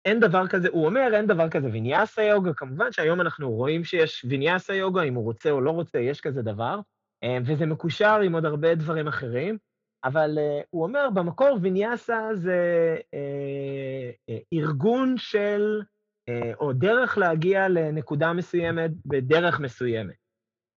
אין 0.05 0.21
דבר 0.21 0.49
כזה, 0.49 0.69
הוא 0.69 0.87
אומר, 0.87 1.11
אין 1.15 1.27
דבר 1.27 1.49
כזה 1.49 1.69
ויניאסה 1.73 2.23
יוגה, 2.23 2.55
כמובן 2.55 2.93
שהיום 2.93 3.21
אנחנו 3.21 3.51
רואים 3.51 3.85
שיש 3.85 4.25
ויניאסה 4.29 4.75
יוגה, 4.75 5.03
אם 5.03 5.15
הוא 5.15 5.25
רוצה 5.25 5.51
או 5.51 5.61
לא 5.61 5.71
רוצה, 5.71 5.99
יש 5.99 6.21
כזה 6.21 6.43
דבר, 6.43 6.81
אה, 7.25 7.39
וזה 7.47 7.67
מקושר 7.67 8.21
עם 8.21 8.35
עוד 8.35 8.45
הרבה 8.45 8.75
דברים 8.75 9.09
אחרים, 9.09 9.59
אבל 10.05 10.39
uh, 10.39 10.67
הוא 10.71 10.83
אומר, 10.83 11.09
במקור 11.15 11.59
ויניאסה 11.63 12.29
זה 12.35 12.97
uh, 12.99 14.31
uh, 14.31 14.43
ארגון 14.53 15.15
של, 15.17 15.83
uh, 16.31 16.57
או 16.61 16.73
דרך 16.73 17.19
להגיע 17.19 17.69
לנקודה 17.69 18.33
מסוימת 18.33 18.91
בדרך 19.07 19.61
מסוימת. 19.61 20.24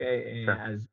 Okay, 0.01 0.47
uh, 0.47 0.51
אז 0.61 0.87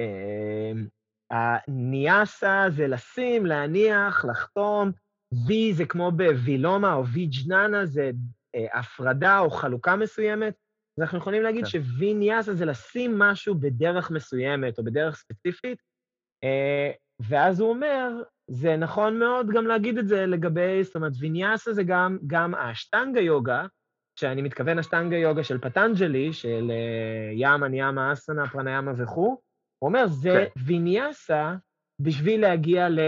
uh, 0.00 0.88
הניאסה 1.30 2.66
זה 2.70 2.86
לשים, 2.86 3.46
להניח, 3.46 4.24
לחתום, 4.24 4.90
V 5.34 5.52
זה 5.72 5.84
כמו 5.86 6.12
בווילומה 6.12 6.94
או 6.94 7.06
ויג'ננה, 7.06 7.86
זה 7.86 8.10
אה, 8.54 8.78
הפרדה 8.78 9.38
או 9.38 9.50
חלוקה 9.50 9.96
מסוימת. 9.96 10.54
אז 10.98 11.02
אנחנו 11.02 11.18
יכולים 11.18 11.42
להגיד 11.42 11.64
כן. 11.64 11.70
שוויניאסה 11.70 12.54
זה 12.54 12.64
לשים 12.64 13.18
משהו 13.18 13.54
בדרך 13.54 14.10
מסוימת 14.10 14.78
או 14.78 14.84
בדרך 14.84 15.16
ספציפית, 15.16 15.78
אה, 16.44 16.90
ואז 17.20 17.60
הוא 17.60 17.70
אומר, 17.70 18.10
זה 18.50 18.76
נכון 18.76 19.18
מאוד 19.18 19.46
גם 19.50 19.66
להגיד 19.66 19.98
את 19.98 20.08
זה 20.08 20.26
לגבי, 20.26 20.84
זאת 20.84 20.94
אומרת, 20.94 21.12
ויניאסה 21.20 21.72
זה 21.72 21.82
גם, 21.82 22.18
גם 22.26 22.54
האשטנגה 22.54 23.20
יוגה, 23.20 23.66
שאני 24.16 24.42
מתכוון 24.42 24.78
אשטנגה 24.78 25.16
יוגה 25.16 25.44
של 25.44 25.58
פטנג'לי, 25.58 26.32
של 26.32 26.70
אה, 26.70 27.30
ימה, 27.32 27.68
ניאמה, 27.68 28.12
אסנה, 28.12 28.48
פרניאמה 28.48 28.92
וכו', 28.96 29.40
הוא 29.78 29.88
אומר, 29.88 30.06
זה 30.06 30.46
כן. 30.54 30.60
ויניאסה 30.64 31.54
בשביל 32.00 32.40
להגיע 32.40 32.88
ל... 32.88 33.00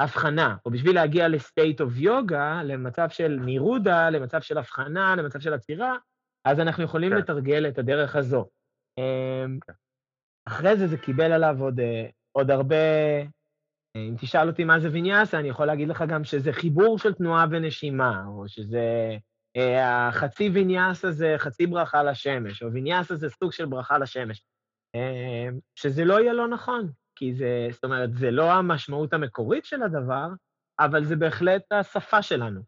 הבחנה, 0.00 0.56
או 0.66 0.70
בשביל 0.70 0.94
להגיע 0.94 1.28
לסטייט 1.28 1.80
אוף 1.80 1.92
יוגה, 1.96 2.62
למצב 2.62 3.08
של 3.10 3.38
נירודה, 3.44 4.10
למצב 4.10 4.40
של 4.40 4.58
הבחנה, 4.58 5.16
למצב 5.16 5.40
של 5.40 5.54
עצירה, 5.54 5.96
אז 6.44 6.60
אנחנו 6.60 6.84
יכולים 6.84 7.10
כן. 7.10 7.16
לתרגל 7.16 7.68
את 7.68 7.78
הדרך 7.78 8.16
הזו. 8.16 8.48
אמ, 8.98 9.58
כן. 9.66 9.72
אחרי 10.48 10.76
זה 10.76 10.86
זה 10.86 10.98
קיבל 10.98 11.32
עליו 11.32 11.56
עוד, 11.60 11.80
אה, 11.80 12.06
עוד 12.32 12.50
הרבה... 12.50 12.76
אה, 13.96 14.00
אם 14.08 14.14
תשאל 14.20 14.48
אותי 14.48 14.64
מה 14.64 14.80
זה 14.80 14.88
ויניאסה, 14.92 15.38
אני 15.38 15.48
יכול 15.48 15.66
להגיד 15.66 15.88
לך 15.88 16.04
גם 16.08 16.24
שזה 16.24 16.52
חיבור 16.52 16.98
של 16.98 17.14
תנועה 17.14 17.46
ונשימה, 17.50 18.24
או 18.26 18.48
שזה... 18.48 19.16
אה, 19.60 20.08
החצי 20.08 20.50
ויניאסה 20.54 21.10
זה 21.10 21.34
חצי 21.38 21.66
ברכה 21.66 22.02
לשמש, 22.02 22.62
או 22.62 22.72
ויניאסה 22.72 23.16
זה 23.16 23.28
סוג 23.30 23.52
של 23.52 23.66
ברכה 23.66 23.98
לשמש. 23.98 24.44
אמ, 24.94 25.58
שזה 25.74 26.04
לא 26.04 26.20
יהיה 26.20 26.32
לא 26.32 26.48
נכון, 26.48 26.90
כי 27.16 27.34
זה, 27.34 27.68
זאת 27.70 27.84
אומרת, 27.84 28.12
זה 28.12 28.30
לא 28.30 28.52
המשמעות 28.52 29.12
המקורית 29.12 29.64
של 29.64 29.82
הדבר, 29.82 30.28
אבל 30.80 31.04
זה 31.04 31.16
בהחלט 31.16 31.62
השפה 31.72 32.22
שלנו, 32.22 32.60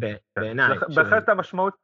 כן, 0.00 0.14
בעיניי. 0.38 0.78
בהחלט 0.96 1.28
המשמעות, 1.28 1.74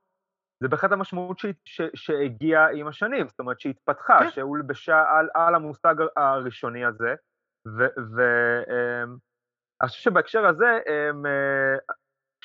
זה 0.62 0.68
בהחלט 0.68 0.92
המשמעות 0.92 1.38
ש, 1.38 1.46
ש, 1.64 1.80
שהגיעה 1.94 2.70
עם 2.70 2.86
השנים, 2.86 3.28
זאת 3.28 3.38
אומרת 3.38 3.60
שהתפתחה, 3.60 4.18
כן. 4.20 4.30
שהולבשה 4.30 5.04
על, 5.08 5.28
על 5.34 5.54
המושג 5.54 5.94
הראשוני 6.16 6.84
הזה, 6.84 7.14
ואני 8.16 9.04
אמ, 9.04 9.16
חושב 9.86 10.02
שבהקשר 10.02 10.46
הזה, 10.46 10.78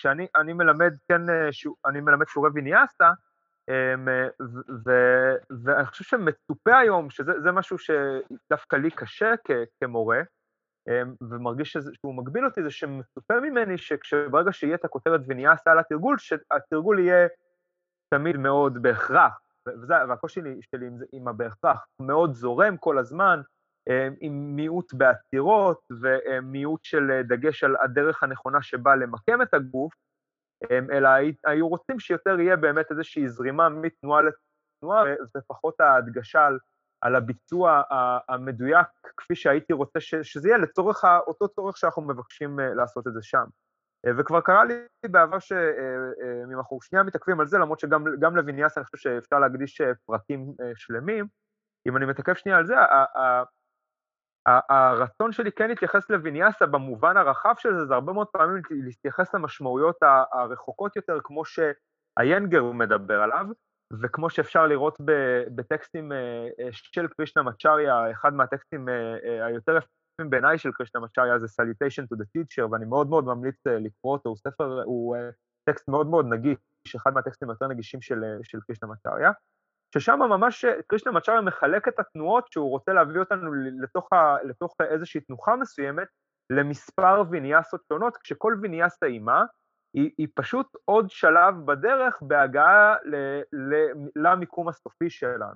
אה, 0.06 0.28
כשאני 0.28 0.54
מלמד, 0.54 0.94
כן, 1.08 1.30
אה, 1.30 1.50
אני 1.86 2.02
מלמד 2.02 2.28
שיעורי 2.28 2.50
ויניאסה, 2.54 3.10
אמ, 3.70 4.08
ואני 5.64 5.86
חושב 5.86 6.04
שמצופה 6.04 6.78
היום, 6.78 7.10
שזה 7.10 7.52
משהו 7.52 7.78
שדווקא 7.78 8.76
לי 8.76 8.92
קשה 8.92 9.34
כמורה, 9.82 10.22
אמ, 10.88 11.14
ומרגיש 11.30 11.78
שהוא 11.94 12.16
מגביל 12.16 12.46
אותי, 12.46 12.64
זה 12.64 12.72
שמצופה 12.72 13.40
ממני 13.40 13.78
שכשברגע 13.78 14.52
שיהיה 14.52 14.76
את 14.76 14.86
הכותרת 14.86 15.22
וניאסה 15.28 15.72
על 15.72 15.80
התרגול, 15.80 16.18
שהתרגול 16.18 17.00
יהיה 17.00 17.28
תמיד 18.14 18.38
מאוד 18.38 18.82
בהכרח, 18.82 19.40
וזה, 19.68 19.94
והקושי 20.10 20.42
שלי 20.62 20.88
עם, 20.88 20.98
עם 21.12 21.28
הבהכרח, 21.28 21.86
מאוד 22.02 22.34
זורם 22.34 22.78
כל 22.78 22.98
הזמן, 22.98 23.42
עם 24.20 24.56
מיעוט 24.56 24.94
בעצירות 24.94 25.82
ומיעוט 26.02 26.84
של 26.84 27.22
דגש 27.28 27.64
על 27.64 27.76
הדרך 27.84 28.24
הנכונה 28.24 28.62
שבה 28.62 28.96
למקם 28.96 29.42
את 29.42 29.54
הגוף, 29.54 29.94
אלא 30.72 31.10
היו 31.46 31.68
רוצים 31.68 32.00
שיותר 32.00 32.40
יהיה 32.40 32.56
באמת 32.56 32.92
איזושהי 32.92 33.30
זרימה 33.30 33.70
מתנועה 33.70 34.22
לתנועה, 34.22 35.04
ופחות 35.38 35.80
ההדגשה 35.80 36.46
על, 36.46 36.60
על 37.02 37.16
הביצוע 37.16 37.82
המדויק, 38.30 38.88
כפי 39.18 39.36
שהייתי 39.36 39.74
רוצה 39.74 40.00
ש, 40.00 40.16
שזה 40.16 40.48
יהיה 40.48 40.58
לצורך 40.58 41.06
אותו 41.28 41.48
צורך 41.48 41.78
שאנחנו 41.78 42.02
מבקשים 42.02 42.60
אה, 42.60 42.74
לעשות 42.74 43.08
את 43.08 43.14
זה 43.14 43.20
שם. 43.22 43.46
אה, 44.08 44.12
וכבר 44.18 44.42
קרה 44.42 44.66
לי 44.66 44.74
בעבר 45.10 45.40
שאם 45.40 46.52
אה, 46.52 46.58
אנחנו 46.58 46.82
שנייה 46.82 47.04
מתעכבים 47.04 47.40
על 47.40 47.48
זה, 47.48 47.58
למרות 47.58 47.80
שגם 47.80 48.36
לוויניאס 48.36 48.78
אני 48.78 48.86
חושב 48.86 48.98
שאפשר 48.98 49.40
להקדיש 49.40 49.82
פרקים 50.06 50.54
שלמים, 50.76 51.26
אם 51.88 51.98
אני 51.98 52.06
מתעכב 52.06 52.34
שנייה 52.34 52.58
על 52.58 52.66
זה, 52.66 52.76
הרצון 54.46 55.32
שלי 55.32 55.52
כן 55.52 55.70
להתייחס 55.70 56.10
לוויניאסה 56.10 56.66
במובן 56.66 57.18
הרחב 57.18 57.54
של 57.58 57.74
זה, 57.74 57.86
זה 57.86 57.94
הרבה 57.94 58.14
מאוד 58.14 58.28
פעמים 58.28 58.62
להתייחס 58.70 59.34
למשמעויות 59.34 59.98
הרחוקות 60.34 60.96
יותר, 60.96 61.18
כמו 61.24 61.44
שאיינגר 61.46 62.64
מדבר 62.64 63.22
עליו, 63.22 63.46
וכמו 64.02 64.30
שאפשר 64.30 64.68
לראות 64.68 64.98
בטקסטים 65.56 66.12
אה, 66.12 66.48
אה, 66.60 66.70
של 66.72 67.08
קרישנה 67.08 67.44
מצ'ריה, 67.44 68.12
אחד 68.12 68.34
מהטקסטים 68.34 68.90
אה, 68.90 69.46
היותר 69.46 69.78
יפים 69.78 70.30
בעיניי 70.30 70.58
של 70.58 70.72
קרישנה 70.72 71.02
מצ'ריה 71.02 71.40
זה 71.40 71.48
Salutation 71.48 72.04
to 72.14 72.18
the 72.18 72.26
Teacher, 72.38 72.72
ואני 72.72 72.86
מאוד 72.86 73.10
מאוד 73.10 73.26
ממליץ 73.26 73.56
לקרוא 73.66 74.14
אותו, 74.14 74.30
הוא 74.30 74.38
ספר, 74.38 74.84
הוא 74.84 75.16
טקסט 75.64 75.88
מאוד 75.88 76.08
מאוד 76.08 76.26
נגיש, 76.30 76.58
אחד 76.96 77.14
מהטקסטים 77.14 77.50
היותר 77.50 77.68
נגישים 77.68 78.02
של, 78.02 78.24
של 78.44 78.60
קרישנה 78.68 78.90
מצ'ריה. 78.90 79.32
ששם 79.94 80.20
ממש 80.20 80.66
קרישנה 80.88 81.12
מצ'ארה 81.12 81.42
מחלק 81.42 81.88
את 81.88 82.00
התנועות 82.00 82.52
שהוא 82.52 82.70
רוצה 82.70 82.94
להביא 82.94 83.20
אותנו 83.20 83.54
לתוך, 83.54 84.14
ה, 84.14 84.36
לתוך 84.44 84.76
איזושהי 84.82 85.22
תנוחה 85.22 85.56
מסוימת 85.56 86.08
למספר 86.50 87.24
ויניאסות 87.30 87.82
שונות, 87.88 88.18
כשכל 88.18 88.56
ויניאסה 88.62 89.06
אימה 89.06 89.44
היא, 89.94 90.12
היא 90.18 90.28
פשוט 90.36 90.68
עוד 90.86 91.10
שלב 91.10 91.56
בדרך 91.66 92.22
בהגעה 92.22 92.96
ל, 93.06 93.16
ל, 93.54 93.74
למיקום 94.16 94.68
הסופי 94.68 95.10
שלנו. 95.10 95.56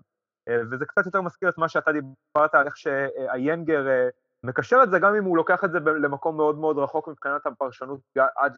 אה, 0.50 0.62
וזה 0.72 0.86
קצת 0.86 1.06
יותר 1.06 1.22
מזכיר 1.22 1.50
את 1.50 1.58
מה 1.58 1.70
שאתה 1.70 1.92
דיברת 1.92 2.56
על 2.56 2.66
איך 2.66 2.78
שהיינגר 2.78 3.88
אה, 3.88 4.10
מקשר 4.44 4.78
את 4.84 4.92
זה, 4.92 5.00
גם 5.00 5.16
אם 5.16 5.24
הוא 5.24 5.38
לוקח 5.38 5.64
את 5.64 5.72
זה 5.72 5.80
למקום 5.80 6.38
מאוד 6.38 6.60
מאוד 6.60 6.78
רחוק 6.78 7.08
מבחינת 7.08 7.46
הפרשנות 7.46 8.00
עד 8.38 8.54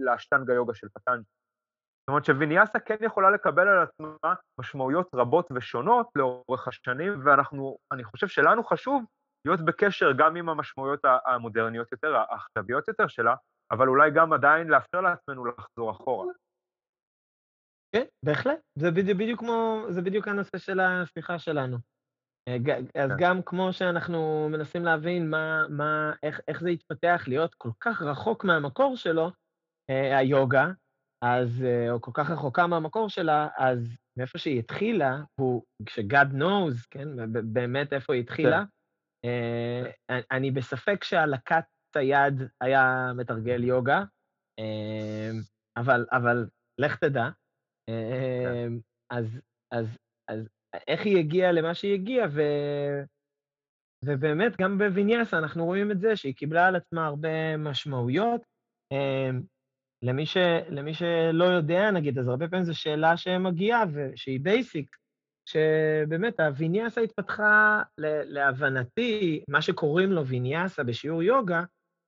לאשטנגה 0.00 0.54
יוגה 0.54 0.74
של 0.74 0.88
פטנג'י. 0.94 1.30
זאת 2.06 2.08
אומרת 2.08 2.24
שוויניאסה 2.24 2.78
כן 2.80 2.96
יכולה 3.00 3.30
לקבל 3.30 3.68
על 3.68 3.82
עצמה 3.82 4.34
משמעויות 4.60 5.08
רבות 5.14 5.48
ושונות 5.54 6.08
לאורך 6.16 6.68
השנים, 6.68 7.20
ואנחנו, 7.24 7.78
אני 7.92 8.04
חושב 8.04 8.28
שלנו 8.28 8.64
חשוב 8.64 9.04
להיות 9.46 9.60
בקשר 9.60 10.12
גם 10.18 10.36
עם 10.36 10.48
המשמעויות 10.48 11.00
המודרניות 11.26 11.92
יותר, 11.92 12.16
העכשוויות 12.16 12.88
יותר 12.88 13.06
שלה, 13.08 13.34
אבל 13.70 13.88
אולי 13.88 14.10
גם 14.10 14.32
עדיין 14.32 14.68
לאפשר 14.68 15.00
לעצמנו 15.00 15.44
לחזור 15.46 15.90
אחורה. 15.90 16.32
כן, 17.94 18.04
בהחלט. 18.24 18.58
זה 18.78 18.90
בדיוק, 18.90 19.18
בדיוק 19.18 19.40
כמו, 19.40 19.86
זה 19.88 20.02
בדיוק 20.02 20.28
הנושא 20.28 20.58
של 20.58 20.80
השיחה 20.80 21.38
שלנו. 21.38 21.76
אה, 22.48 22.56
אז 23.02 23.10
כן. 23.10 23.16
גם 23.18 23.42
כמו 23.42 23.72
שאנחנו 23.72 24.48
מנסים 24.52 24.84
להבין 24.84 25.30
מה, 25.30 25.62
מה, 25.68 26.12
איך, 26.22 26.40
איך 26.48 26.60
זה 26.60 26.68
התפתח 26.68 27.24
להיות 27.26 27.54
כל 27.54 27.70
כך 27.80 28.02
רחוק 28.02 28.44
מהמקור 28.44 28.96
שלו, 28.96 29.30
אה, 29.90 30.18
היוגה, 30.18 30.66
אז, 31.24 31.62
אה, 31.64 31.90
או 31.90 32.00
כל 32.00 32.10
כך 32.14 32.30
רחוקה 32.30 32.66
מהמקור 32.66 33.08
שלה, 33.08 33.48
אז 33.56 33.96
מאיפה 34.18 34.38
שהיא 34.38 34.58
התחילה, 34.58 35.20
הוא, 35.40 35.62
כש-God 35.86 36.32
knows, 36.32 36.86
כן, 36.90 37.08
באמת 37.52 37.92
איפה 37.92 38.14
היא 38.14 38.22
התחילה, 38.22 38.62
כן. 39.22 39.90
כן. 40.08 40.20
אני 40.30 40.50
בספק 40.50 41.04
שהלקט 41.04 41.66
היד 41.96 42.34
היה 42.60 43.12
מתרגל 43.16 43.64
יוגה, 43.64 44.02
אבל, 45.76 46.06
אבל 46.12 46.48
לך 46.80 46.96
תדע. 46.96 47.28
כן. 47.86 48.72
אז, 49.10 49.40
אז, 49.72 49.98
אז 50.30 50.48
איך 50.88 51.04
היא 51.04 51.18
הגיעה 51.18 51.52
למה 51.52 51.74
שהיא 51.74 51.94
הגיעה, 51.94 52.28
ו... 52.30 52.40
ובאמת, 54.04 54.56
גם 54.60 54.78
בוויניאסה 54.78 55.38
אנחנו 55.38 55.64
רואים 55.64 55.90
את 55.90 56.00
זה, 56.00 56.16
שהיא 56.16 56.34
קיבלה 56.34 56.66
על 56.66 56.76
עצמה 56.76 57.06
הרבה 57.06 57.56
משמעויות. 57.56 58.40
אמ, 60.02 60.08
למי, 60.08 60.26
ש... 60.26 60.36
למי 60.68 60.94
שלא 60.94 61.44
יודע, 61.44 61.90
נגיד, 61.90 62.18
אז 62.18 62.28
הרבה 62.28 62.48
פעמים 62.48 62.64
זו 62.64 62.78
שאלה 62.78 63.16
שמגיעה, 63.16 63.84
ושהיא 63.92 64.40
basic, 64.40 64.96
שבאמת 65.48 66.40
הוויניאסה 66.40 67.00
התפתחה, 67.00 67.82
להבנתי, 67.98 69.44
מה 69.48 69.62
שקוראים 69.62 70.12
לו 70.12 70.26
ויניאסה 70.26 70.84
בשיעור 70.84 71.22
יוגה, 71.22 71.62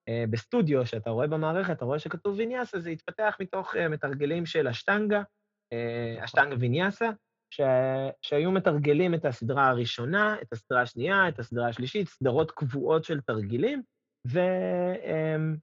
אה, 0.08 0.24
בסטודיו, 0.30 0.86
שאתה 0.86 1.10
רואה 1.10 1.26
במערכת, 1.26 1.76
אתה 1.76 1.84
רואה 1.84 1.98
שכתוב 1.98 2.34
ויניאסה, 2.38 2.80
זה 2.80 2.90
התפתח 2.90 3.36
מתוך 3.40 3.76
אה, 3.76 3.88
מתרגלים 3.88 4.46
של 4.46 4.68
אשטנגה, 4.68 5.22
אה, 5.72 6.24
אשטנגה 6.24 6.56
ויניאסה, 6.58 7.10
ש... 7.54 7.60
שהיו 8.22 8.52
מתרגלים 8.52 9.14
את 9.14 9.24
הסדרה 9.24 9.68
הראשונה, 9.68 10.36
את 10.42 10.52
הסדרה 10.52 10.82
השנייה, 10.82 11.28
את 11.28 11.38
הסדרה 11.38 11.68
השלישית, 11.68 12.08
סדרות 12.08 12.50
קבועות 12.50 13.04
של 13.04 13.20
תרגילים, 13.20 13.82
והם 14.24 15.56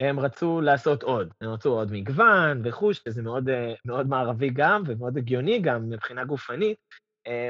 הם 0.00 0.20
רצו 0.20 0.60
לעשות 0.60 1.02
עוד. 1.02 1.34
הם 1.40 1.50
רצו 1.50 1.72
עוד 1.72 1.92
מגוון 1.92 2.60
וחוש, 2.64 3.00
שזה 3.04 3.22
מאוד, 3.22 3.48
מאוד 3.84 4.06
מערבי 4.06 4.50
גם, 4.50 4.82
ומאוד 4.86 5.16
הגיוני 5.16 5.58
גם 5.58 5.90
מבחינה 5.90 6.24
גופנית, 6.24 6.78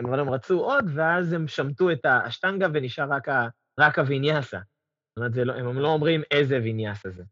אבל 0.05 0.21
הם 0.21 0.31
רצו 0.31 0.61
עוד, 0.61 0.85
ואז 0.95 1.33
הם 1.33 1.49
שמטו 1.49 1.93
את 1.93 2.05
האשטנגה 2.05 2.67
ונשאר 2.73 3.13
רק, 3.13 3.29
ה... 3.29 3.49
רק 3.81 3.99
הוויניאסה. 3.99 4.59
זאת 4.59 5.17
אומרת, 5.17 5.47
לא, 5.47 5.53
הם 5.53 5.79
לא 5.79 5.89
אומרים 5.89 6.23
איזה 6.31 6.59
ויניאסה 6.63 7.11
זה. 7.11 7.25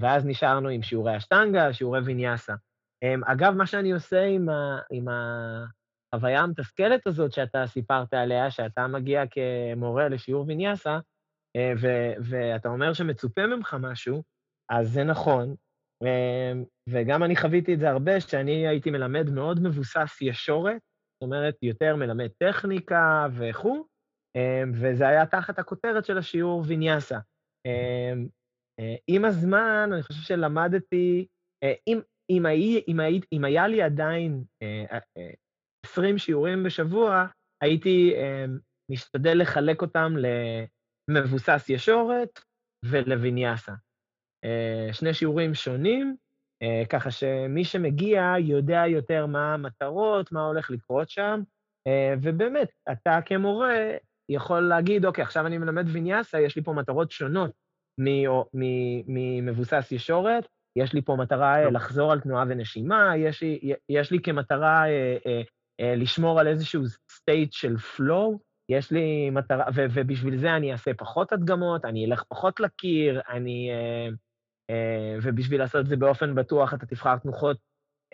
ואז 0.00 0.26
נשארנו 0.26 0.68
עם 0.68 0.82
שיעורי 0.82 1.16
אשטנגה, 1.16 1.72
שיעורי 1.72 2.00
ויניאסה. 2.00 2.54
אגב, 3.24 3.54
מה 3.54 3.66
שאני 3.66 3.92
עושה 3.92 4.24
עם, 4.24 4.48
ה, 4.48 4.78
עם 4.90 5.06
החוויה 5.08 6.40
המתסכלת 6.40 7.06
הזאת 7.06 7.32
שאתה 7.32 7.66
סיפרת 7.66 8.14
עליה, 8.14 8.50
שאתה 8.50 8.86
מגיע 8.86 9.22
כמורה 9.26 10.08
לשיעור 10.08 10.44
ויניאסה, 10.46 10.90
אה, 10.90 10.98
ו, 11.80 11.86
ואתה 12.30 12.68
אומר 12.68 12.92
שמצופה 12.92 13.46
ממך 13.46 13.76
משהו, 13.80 14.22
אז 14.70 14.92
זה 14.92 15.04
נכון. 15.04 15.54
אמ, 16.04 16.64
וגם 16.88 17.22
אני 17.22 17.36
חוויתי 17.36 17.74
את 17.74 17.80
זה 17.80 17.90
הרבה, 17.90 18.20
שאני 18.20 18.68
הייתי 18.68 18.90
מלמד 18.90 19.30
מאוד 19.30 19.62
מבוסס 19.62 20.18
ישורת, 20.20 20.76
זאת 20.76 21.22
אומרת, 21.22 21.56
יותר 21.62 21.96
מלמד 21.96 22.28
טכניקה 22.38 23.26
וכו', 23.38 23.86
אמ, 24.36 24.72
וזה 24.74 25.08
היה 25.08 25.26
תחת 25.26 25.58
הכותרת 25.58 26.04
של 26.04 26.18
השיעור 26.18 26.64
ויניאסה. 26.66 27.18
אה, 27.66 28.12
עם 29.06 29.24
הזמן, 29.24 29.90
אני 29.92 30.02
חושב 30.02 30.22
שלמדתי, 30.22 31.26
אה, 31.64 31.72
אם, 31.86 32.00
אם, 32.30 32.46
הי, 32.46 32.82
אם, 32.88 33.00
הי, 33.00 33.20
אם 33.32 33.44
היה 33.44 33.68
לי 33.68 33.82
עדיין 33.82 34.44
אה, 34.62 34.98
אה, 35.18 35.30
20 35.86 36.18
שיעורים 36.18 36.64
בשבוע, 36.64 37.26
הייתי 37.62 38.14
אה, 38.16 38.44
משתדל 38.90 39.38
לחלק 39.40 39.82
אותם 39.82 40.12
למבוסס 41.08 41.66
ישורת 41.68 42.40
ולוויניאסה. 42.84 43.72
אה, 44.44 44.88
שני 44.92 45.14
שיעורים 45.14 45.54
שונים, 45.54 46.16
אה, 46.62 46.82
ככה 46.90 47.10
שמי 47.10 47.64
שמגיע 47.64 48.34
יודע 48.38 48.82
יותר 48.86 49.26
מה 49.26 49.54
המטרות, 49.54 50.32
מה 50.32 50.46
הולך 50.46 50.70
לקרות 50.70 51.10
שם, 51.10 51.40
אה, 51.86 52.14
ובאמת, 52.22 52.68
אתה 52.92 53.18
כמורה 53.26 53.74
יכול 54.30 54.60
להגיד, 54.60 55.04
אוקיי, 55.04 55.24
עכשיו 55.24 55.46
אני 55.46 55.58
מלמד 55.58 55.84
ויניאסה, 55.88 56.40
יש 56.40 56.56
לי 56.56 56.62
פה 56.62 56.72
מטרות 56.72 57.10
שונות 57.10 57.50
ממבוסס 59.06 59.88
ישורת, 59.92 60.46
יש 60.78 60.94
לי 60.94 61.02
פה 61.02 61.16
מטרה 61.16 61.64
לא. 61.64 61.72
לחזור 61.72 62.12
על 62.12 62.20
תנועה 62.20 62.44
ונשימה, 62.48 63.12
יש 63.16 63.42
לי, 63.42 63.74
יש 63.88 64.10
לי 64.10 64.22
כמטרה 64.22 64.84
לשמור 65.80 66.40
על 66.40 66.48
איזשהו 66.48 66.82
state 67.12 67.50
של 67.50 67.74
flow, 67.76 68.38
יש 68.68 68.90
לי 68.90 69.30
מטרה, 69.30 69.64
ו, 69.74 69.86
ובשביל 69.90 70.36
זה 70.36 70.56
אני 70.56 70.72
אעשה 70.72 70.94
פחות 70.94 71.32
הדגמות, 71.32 71.84
אני 71.84 72.06
אלך 72.06 72.22
פחות 72.28 72.60
לקיר, 72.60 73.20
אני... 73.28 73.70
אה, 73.70 74.08
אה, 74.70 75.18
ובשביל 75.22 75.60
לעשות 75.60 75.80
את 75.80 75.86
זה 75.86 75.96
באופן 75.96 76.34
בטוח, 76.34 76.74
אתה 76.74 76.86
תבחר 76.86 77.16
תנוחות 77.16 77.56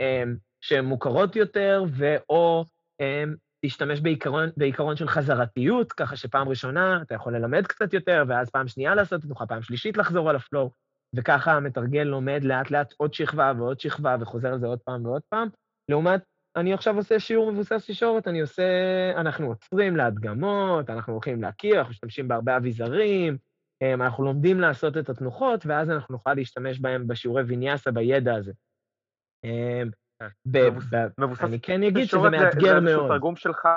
אה, 0.01 0.23
שהן 0.61 0.85
מוכרות 0.85 1.37
יותר, 1.37 1.85
ואו 1.89 2.65
אה, 3.01 3.25
תשתמש 3.65 4.01
בעיקרון, 4.01 4.49
בעיקרון 4.57 4.97
של 4.97 5.09
חזרתיות, 5.09 5.93
ככה 5.93 6.17
שפעם 6.17 6.49
ראשונה 6.49 7.03
אתה 7.03 7.15
יכול 7.15 7.37
ללמד 7.37 7.67
קצת 7.67 7.95
יותר, 7.95 8.25
ואז 8.29 8.51
פעם 8.51 8.69
שנייה 8.69 8.95
לעשות 8.95 9.23
תנוחה, 9.23 9.47
פעם 9.47 9.63
שלישית 9.63 9.97
לחזור 9.97 10.31
על 10.31 10.37
הפלואו. 10.37 10.71
וככה 11.17 11.53
המתרגל 11.53 12.03
לומד 12.03 12.45
לאט-לאט 12.45 12.95
עוד 12.97 13.15
שכבה 13.15 13.53
ועוד 13.59 13.81
שכבה 13.81 14.17
וחוזר 14.21 14.53
על 14.53 14.61
זה 14.61 14.67
עוד 14.67 14.79
פעם 14.79 15.07
ועוד 15.07 15.23
פעם. 15.29 15.49
לעומת, 15.89 16.23
אני 16.57 16.75
עכשיו 16.75 16.97
עושה 16.97 17.21
שיעור 17.21 17.53
מבוסס 17.53 17.89
ישורת, 17.89 18.29
אני 18.29 18.41
עושה, 18.41 18.63
אנחנו 19.17 19.47
עוצרים 19.47 19.97
להדגמות, 19.97 20.91
אנחנו 20.91 21.13
הולכים 21.13 21.43
להכיר, 21.43 21.79
אנחנו 21.79 21.91
משתמשים 21.91 22.29
בהרבה 22.29 22.57
אביזרים, 22.57 23.37
אמ, 23.83 24.03
אנחנו 24.03 24.25
לומדים 24.25 24.61
לעשות 24.61 24.97
את 24.97 25.09
התנוחות, 25.09 25.67
ואז 25.67 25.91
אנחנו 25.91 26.13
נוכל 26.13 26.35
להשתמש 26.35 26.81
בהם 26.81 27.09
בשיעורי 27.09 27.43
ויניאסה 27.43 27.91
בידע 27.91 28.35
הזה. 28.35 28.53
אמ, 29.45 29.91
מבוסס 31.19 31.45
אני 31.45 31.61
כן 31.61 31.83
אגיד 31.83 32.05
שזה 32.05 32.19
מאתגר 32.19 32.41
מאוד. 32.41 32.85
זה 32.85 32.91
איזשהו 32.91 33.09
תרגום 33.09 33.37
שלך 33.37 33.69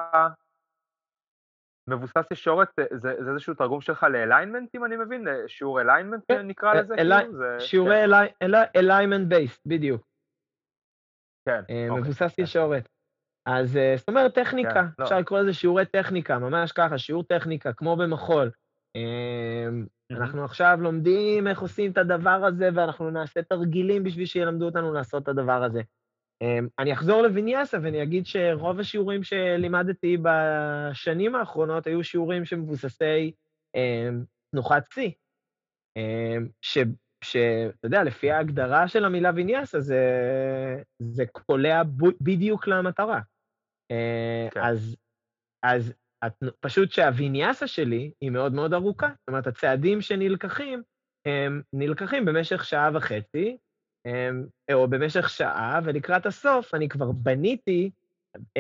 מבוסס 1.90 2.32
ישורת, 2.32 2.70
זה, 2.94 3.14
זה 3.24 3.32
איזשהו 3.32 3.54
תרגום 3.54 3.82
שלך 3.82 4.04
ל 4.04 4.10
alignment, 4.10 4.76
אם 4.76 4.86
אני 4.86 4.96
מבין? 4.98 5.28
שיעור 5.48 5.82
alignment 5.82 6.24
כן. 6.28 6.48
נקרא 6.48 6.74
לזה? 6.74 6.96
כאילו? 6.96 7.16
שיעורי 7.60 8.04
כן. 8.40 8.52
אליינמנט 8.76 9.28
בייסט, 9.28 9.62
בדיוק. 9.66 10.08
כן, 11.48 11.62
אה, 11.70 11.90
אוקיי. 11.90 12.02
מבוסס. 12.02 12.34
ישורת. 12.38 12.90
אז 13.46 13.78
אה, 13.78 13.94
זאת 13.98 14.10
אומרת, 14.10 14.36
טכניקה, 14.36 14.74
כן, 14.74 14.86
לא. 15.00 15.04
אפשר 15.04 15.16
לא. 15.16 15.22
לקרוא 15.22 15.40
לזה 15.40 15.54
שיעורי 15.54 15.86
טכניקה, 15.86 16.40
ממש 16.40 16.72
ככה, 16.72 16.98
שיעור 16.98 17.24
טכניקה, 17.24 17.74
כמו 17.74 17.96
במחול. 17.96 18.52
Mm-hmm. 18.98 20.16
אנחנו 20.16 20.44
עכשיו 20.44 20.78
לומדים 20.82 21.48
איך 21.48 21.60
עושים 21.60 21.92
את 21.92 21.98
הדבר 21.98 22.46
הזה, 22.46 22.70
ואנחנו 22.74 23.10
נעשה 23.10 23.42
תרגילים 23.42 24.04
בשביל 24.04 24.26
שילמדו 24.26 24.66
אותנו 24.66 24.94
לעשות 24.94 25.24
את 25.24 25.28
הדבר 25.28 25.64
הזה. 25.64 25.82
אני 26.80 26.94
אחזור 26.94 27.22
לוויניאסה 27.22 27.78
ואני 27.84 28.04
אגיד 28.04 28.26
שרוב 28.26 28.80
השיעורים 28.80 29.24
שלימדתי 29.24 30.18
בשנים 30.22 31.36
האחרונות 31.36 31.88
היו 31.88 32.04
שיעורים 32.04 32.46
שמבוססי 32.46 33.32
תנוחת 34.52 34.84
אמ, 35.98 36.48
שאתה 37.32 37.88
יודע, 37.88 38.04
לפי 38.04 38.32
ההגדרה 38.32 38.88
של 38.88 39.06
המילה 39.06 39.32
ויניאסה, 39.36 39.80
זה, 39.80 40.02
זה 41.00 41.24
קולע 41.32 41.82
בדיוק 42.22 42.68
למטרה. 42.68 43.20
כן. 44.52 44.62
אז, 44.62 44.96
אז 45.64 45.94
פשוט 46.60 46.92
שהוויניאסה 46.92 47.68
שלי 47.68 48.12
היא 48.22 48.32
מאוד 48.32 48.54
מאוד 48.54 48.74
ארוכה. 48.74 49.08
זאת 49.08 49.28
אומרת, 49.28 49.48
הצעדים 49.48 50.02
שנלקחים, 50.02 50.84
הם 51.26 51.62
נלקחים 51.74 52.26
במשך 52.26 52.66
שעה 52.66 52.90
וחצי, 52.94 53.58
אמ, 54.06 54.46
או 54.74 54.88
במשך 54.88 55.30
שעה, 55.30 55.80
ולקראת 55.84 56.26
הסוף 56.26 56.74
אני 56.74 56.90
כבר 56.90 57.12
בניתי 57.12 57.92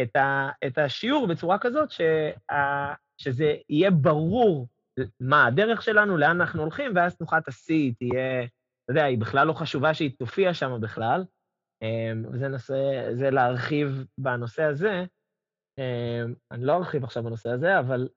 את, 0.01 0.15
ה, 0.15 0.49
את 0.67 0.77
השיעור 0.77 1.27
בצורה 1.27 1.59
כזאת 1.59 1.91
שה, 1.91 2.93
שזה 3.17 3.55
יהיה 3.69 3.91
ברור 3.91 4.67
מה 5.19 5.45
הדרך 5.45 5.81
שלנו, 5.81 6.17
לאן 6.17 6.41
אנחנו 6.41 6.61
הולכים, 6.61 6.91
ואז 6.95 7.15
תנוחת 7.15 7.47
השיא 7.47 7.91
תהיה, 7.99 8.47
אתה 8.87 8.91
יודע, 8.91 9.03
היא 9.03 9.17
בכלל 9.17 9.47
לא 9.47 9.53
חשובה 9.53 9.93
שהיא 9.93 10.17
תופיע 10.19 10.53
שם 10.53 10.71
בכלל. 10.81 11.25
אמ, 11.81 12.25
וזה 12.33 12.47
נושא, 12.47 12.73
זה 13.13 13.29
להרחיב 13.29 13.87
בנושא 14.19 14.63
הזה. 14.63 15.03
אמ, 15.79 16.33
אני 16.51 16.65
לא 16.65 16.75
ארחיב 16.77 17.03
עכשיו 17.03 17.23
בנושא 17.23 17.49
הזה, 17.49 17.79
אבל, 17.79 18.09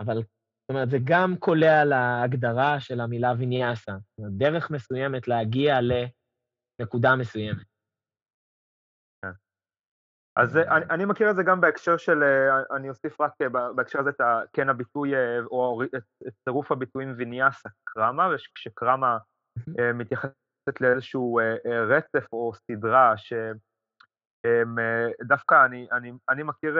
אבל 0.00 0.16
זאת 0.16 0.70
אומרת, 0.70 0.90
זה 0.90 0.98
גם 1.04 1.34
קולע 1.38 1.84
להגדרה 1.84 2.80
של 2.80 3.00
המילה 3.00 3.32
ויניאסה. 3.38 3.92
זאת 3.92 4.18
אומרת, 4.18 4.32
דרך 4.32 4.70
מסוימת 4.70 5.28
להגיע 5.28 5.80
ל... 5.80 5.92
נקודה 6.82 7.16
מסוימת. 7.16 7.66
כן. 9.22 9.30
אז 10.36 10.56
אני, 10.56 10.84
אני 10.90 11.04
מכיר 11.04 11.30
את 11.30 11.36
זה 11.36 11.42
גם 11.46 11.60
בהקשר 11.60 11.96
של, 11.96 12.22
אה, 12.22 12.76
אני 12.76 12.88
אוסיף 12.88 13.20
רק 13.20 13.32
אה, 13.42 13.48
בהקשר 13.76 14.00
הזה 14.00 14.10
את 14.10 14.20
כן 14.52 14.68
הביטוי, 14.68 15.14
אה, 15.14 15.44
או 15.50 15.82
את 16.26 16.34
צירוף 16.44 16.72
הביטויים 16.72 17.14
ויניאסה 17.16 17.68
קרמה, 17.84 18.28
וכשקרמה 18.34 19.18
מתייחסת 19.94 20.80
לאיזשהו 20.80 21.40
רצף 21.88 22.32
או 22.32 22.52
סדרה 22.54 23.16
ש, 23.16 23.32
דווקא 25.22 25.64
אני, 25.66 25.86
אני, 25.92 26.12
אני 26.28 26.42
מכיר 26.42 26.78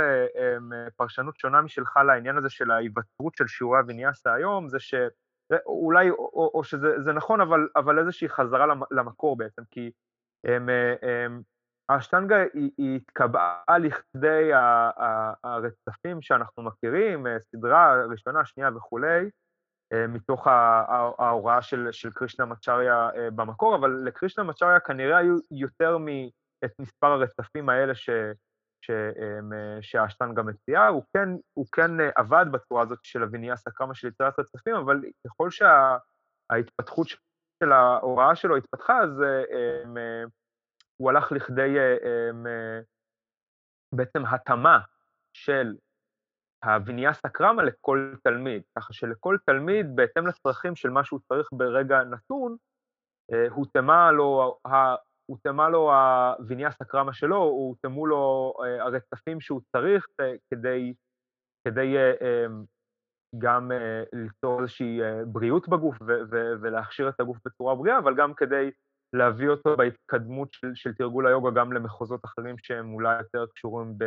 פרשנות 0.97 1.39
שונה 1.39 1.63
משלך 1.63 1.97
לעניין 1.97 2.37
הזה 2.37 2.51
של 2.51 2.71
ההיווצרות 2.71 3.35
של 3.37 3.47
שיעורי 3.47 3.79
הוויניאסה 3.79 4.35
היום, 4.35 4.69
זה 4.69 4.79
שאולי, 4.81 6.11
או, 6.11 6.51
או 6.55 6.65
שזה 6.65 7.13
נכון, 7.15 7.41
אבל, 7.41 7.69
אבל 7.77 7.99
איזושהי 7.99 8.29
חזרה 8.29 8.67
למקור 8.91 9.37
בעצם, 9.37 9.63
כי 9.71 9.91
הם, 10.47 10.69
הם, 11.03 11.43
האשטנגה 11.89 12.37
היא, 12.55 12.71
היא 12.79 12.97
התקבעה 12.97 13.79
לכדי 13.79 14.51
הרצפים 15.45 16.23
שאנחנו 16.23 16.63
מכירים, 16.63 17.27
סדרה 17.39 18.07
ראשונה, 18.11 18.45
שנייה 18.45 18.71
וכולי, 18.77 19.31
מתוך 19.93 20.47
ההוראה 21.19 21.63
של, 21.63 21.89
של 21.93 22.11
קרישנה 22.11 22.47
מצ'ריה 22.47 23.09
במקור, 23.35 23.77
אבל 23.77 23.91
לקרישנה 24.05 24.45
מצ'ריה 24.45 24.81
כנראה 24.81 25.19
היו 25.19 25.37
יותר 25.51 25.99
מ... 25.99 26.07
את 26.65 26.71
מספר 26.79 27.07
הרצפים 27.07 27.69
האלה 27.69 27.95
ש, 27.95 28.11
ש, 28.81 28.91
שהאשטנגה 29.81 30.43
מציעה, 30.43 30.89
הוא 30.89 31.03
כן, 31.13 31.29
הוא 31.53 31.67
כן 31.73 31.91
עבד 32.17 32.47
בצורה 32.53 32.83
הזאת 32.83 32.99
של 33.03 33.23
הוויניאסה 33.23 33.71
כמה 33.71 33.95
של 33.95 34.09
יצירת 34.09 34.39
רצפים, 34.39 34.75
אבל 34.75 35.01
ככל 35.27 35.49
שההתפתחות 35.51 37.09
שה, 37.09 37.17
של 37.65 37.73
ההוראה 37.73 38.37
שלו 38.37 38.57
התפתחה, 38.57 38.99
אז 39.03 39.11
הם, 39.85 39.97
הוא 40.97 41.11
הלך 41.11 41.33
לכדי 41.33 41.77
הם, 42.31 42.47
בעצם 43.95 44.27
התאמה 44.27 44.79
של 45.33 45.75
הוויניאסה 46.65 47.29
קרמה 47.29 47.63
לכל 47.63 48.15
תלמיד, 48.23 48.63
ככה 48.79 48.93
שלכל 48.93 49.37
תלמיד, 49.47 49.97
בהתאם 49.97 50.27
לצרכים 50.27 50.77
של 50.77 50.91
מה 50.91 51.05
שהוא 51.05 51.21
צריך 51.29 51.49
ברגע 51.53 52.05
נתון, 52.05 52.57
הותאמה 53.51 54.13
לו 54.13 54.59
הותאמה 55.27 55.69
לו 55.69 55.93
הוויניאסה 55.93 56.85
קרמה 56.85 57.13
שלו, 57.13 57.37
הותאמו 57.37 58.07
לו 58.07 58.55
אה, 58.65 58.83
הרצפים 58.83 59.41
שהוא 59.41 59.61
צריך 59.73 60.07
אה, 60.21 60.33
כדי, 60.51 60.95
כדי 61.69 61.97
אה, 61.97 62.47
גם 63.39 63.71
ליצור 64.13 64.61
איזושהי 64.61 65.01
בריאות 65.27 65.69
בגוף 65.69 65.97
ולהכשיר 66.61 67.09
את 67.09 67.21
הגוף 67.21 67.39
בצורה 67.47 67.75
בריאה, 67.75 67.99
אבל 67.99 68.15
גם 68.17 68.35
כדי 68.35 68.71
להביא 69.13 69.49
אותו 69.49 69.77
בהתקדמות 69.77 70.53
של, 70.53 70.75
של 70.75 70.95
תרגול 70.95 71.27
היוגה 71.27 71.51
גם 71.51 71.73
למחוזות 71.73 72.25
אחרים 72.25 72.57
שהם 72.59 72.95
אולי 72.95 73.19
יותר 73.19 73.47
קשורים 73.55 73.99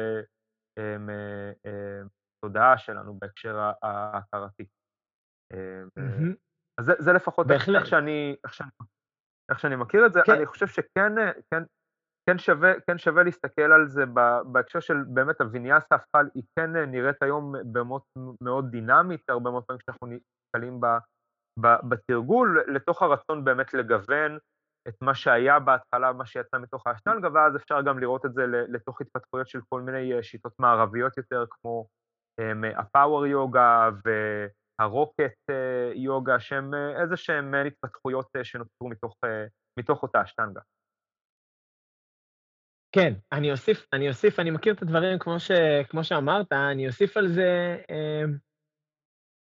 בתודעה 2.38 2.78
שלנו 2.78 3.20
בהקשר 3.20 3.72
ההכרתי. 3.84 4.66
Mm-hmm. 5.54 6.36
אז 6.80 6.86
זה, 6.86 6.94
זה 7.00 7.14
לפחות 7.14 7.52
איך 7.52 7.66
שאני, 7.86 8.36
איך 8.44 8.54
שאני 8.54 8.70
איך 9.52 9.60
שאני 9.60 9.76
מכיר 9.76 10.06
את 10.06 10.14
זה, 10.14 10.20
כן. 10.26 10.32
אני 10.32 10.46
חושב 10.46 10.68
שכן 10.68 11.16
כן, 11.52 11.64
כן 12.30 12.38
שווה, 12.38 12.74
כן 12.88 12.98
שווה 12.98 13.24
להסתכל 13.24 13.72
על 13.72 13.88
זה 13.88 14.04
בהקשר 14.52 14.80
של 14.80 15.04
באמת 15.14 15.42
הוויניאסה 15.42 15.96
הפכה, 15.96 16.20
היא 16.36 16.44
כן 16.60 16.76
נראית 16.76 17.24
היום 17.24 17.54
במות 17.72 18.04
מאוד 18.44 18.72
דינמית, 18.72 19.30
הרבה 19.30 19.52
מאוד 19.52 19.64
פעמים 19.64 19.80
כשאנחנו 19.80 20.08
נתקלים 20.08 20.80
בתרגול, 21.90 22.64
לתוך 22.68 23.02
הרצון 23.02 23.46
באמת 23.46 23.74
לגוון 23.74 24.38
את 24.88 24.96
מה 25.02 25.16
שהיה 25.16 25.60
בהתחלה, 25.60 26.14
מה 26.14 26.26
שיצא 26.26 26.58
מתוך 26.58 26.88
האשטנגה, 26.88 27.28
ואז 27.34 27.56
אפשר 27.56 27.82
גם 27.82 28.00
לראות 28.00 28.26
את 28.26 28.34
זה 28.34 28.48
לתוך 28.48 29.02
התפתחויות 29.02 29.48
של 29.48 29.60
כל 29.70 29.82
מיני 29.82 30.24
שיטות 30.24 30.54
מערביות 30.60 31.18
יותר, 31.18 31.46
כמו 31.50 31.88
הפאוור 32.78 33.26
יוגה 33.26 33.90
הרוקט 34.80 35.50
אה, 35.50 35.92
יוגה, 35.96 36.40
שהם 36.40 36.74
אה, 36.74 37.02
איזה 37.02 37.18
שהם 37.18 37.54
התפתחויות 37.54 38.36
אה, 38.36 38.44
שנוצרו 38.44 38.90
מתוך, 38.90 39.16
מתוך 39.80 40.04
אותה 40.04 40.24
אשטנגה. 40.24 40.62
כן, 42.92 43.14
אני 43.32 43.52
אוסיף, 43.52 43.88
אני 43.94 44.10
אוסיף, 44.10 44.40
אני 44.40 44.52
מכיר 44.52 44.74
את 44.74 44.82
הדברים 44.82 45.20
כמו, 45.20 45.40
ש, 45.40 45.52
כמו 45.90 46.04
שאמרת, 46.04 46.54
אני 46.54 46.88
אוסיף 46.88 47.18
על 47.18 47.28
זה 47.28 47.78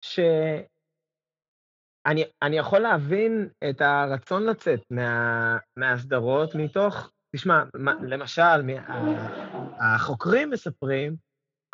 שאני 0.05 0.63
אני 2.41 2.57
יכול 2.57 2.79
להבין 2.79 3.49
את 3.69 3.81
הרצון 3.81 4.43
לצאת 4.43 4.79
מה, 4.91 5.57
מהסדרות 5.77 6.55
מתוך, 6.55 7.11
תשמע, 7.35 7.63
למשל, 8.01 8.61
החוקרים 9.79 10.49
מספרים 10.49 11.15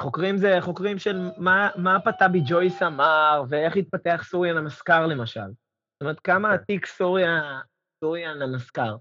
חוקרים 0.02 0.38
זה 0.38 0.58
חוקרים 0.62 1.00
של 1.00 1.30
מה, 1.38 1.70
מה 1.76 2.00
פטאבי 2.00 2.42
ג'ויס 2.46 2.84
אמר, 2.84 3.44
ואיך 3.50 3.78
התפתח 3.78 4.24
סוריאן 4.26 4.58
המזכר, 4.58 5.08
למשל. 5.08 5.40
זאת 5.40 6.02
אומרת, 6.02 6.20
כמה 6.20 6.50
okay. 6.50 6.58
כן. 6.58 6.62
עתיק 6.62 6.86
סוריה, 6.86 7.60
סוריאן 8.04 8.42
המזכר. 8.42 8.96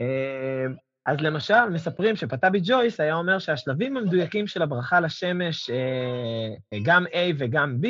אמ, 0.00 0.74
אז 1.06 1.20
למשל, 1.20 1.68
מספרים 1.68 2.16
שפטאבי 2.16 2.60
ג'ויס 2.64 3.00
היה 3.00 3.14
אומר 3.14 3.38
שהשלבים 3.38 3.96
המדויקים 3.96 4.46
של 4.46 4.62
הברכה 4.62 5.00
לשמש, 5.00 5.70
אה, 5.70 6.78
גם 6.82 7.04
A 7.06 7.34
וגם 7.38 7.76
B, 7.82 7.86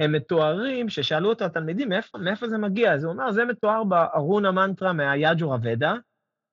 הם 0.00 0.12
מתוארים, 0.12 0.88
ששאלו 0.88 1.28
אותו 1.28 1.44
התלמידים, 1.44 1.88
מאיפה, 1.88 2.18
מאיפה 2.18 2.48
זה 2.48 2.58
מגיע? 2.58 2.92
אז 2.92 3.04
הוא 3.04 3.12
אמר, 3.12 3.32
זה 3.32 3.44
מתואר 3.44 3.84
בארונה 3.84 4.50
מנטרה 4.50 4.92
מהיאג'ורה 4.92 5.58
ודה, 5.62 5.94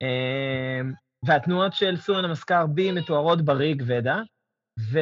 אמ, 0.01 0.93
והתנועות 1.25 1.73
של 1.73 1.97
סוריאן 1.97 2.25
המזכר 2.25 2.65
B 2.77 2.91
מתוארות 2.93 3.41
בריג 3.41 3.83
ודה, 3.87 4.21
ו, 4.79 4.99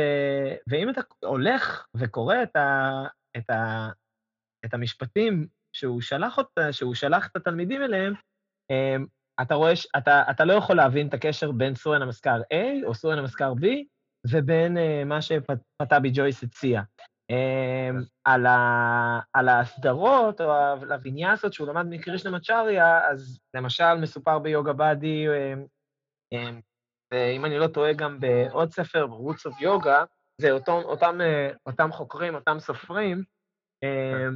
ואם 0.67 0.89
אתה 0.89 1.01
הולך 1.25 1.85
וקורא 1.97 2.35
את, 2.43 2.55
ה, 2.55 3.03
את, 3.37 3.49
ה, 3.49 3.89
את 4.65 4.73
המשפטים 4.73 5.47
שהוא 5.73 6.01
שלח, 6.01 6.37
אותה, 6.37 6.73
שהוא 6.73 6.95
שלח 6.95 7.27
את 7.27 7.35
התלמידים 7.35 7.81
אליהם, 7.81 8.13
אמ, 8.71 9.05
אתה 9.41 9.55
רואה 9.55 9.75
שאתה 9.75 10.23
אתה 10.31 10.45
לא 10.45 10.53
יכול 10.53 10.75
להבין 10.75 11.07
את 11.07 11.13
הקשר 11.13 11.51
בין 11.51 11.75
סורן 11.75 12.01
המזכר 12.01 12.41
A 12.53 12.85
או 12.85 12.95
סורן 12.95 13.17
המזכר 13.17 13.53
B 13.53 13.65
ובין 14.31 14.77
uh, 14.77 15.05
מה 15.05 15.21
שפטאבי 15.21 16.11
ג'ויס 16.13 16.43
הציע. 16.43 16.81
Um, 17.31 18.05
על, 18.23 18.45
ה, 18.45 19.19
על 19.33 19.49
ההסדרות 19.49 20.41
או 20.41 20.51
על 20.51 20.91
הוויניאסות 20.91 21.53
שהוא 21.53 21.67
למד 21.67 21.85
מקרישנה 21.89 22.31
מצ'ריה, 22.31 23.09
אז 23.09 23.39
למשל 23.53 23.95
מסופר 23.95 24.39
ביוגה 24.39 24.73
באדי, 24.73 25.27
um, 26.35 26.61
ואם 27.11 27.45
אני 27.45 27.57
לא 27.57 27.67
טועה 27.67 27.93
גם 27.93 28.19
בעוד 28.19 28.71
ספר, 28.71 29.07
ב-Roots 29.07 29.51
of 29.51 29.61
Yoga, 29.61 30.05
זה 30.41 30.51
אותו, 30.51 30.81
אותם, 30.81 31.21
אה, 31.21 31.51
אותם 31.65 31.91
חוקרים, 31.91 32.35
אותם 32.35 32.59
סופרים, 32.59 33.23
אה, 33.83 34.27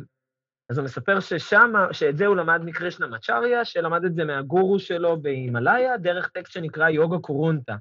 אז 0.70 0.78
הוא 0.78 0.86
מספר 0.86 1.20
ששם, 1.20 1.74
שאת 1.92 2.18
זה 2.18 2.26
הוא 2.26 2.36
למד 2.36 2.62
מקרישנה 2.66 3.08
מצ'ריה, 3.08 3.66
שלמד 3.66 4.06
את 4.06 4.16
זה 4.16 4.26
מהגורו 4.26 4.80
שלו 4.80 5.22
בהימאליה, 5.22 5.98
דרך 5.98 6.30
טקסט 6.30 6.54
שנקרא 6.54 6.90
יוגה 6.90 7.18
קורונטה. 7.18 7.76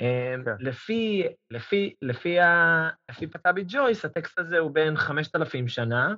אה, 0.00 0.34
כן. 0.44 0.54
לפי, 0.60 1.26
לפי, 1.50 1.94
לפי, 2.02 2.40
ה, 2.40 2.88
לפי 3.10 3.26
פטאבי 3.26 3.64
ג'ויס, 3.68 4.04
הטקסט 4.04 4.38
הזה 4.38 4.58
הוא 4.58 4.70
בן 4.70 4.96
5,000 4.96 5.68
שנה, 5.68 6.14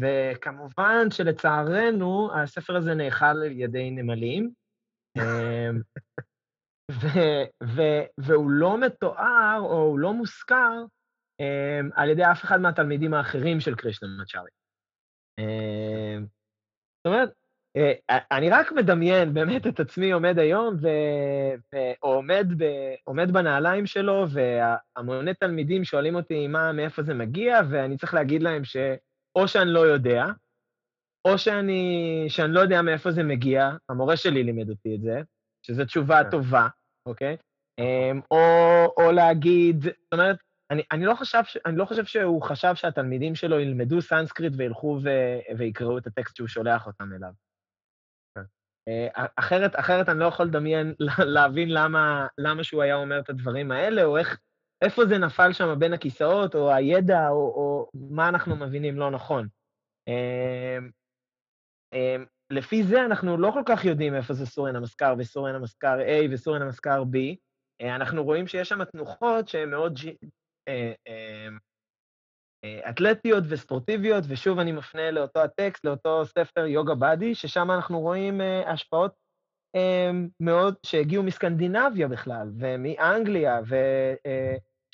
וכמובן 0.00 1.10
שלצערנו, 1.10 2.30
הספר 2.34 2.76
הזה 2.76 2.94
נאכל 2.94 3.24
על 3.24 3.52
ידי 3.52 3.90
נמלים. 3.90 4.50
ו- 6.90 7.44
ו- 7.64 8.04
והוא 8.18 8.50
לא 8.50 8.78
מתואר 8.78 9.58
או 9.60 9.82
הוא 9.82 9.98
לא 9.98 10.12
מוזכר 10.12 10.84
um, 11.42 11.92
על 11.94 12.10
ידי 12.10 12.24
אף 12.24 12.44
אחד 12.44 12.60
מהתלמידים 12.60 13.14
האחרים 13.14 13.60
של 13.60 13.74
קרישנה 13.74 14.08
מצ'ארי. 14.22 14.50
Um, 15.40 16.24
זאת 16.96 17.06
אומרת, 17.06 17.32
uh, 17.78 18.14
אני 18.32 18.50
רק 18.50 18.72
מדמיין 18.72 19.34
באמת 19.34 19.66
את 19.66 19.80
עצמי 19.80 20.12
עומד 20.12 20.38
היום, 20.38 20.74
ו- 20.80 21.54
ו- 21.74 21.92
או 22.02 22.14
עומד, 22.14 22.46
ב- 22.58 22.94
עומד 23.04 23.30
בנעליים 23.32 23.86
שלו, 23.86 24.26
והמוני 24.28 25.34
תלמידים 25.34 25.84
שואלים 25.84 26.14
אותי 26.14 26.46
מה, 26.46 26.72
מאיפה 26.72 27.02
זה 27.02 27.14
מגיע, 27.14 27.60
ואני 27.70 27.96
צריך 27.96 28.14
להגיד 28.14 28.42
להם 28.42 28.64
שאו 28.64 29.48
שאני 29.48 29.70
לא 29.70 29.80
יודע, 29.80 30.24
או 31.24 31.38
שאני, 31.38 32.24
שאני 32.28 32.52
לא 32.52 32.60
יודע 32.60 32.82
מאיפה 32.82 33.10
זה 33.10 33.22
מגיע, 33.22 33.70
המורה 33.88 34.16
שלי 34.16 34.42
לימד 34.42 34.70
אותי 34.70 34.94
את 34.94 35.00
זה, 35.00 35.20
שזו 35.66 35.84
תשובה 35.84 36.24
כן. 36.24 36.30
טובה, 36.30 36.68
אוקיי? 37.08 37.36
אמ, 37.80 38.20
או, 38.30 38.38
או 38.96 39.12
להגיד, 39.12 39.82
זאת 39.82 40.12
אומרת, 40.12 40.36
אני, 40.70 40.82
אני, 40.92 41.04
לא 41.04 41.14
חשב, 41.14 41.42
אני 41.66 41.76
לא 41.76 41.84
חושב 41.84 42.04
שהוא 42.04 42.42
חשב 42.42 42.74
שהתלמידים 42.74 43.34
שלו 43.34 43.60
ילמדו 43.60 44.00
סנסקריט 44.00 44.52
וילכו 44.56 44.98
ו, 45.04 45.08
ויקראו 45.58 45.98
את 45.98 46.06
הטקסט 46.06 46.36
שהוא 46.36 46.48
שולח 46.48 46.86
אותם 46.86 47.12
אליו. 47.12 47.32
כן. 48.34 48.44
אה, 48.88 49.26
אחרת, 49.36 49.78
אחרת 49.78 50.08
אני 50.08 50.18
לא 50.18 50.24
יכול 50.24 50.46
לדמיין, 50.46 50.94
להבין 51.34 51.68
למה, 51.68 52.26
למה 52.38 52.64
שהוא 52.64 52.82
היה 52.82 52.94
אומר 52.94 53.20
את 53.20 53.30
הדברים 53.30 53.70
האלה, 53.70 54.04
או 54.04 54.18
איך, 54.18 54.38
איפה 54.82 55.06
זה 55.06 55.18
נפל 55.18 55.52
שם 55.52 55.78
בין 55.78 55.92
הכיסאות, 55.92 56.54
או 56.54 56.72
הידע, 56.72 57.28
או, 57.28 57.34
או 57.34 57.90
מה 57.94 58.28
אנחנו 58.28 58.56
מבינים 58.56 58.98
לא 58.98 59.10
נכון. 59.10 59.48
לפי 62.50 62.84
זה 62.84 63.04
אנחנו 63.04 63.36
לא 63.36 63.50
כל 63.50 63.62
כך 63.66 63.84
יודעים 63.84 64.14
איפה 64.14 64.34
זה 64.34 64.46
סורן 64.46 64.76
המזכר 64.76 65.14
וסורן 65.18 65.54
המזכר 65.54 65.98
A 65.98 66.32
וסורן 66.32 66.62
המזכר 66.62 67.02
B. 67.02 67.16
אה, 67.80 67.96
אנחנו 67.96 68.24
רואים 68.24 68.46
שיש 68.46 68.68
שם 68.68 68.84
תנוחות 68.84 69.48
שהן 69.48 69.70
מאוד 69.70 69.98
אה, 70.68 70.92
אה, 72.64 72.90
אתלטיות 72.90 73.44
וספורטיביות, 73.48 74.24
ושוב 74.28 74.58
אני 74.58 74.72
מפנה 74.72 75.10
לאותו 75.10 75.40
הטקסט, 75.40 75.84
לאותו 75.84 76.26
ספר 76.26 76.66
יוגה 76.66 76.94
באדי, 76.94 77.34
ששם 77.34 77.70
אנחנו 77.70 78.00
רואים 78.00 78.40
השפעות 78.66 79.14
מאוד, 80.40 80.74
שהגיעו 80.86 81.22
מסקנדינביה 81.22 82.08
בכלל, 82.08 82.50
ומאנגליה, 82.58 83.60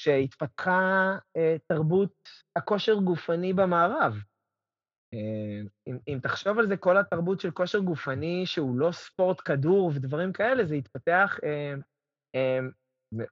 ושהתפתחה 0.00 1.16
תרבות 1.66 2.28
הכושר 2.56 2.94
גופני 2.94 3.52
במערב. 3.52 4.14
אם, 5.86 5.98
אם 6.08 6.18
תחשוב 6.22 6.58
על 6.58 6.66
זה, 6.66 6.76
כל 6.76 6.96
התרבות 6.96 7.40
של 7.40 7.50
כושר 7.50 7.78
גופני 7.78 8.46
שהוא 8.46 8.78
לא 8.78 8.92
ספורט 8.92 9.40
כדור 9.44 9.92
ודברים 9.94 10.32
כאלה, 10.32 10.64
זה 10.64 10.74
התפתח, 10.74 11.38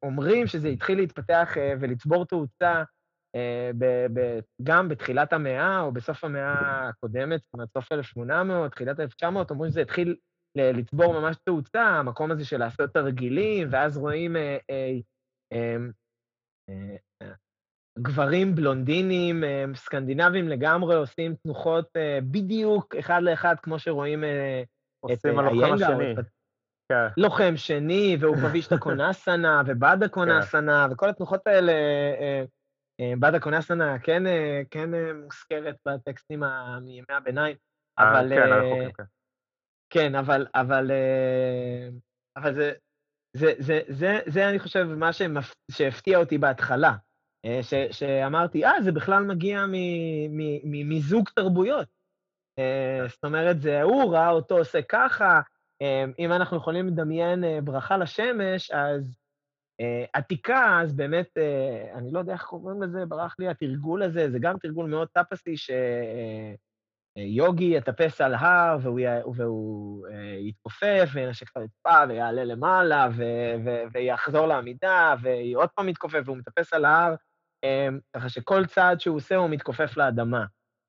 אומרים 0.02 0.46
שזה 0.46 0.68
התחיל 0.68 0.98
להתפתח 0.98 1.48
ולצבור 1.80 2.26
תאוצה 2.26 2.82
גם 4.62 4.88
בתחילת 4.88 5.32
המאה 5.32 5.80
או 5.80 5.92
בסוף 5.92 6.24
המאה 6.24 6.88
הקודמת, 6.88 7.40
זאת 7.40 7.54
אומרת, 7.54 7.68
סוף 7.72 7.92
1800, 7.92 8.72
תחילת 8.72 9.00
1900, 9.00 9.50
אומרים 9.50 9.70
שזה 9.70 9.80
התחיל 9.80 10.16
לצבור 10.56 11.20
ממש 11.20 11.36
תאוצה, 11.44 11.82
המקום 11.82 12.30
הזה 12.30 12.44
של 12.44 12.58
לעשות 12.58 12.90
תרגילים, 12.94 13.68
ואז 13.70 13.96
רואים 13.96 14.36
אה, 14.36 14.58
אה, 14.70 14.96
אה, 16.70 17.32
גברים 18.02 18.54
בלונדינים, 18.54 19.44
סקנדינבים 19.74 20.48
לגמרי, 20.48 20.94
עושים 20.94 21.34
תנוחות 21.42 21.88
בדיוק 22.22 22.94
אחד 22.94 23.22
לאחד, 23.22 23.54
כמו 23.62 23.78
שרואים 23.78 24.24
את 25.12 25.26
איינגר. 25.26 25.98
כן. 26.92 27.06
לוחם 27.16 27.56
שני, 27.56 28.16
והוא 28.20 28.36
פביש 28.36 28.66
את 28.66 28.72
הקונאסנה, 28.72 29.62
ובאדה 29.66 30.08
קונאסנה, 30.08 30.86
כן. 30.86 30.92
וכל 30.92 31.08
התנוחות 31.08 31.46
האלה, 31.46 31.72
באדה 33.18 33.40
קונאסנה 33.40 33.98
כן, 33.98 34.22
כן 34.70 34.90
מוזכרת 35.24 35.76
בטקסטים 35.86 36.42
מימי 36.82 37.04
הביניים, 37.08 37.56
אבל... 37.98 38.28
כן, 38.28 38.52
אנחנו 38.52 38.92
כן. 38.96 39.04
כן, 39.90 40.14
אבל, 40.14 40.46
אבל, 40.54 40.90
אה, 40.90 41.88
אבל 42.36 42.54
זה, 42.54 42.72
זה, 43.36 43.52
זה, 43.58 43.80
זה, 43.88 44.18
זה, 44.26 44.48
אני 44.48 44.58
חושב, 44.58 44.82
מה 44.84 45.12
שמפ... 45.12 45.54
שהפתיע 45.70 46.18
אותי 46.18 46.38
בהתחלה. 46.38 46.92
אה, 47.44 47.62
ש, 47.62 47.74
שאמרתי, 47.90 48.64
אה, 48.64 48.82
זה 48.82 48.92
בכלל 48.92 49.24
מגיע 49.24 49.64
מזוג 50.64 51.28
תרבויות. 51.34 51.88
אה, 52.58 53.08
זאת 53.08 53.24
אומרת, 53.24 53.60
זה 53.60 53.82
הוא 53.82 54.12
ראה 54.12 54.30
אותו 54.30 54.58
עושה 54.58 54.82
ככה. 54.82 55.40
אם 56.18 56.32
אנחנו 56.32 56.56
יכולים 56.56 56.86
לדמיין 56.86 57.44
ברכה 57.64 57.96
לשמש, 57.96 58.70
אז 58.70 59.16
עתיקה, 60.12 60.80
אז 60.82 60.92
באמת, 60.92 61.36
אני 61.94 62.12
לא 62.12 62.18
יודע 62.18 62.32
איך 62.32 62.42
קוראים 62.42 62.82
לזה, 62.82 63.06
ברח 63.06 63.34
לי 63.38 63.48
התרגול 63.48 64.02
הזה, 64.02 64.30
זה 64.30 64.38
גם 64.38 64.58
תרגול 64.58 64.90
מאוד 64.90 65.08
טפסי, 65.08 65.56
ש... 65.56 65.70
יוגי 67.16 67.76
יטפס 67.76 68.20
על 68.20 68.34
הר 68.34 68.78
והוא, 68.82 69.00
והוא 69.36 70.06
יתכופף 70.38 71.08
וינשק 71.12 71.50
את 71.50 71.56
הרצפה 71.56 72.04
ויעלה 72.08 72.44
למעלה 72.44 73.08
ו- 73.16 73.54
ו- 73.64 73.82
ויחזור 73.92 74.46
לעמידה 74.46 75.14
ועוד 75.20 75.68
פעם 75.68 75.88
יתכופף 75.88 76.22
והוא 76.24 76.36
מטפס 76.36 76.72
על 76.72 76.84
ההר, 76.84 77.14
ככה 78.16 78.28
שכל 78.28 78.66
צעד 78.66 79.00
שהוא 79.00 79.16
עושה 79.16 79.36
הוא 79.36 79.50
מתכופף 79.50 79.96
לאדמה. 79.96 80.44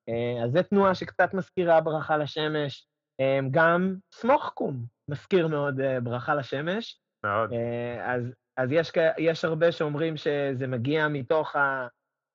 Uh, 0.09 0.43
אז 0.45 0.51
זו 0.51 0.63
תנועה 0.63 0.95
שקצת 0.95 1.33
מזכירה 1.33 1.81
ברכה 1.81 2.17
לשמש. 2.17 2.87
Um, 3.21 3.45
גם 3.51 3.95
סמוך 4.13 4.51
קום 4.55 4.85
מזכיר 5.09 5.47
מאוד 5.47 5.79
uh, 5.79 5.83
ברכה 6.03 6.35
לשמש. 6.35 6.99
מאוד. 7.25 7.51
Uh, 7.51 7.55
אז, 8.03 8.33
אז 8.57 8.71
יש, 8.71 8.91
יש 9.17 9.45
הרבה 9.45 9.71
שאומרים 9.71 10.17
שזה 10.17 10.67
מגיע 10.67 11.07
מתוך, 11.07 11.55
ה, 11.55 11.87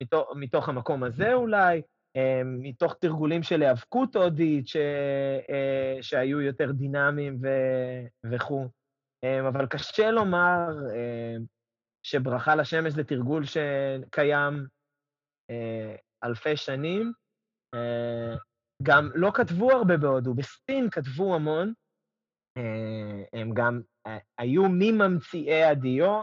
מתוך, 0.03 0.33
מתוך 0.37 0.69
המקום 0.69 1.03
הזה 1.03 1.35
אולי. 1.35 1.83
אמ, 2.17 2.59
מתוך 2.63 2.95
תרגולים 3.01 3.43
של 3.43 3.63
היאבקות 3.63 4.17
הודית, 4.17 4.69
ש... 4.69 4.77
אה, 5.51 5.99
שהיו 6.01 6.41
יותר 6.41 6.73
דינמיים 6.73 7.39
ו... 7.43 7.49
וכו'. 8.31 8.69
אמ, 9.25 9.47
אבל 9.47 9.67
קשה 9.67 10.11
לומר 10.11 10.69
אמ, 10.95 11.45
שברכה 12.07 12.57
לשמש 12.57 12.93
זה 12.93 13.05
תרגול 13.05 13.43
שקיים 13.45 14.67
אה, 15.51 15.97
אלפי 16.25 16.57
שנים. 16.57 17.13
אה, 17.75 18.37
גם 18.83 19.11
לא 19.15 19.31
כתבו 19.35 19.73
הרבה 19.73 19.97
בהודו, 19.97 20.35
בסין 20.35 20.91
כתבו 20.91 21.35
המון. 21.35 21.73
הם 23.33 23.55
גם 23.55 23.81
היו 24.39 24.63
מממציאי 24.69 25.65
הדיו, 25.65 26.23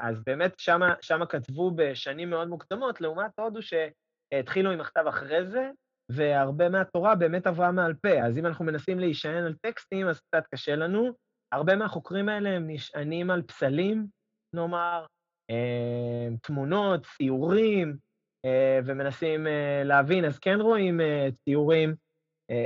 אז 0.00 0.22
באמת 0.26 0.54
שמה 1.00 1.26
כתבו 1.28 1.70
בשנים 1.76 2.30
מאוד 2.30 2.48
מוקדמות, 2.48 3.00
לעומת 3.00 3.38
הודו 3.38 3.62
ש... 3.62 3.74
התחילו 4.32 4.70
עם 4.70 4.80
הכתב 4.80 5.04
אחרי 5.08 5.46
זה, 5.46 5.70
והרבה 6.12 6.68
מהתורה 6.68 7.14
באמת 7.14 7.46
עברה 7.46 7.72
מעל 7.72 7.94
פה. 7.94 8.26
אז 8.26 8.38
אם 8.38 8.46
אנחנו 8.46 8.64
מנסים 8.64 8.98
להישען 8.98 9.44
על 9.44 9.54
טקסטים, 9.60 10.08
אז 10.08 10.20
קצת 10.20 10.46
קשה 10.54 10.76
לנו. 10.76 11.12
הרבה 11.52 11.76
מהחוקרים 11.76 12.28
האלה 12.28 12.50
הם 12.50 12.70
נשענים 12.70 13.30
על 13.30 13.42
פסלים, 13.42 14.06
נאמר, 14.56 15.04
אה, 15.50 16.28
תמונות, 16.42 17.06
ציורים, 17.16 17.96
אה, 18.44 18.78
ומנסים 18.84 19.46
אה, 19.46 19.82
להבין. 19.84 20.24
אז 20.24 20.38
כן 20.38 20.60
רואים 20.60 21.00
ציורים, 21.44 21.94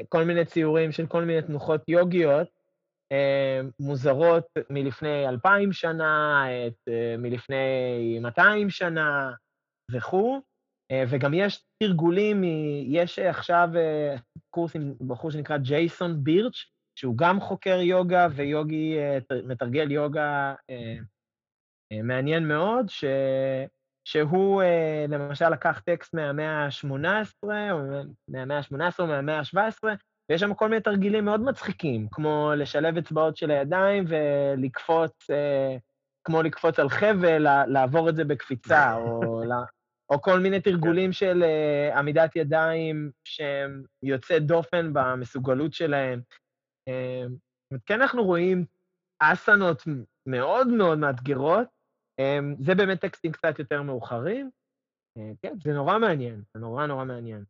כל 0.09 0.25
מיני 0.25 0.45
ציורים 0.45 0.93
של 0.93 1.07
כל 1.07 1.25
מיני 1.25 1.43
תנוחות 1.43 1.81
יוגיות, 1.89 2.49
מוזרות 3.81 4.45
מלפני 4.71 5.29
אלפיים 5.29 5.73
שנה, 5.73 6.45
מלפני 7.19 8.19
200 8.21 8.71
שנה 8.71 9.31
וכו'. 9.93 10.41
וגם 11.09 11.35
יש 11.35 11.65
תרגולים, 11.83 12.45
יש 12.87 13.19
עכשיו 13.19 13.69
קורס 14.51 14.77
עם 14.77 14.95
בחור 15.07 15.31
שנקרא 15.31 15.57
ג'ייסון 15.57 16.25
בירץ', 16.25 16.65
שהוא 16.99 17.17
גם 17.17 17.41
חוקר 17.41 17.81
יוגה 17.81 18.27
ויוגי, 18.37 18.97
מתרגל 19.45 19.91
יוגה 19.91 20.55
מעניין 21.93 22.49
מאוד, 22.49 22.89
ש... 22.89 23.05
שהוא 24.05 24.63
למשל 25.09 25.49
לקח 25.49 25.81
טקסט 25.85 26.15
מהמאה 26.15 26.65
ה-18, 26.65 27.45
או 27.45 27.79
מהמאה 28.29 28.59
ה-18 28.59 28.99
או 28.99 29.07
מהמאה 29.07 29.39
ה-17, 29.39 29.89
ויש 30.31 30.41
שם 30.41 30.55
כל 30.55 30.69
מיני 30.69 30.81
תרגילים 30.81 31.25
מאוד 31.25 31.41
מצחיקים, 31.41 32.09
כמו 32.11 32.53
לשלב 32.57 32.97
אצבעות 32.97 33.37
של 33.37 33.51
הידיים 33.51 34.05
ולקפוץ, 34.09 35.27
כמו 36.25 36.43
לקפוץ 36.43 36.79
על 36.79 36.89
חבל, 36.89 37.65
לעבור 37.67 38.09
את 38.09 38.17
זה 38.17 38.25
בקפיצה, 38.25 38.95
או 38.97 39.43
או 40.11 40.23
כל 40.23 40.41
מיני 40.41 40.61
תרגולים 40.71 41.13
של 41.13 41.45
עמידת 41.95 42.37
ידיים 42.37 43.11
שהם 43.25 43.83
יוצאי 44.03 44.41
דופן 44.41 44.91
במסוגלות 44.93 45.73
שלהם. 45.73 46.21
כן 47.87 48.03
אנחנו 48.03 48.25
רואים 48.25 48.65
אסנות 49.19 49.83
מאוד 50.27 50.69
מאוד 50.69 50.99
מאתגרות, 50.99 51.80
זה 52.61 52.75
באמת 52.75 53.01
טקסטים 53.01 53.33
קצת 53.33 53.59
יותר 53.59 53.83
מאוחרים. 53.83 54.51
Uh, 55.19 55.23
כן, 55.43 55.55
זה 55.65 55.73
נורא 55.73 55.99
מעניין, 55.99 56.43
זה 56.55 56.61
נורא 56.61 56.87
נורא 56.87 57.05
מעניין. 57.05 57.45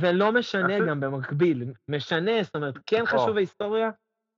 ולא 0.00 0.32
משנה 0.32 0.78
גם 0.88 1.00
במקביל, 1.00 1.72
משנה, 1.90 2.42
זאת 2.42 2.56
אומרת, 2.56 2.74
כן 2.86 3.06
חשוב 3.06 3.36
ההיסטוריה, 3.36 3.90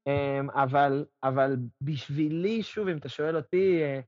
um, 0.08 0.52
אבל, 0.54 1.04
אבל 1.22 1.56
בשבילי, 1.82 2.62
שוב, 2.62 2.88
אם 2.88 2.96
אתה 2.96 3.08
שואל 3.08 3.36
אותי, 3.36 3.82
uh, 3.82 4.04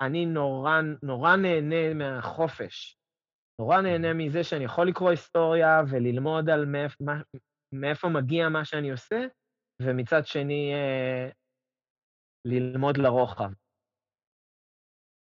אני 0.00 0.26
נורא, 0.26 0.80
נורא 1.02 1.36
נהנה 1.36 1.94
מהחופש. 1.94 2.98
נורא 3.60 3.80
נהנה 3.80 4.12
מזה 4.12 4.44
שאני 4.44 4.64
יכול 4.64 4.88
לקרוא 4.88 5.10
היסטוריה 5.10 5.82
וללמוד 5.90 6.50
על 6.50 6.66
מאיפ, 6.66 7.00
מה, 7.00 7.20
מאיפה 7.74 8.08
מגיע 8.08 8.48
מה 8.48 8.64
שאני 8.64 8.90
עושה, 8.90 9.26
ומצד 9.82 10.26
שני, 10.26 10.72
אה, 10.74 11.28
ללמוד 12.46 12.96
לרוחב. 12.96 13.50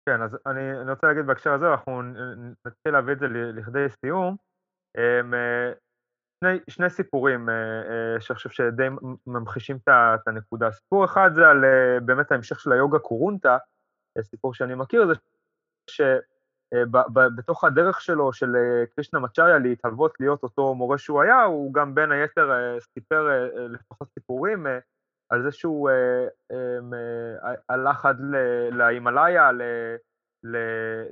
כן, 0.06 0.22
אז 0.22 0.36
אני, 0.46 0.80
אני 0.80 0.90
רוצה 0.90 1.06
להגיד 1.06 1.26
בהקשר 1.26 1.52
הזה, 1.52 1.70
אנחנו 1.70 2.02
נתחיל 2.66 2.92
להביא 2.92 3.12
את 3.12 3.18
זה 3.18 3.26
לכדי 3.28 3.86
סיום. 3.88 4.36
הם, 4.96 5.34
אה, 5.34 5.72
שני, 6.44 6.58
שני 6.70 6.90
סיפורים 6.90 7.48
אה, 7.48 8.20
שאני 8.20 8.36
חושב 8.36 8.50
שדי 8.50 8.88
ממחישים 9.26 9.76
את 9.86 10.28
הנקודה. 10.28 10.70
סיפור 10.70 11.04
אחד 11.04 11.30
זה 11.34 11.48
על 11.48 11.64
באמת 12.04 12.32
ההמשך 12.32 12.60
של 12.60 12.72
היוגה 12.72 12.98
קורונטה, 12.98 13.58
סיפור 14.22 14.54
שאני 14.54 14.74
מכיר, 14.74 15.06
זה 15.06 15.12
שבתוך 16.74 17.64
הדרך 17.64 18.00
שלו, 18.00 18.32
של 18.32 18.56
אה, 18.56 18.86
קרישנה 18.86 19.20
מצ'ריה, 19.20 19.58
להתהוות 19.58 20.12
להיות 20.20 20.42
אותו 20.42 20.74
מורה 20.74 20.98
שהוא 20.98 21.22
היה, 21.22 21.42
הוא 21.42 21.74
גם 21.74 21.94
בין 21.94 22.12
היתר 22.12 22.50
אה, 22.50 22.80
סיפר 22.80 23.30
אה, 23.30 23.68
לפחות 23.68 24.08
סיפורים 24.14 24.66
על 25.30 25.42
זה 25.42 25.52
שהוא 25.52 25.90
הלך 27.68 28.06
עד 28.06 28.20
להימאליה, 28.72 29.50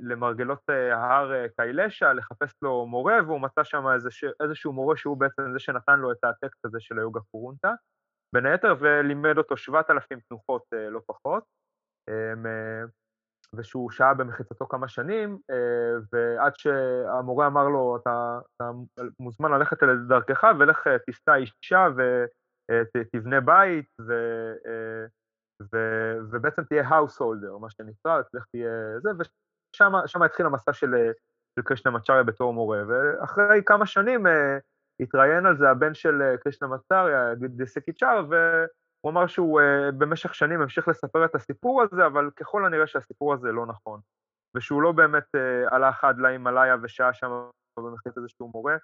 למרגלות 0.01 0.69
ההר 0.69 1.47
קיילשה, 1.47 2.13
לחפש 2.13 2.53
לו 2.61 2.85
מורה, 2.85 3.17
והוא 3.25 3.41
מצא 3.41 3.63
שם 3.63 3.83
איזשהו 4.43 4.73
מורה 4.73 4.97
שהוא 4.97 5.17
בעצם 5.17 5.43
זה 5.53 5.59
שנתן 5.59 5.99
לו 5.99 6.11
את 6.11 6.23
הטקסט 6.23 6.65
הזה 6.65 6.77
של 6.79 6.99
היוגה 6.99 7.19
קורונטה, 7.31 7.73
בין 8.33 8.45
היתר, 8.45 8.75
ולימד 8.79 9.37
אותו 9.37 9.57
7,000 9.57 10.19
תנוחות, 10.19 10.63
לא 10.91 11.01
פחות. 11.05 11.43
ושהוא 13.53 13.91
שהה 13.91 14.13
במחיצתו 14.13 14.67
כמה 14.67 14.87
שנים, 14.87 15.37
אה, 15.49 15.99
ועד 16.13 16.53
שהמורה 16.55 17.47
אמר 17.47 17.67
לו, 17.67 17.97
אתה, 18.01 18.39
אתה 18.55 18.71
מוזמן 19.19 19.51
ללכת 19.51 19.83
לדרכך 19.83 20.47
ולך 20.59 20.87
אה, 20.87 20.99
תישא 20.99 21.35
אישה 21.35 21.87
תבנה 23.11 23.41
בית, 23.41 23.89
ו, 24.01 24.13
ו, 25.73 25.77
ובעצם 26.31 26.63
תהיה 26.63 26.87
householder, 26.87 27.57
מה 27.57 27.69
שנקרא, 27.69 28.21
תלך 28.31 28.45
תהיה 28.51 28.99
זה, 28.99 29.09
ושם 29.75 30.23
התחיל 30.23 30.45
המסע 30.45 30.73
של, 30.73 31.11
של 31.55 31.61
קרישנמצ'ריה 31.61 32.23
בתור 32.23 32.53
מורה, 32.53 32.81
ואחרי 32.87 33.61
כמה 33.65 33.85
שנים 33.85 34.25
התראיין 34.99 35.45
על 35.45 35.57
זה 35.57 35.69
הבן 35.69 35.93
של 35.93 36.35
קרישנמצ'ריה, 36.43 37.35
דסיקאצ'ר, 37.35 38.25
והוא 38.29 39.11
אמר 39.11 39.27
שהוא 39.27 39.61
במשך 39.97 40.35
שנים 40.35 40.61
המשיך 40.61 40.87
לספר 40.87 41.25
את 41.25 41.35
הסיפור 41.35 41.81
הזה, 41.81 42.05
אבל 42.05 42.29
ככל 42.35 42.65
הנראה 42.65 42.87
שהסיפור 42.87 43.33
הזה 43.33 43.51
לא 43.51 43.65
נכון, 43.65 43.99
ושהוא 44.55 44.81
לא 44.81 44.91
באמת 44.91 45.27
הלך 45.71 46.03
עד 46.03 46.19
להימאליה 46.19 46.75
ושהה 46.83 47.13
שם 47.13 47.31
ומחליט 47.79 48.17
איזשהו 48.17 48.51
מורה, 48.53 48.77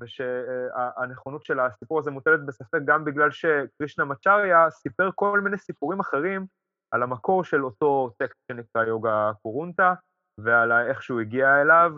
ושהנכונות 0.00 1.44
של 1.44 1.60
הסיפור 1.60 1.98
הזה 1.98 2.10
מוטלת 2.10 2.46
בספק 2.46 2.78
גם 2.84 3.04
בגלל 3.04 3.30
שקרישנה 3.30 4.04
מצ'ריה 4.04 4.70
סיפר 4.70 5.10
כל 5.14 5.40
מיני 5.40 5.58
סיפורים 5.58 6.00
אחרים 6.00 6.46
על 6.94 7.02
המקור 7.02 7.44
של 7.44 7.64
אותו 7.64 8.10
טקסט 8.18 8.38
שנקרא 8.50 8.84
יוגה 8.84 9.32
קורונטה, 9.42 9.94
ועל 10.38 10.72
איך 10.72 11.02
שהוא 11.02 11.20
הגיע 11.20 11.62
אליו, 11.62 11.92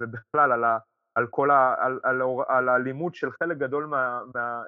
ובכלל 0.00 0.52
על, 0.52 0.64
ה, 0.64 0.78
על 1.14 1.26
כל 1.30 1.50
ה... 1.50 1.74
על, 1.78 2.00
על, 2.02 2.22
על 2.48 2.68
הלימוד 2.68 3.14
של 3.14 3.30
חלק 3.30 3.56
גדול 3.56 3.86
מה, 3.86 4.20
מה, 4.34 4.62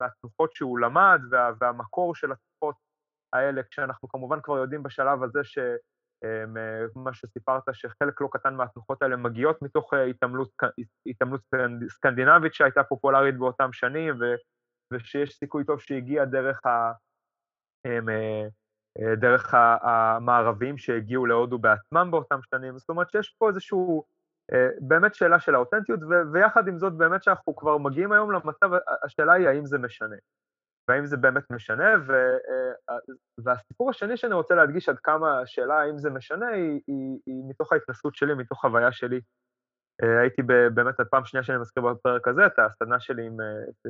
מהתנוחות 0.00 0.52
שהוא 0.52 0.78
למד, 0.78 1.20
וה, 1.30 1.50
והמקור 1.60 2.14
של 2.14 2.32
התנוחות 2.32 2.76
האלה, 3.32 3.62
כשאנחנו 3.62 4.08
כמובן 4.08 4.40
כבר 4.40 4.58
יודעים 4.58 4.82
בשלב 4.82 5.22
הזה 5.22 5.44
ש... 5.44 5.58
מה 6.96 7.14
שסיפרת, 7.14 7.62
שחלק 7.72 8.20
לא 8.20 8.28
קטן 8.32 8.54
מהתנוחות 8.54 9.02
האלה 9.02 9.16
מגיעות 9.16 9.62
מתוך 9.62 9.94
התעמלות, 9.94 10.50
התעמלות 11.06 11.40
סקנדינבית 11.88 12.54
שהייתה 12.54 12.84
פופולרית 12.84 13.36
באותם 13.38 13.72
שנים, 13.72 14.14
ו, 14.20 14.24
ושיש 14.92 15.38
סיכוי 15.38 15.64
טוב 15.64 15.80
שהגיע 15.80 16.24
דרך, 16.24 16.60
ה, 16.66 16.92
דרך 19.16 19.54
המערבים 19.82 20.78
שהגיעו 20.78 21.26
להודו 21.26 21.58
בעצמם 21.58 22.08
באותם 22.10 22.38
שנים. 22.42 22.78
זאת 22.78 22.88
אומרת 22.88 23.10
שיש 23.10 23.36
פה 23.38 23.48
איזשהו, 23.48 24.04
באמת 24.80 25.14
שאלה 25.14 25.40
של 25.40 25.54
האותנטיות, 25.54 26.00
ו, 26.02 26.32
ויחד 26.32 26.68
עם 26.68 26.78
זאת, 26.78 26.92
באמת 26.92 27.22
שאנחנו 27.22 27.56
כבר 27.56 27.78
מגיעים 27.78 28.12
היום 28.12 28.32
למצב, 28.32 28.70
השאלה 29.04 29.32
היא 29.32 29.48
האם 29.48 29.66
זה 29.66 29.78
משנה. 29.78 30.16
והאם 30.88 31.06
זה 31.06 31.16
באמת 31.16 31.50
משנה, 31.50 31.90
ו, 32.06 32.12
והסיפור 33.44 33.90
השני 33.90 34.16
שאני 34.16 34.34
רוצה 34.34 34.54
להדגיש 34.54 34.88
עד 34.88 34.98
כמה 34.98 35.40
השאלה 35.40 35.80
האם 35.80 35.98
זה 35.98 36.10
משנה, 36.10 36.48
היא, 36.48 36.80
היא, 36.86 37.18
היא 37.26 37.44
מתוך 37.48 37.72
ההתנסות 37.72 38.14
שלי, 38.14 38.34
מתוך 38.34 38.60
חוויה 38.60 38.92
שלי. 38.92 39.20
הייתי 40.20 40.42
באמת, 40.74 40.94
פעם 41.10 41.24
שנייה 41.24 41.44
שאני 41.44 41.58
מזכיר 41.58 41.82
בפרק 41.82 42.28
הזה, 42.28 42.46
את 42.46 42.58
הסדנה 42.58 43.00
שלי 43.00 43.26
עם, 43.26 43.36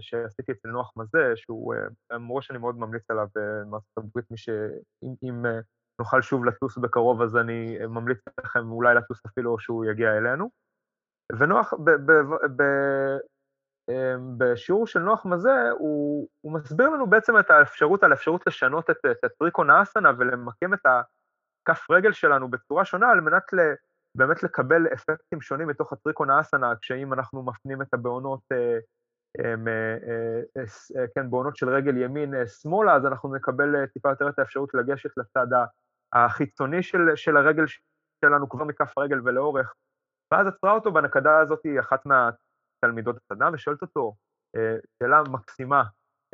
שעשיתי 0.00 0.52
אצל 0.52 0.68
נוח 0.68 0.92
מזה, 0.96 1.32
שהוא 1.36 1.74
מורה 2.20 2.42
שאני 2.42 2.58
מאוד 2.58 2.78
ממליץ 2.78 3.10
עליו 3.10 3.26
במערכת 3.34 3.98
הברית, 3.98 4.30
מי 4.30 4.36
ש... 4.36 4.48
אם, 5.02 5.14
אם 5.22 5.42
נוכל 6.00 6.22
שוב 6.22 6.44
לטוס 6.44 6.78
בקרוב, 6.78 7.22
אז 7.22 7.36
אני 7.36 7.78
ממליץ 7.88 8.18
לכם 8.44 8.70
אולי 8.70 8.94
לטוס 8.94 9.26
אפילו 9.26 9.58
שהוא 9.58 9.84
יגיע 9.84 10.16
אלינו. 10.16 10.50
ונוח, 11.38 11.74
ב, 11.74 11.90
ב, 11.90 12.12
ב, 12.56 12.62
אמ, 12.62 13.35
בשיעור 14.36 14.86
של 14.86 14.98
נוח 14.98 15.24
מזה, 15.24 15.70
הוא, 15.78 16.28
הוא 16.40 16.52
מסביר 16.52 16.88
לנו 16.88 17.06
בעצם 17.06 17.38
את 17.38 17.50
האפשרות, 17.50 18.04
על 18.04 18.12
האפשרות 18.12 18.46
לשנות 18.46 18.90
את, 18.90 18.96
את 19.10 19.24
הטריקון 19.24 19.70
האסנה 19.70 20.12
ולמקם 20.18 20.74
את 20.74 20.80
הכף 20.86 21.90
רגל 21.90 22.12
שלנו 22.12 22.48
בצורה 22.48 22.84
שונה, 22.84 23.10
על 23.10 23.20
מנת 23.20 23.52
ל, 23.52 23.74
באמת 24.14 24.42
לקבל 24.42 24.86
אפקטים 24.92 25.40
שונים 25.40 25.68
מתוך 25.68 25.92
הטריקון 25.92 26.30
האסנה, 26.30 26.72
כשאם 26.80 27.12
אנחנו 27.12 27.42
מפנים 27.42 27.82
את 27.82 27.94
הבעונות, 27.94 28.40
אה, 28.52 28.78
אה, 29.38 29.54
אה, 30.56 30.62
אה, 30.96 31.04
כן, 31.14 31.30
בעונות 31.30 31.56
של 31.56 31.68
רגל 31.68 31.96
ימין 31.96 32.34
שמאלה, 32.46 32.94
אז 32.94 33.06
אנחנו 33.06 33.34
נקבל 33.34 33.86
טיפה 33.86 34.08
יותר 34.08 34.28
את 34.28 34.38
האפשרות 34.38 34.74
לגשת 34.74 35.10
לצד 35.16 35.46
החיצוני 36.12 36.82
של, 36.82 37.00
של 37.14 37.36
הרגל 37.36 37.64
שלנו 38.24 38.48
כבר 38.48 38.64
מכף 38.64 38.98
הרגל 38.98 39.20
ולאורך. 39.24 39.74
ואז 40.32 40.46
עצרה 40.46 40.72
אותו 40.72 40.92
בנקדה 40.92 41.38
הזאת, 41.38 41.60
היא 41.64 41.80
אחת 41.80 42.06
מה... 42.06 42.30
תלמידות 42.84 43.16
הסדנה 43.16 43.50
ושואלת 43.52 43.82
אותו, 43.82 44.14
אה, 44.56 44.76
שאלה 45.02 45.22
מקסימה, 45.30 45.82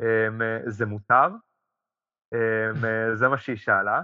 אמ, 0.01 0.41
זה 0.65 0.85
מותר? 0.85 1.27
אמ, 2.33 2.73
זה 3.19 3.27
מה 3.27 3.37
שהיא 3.37 3.57
שאלה, 3.57 4.01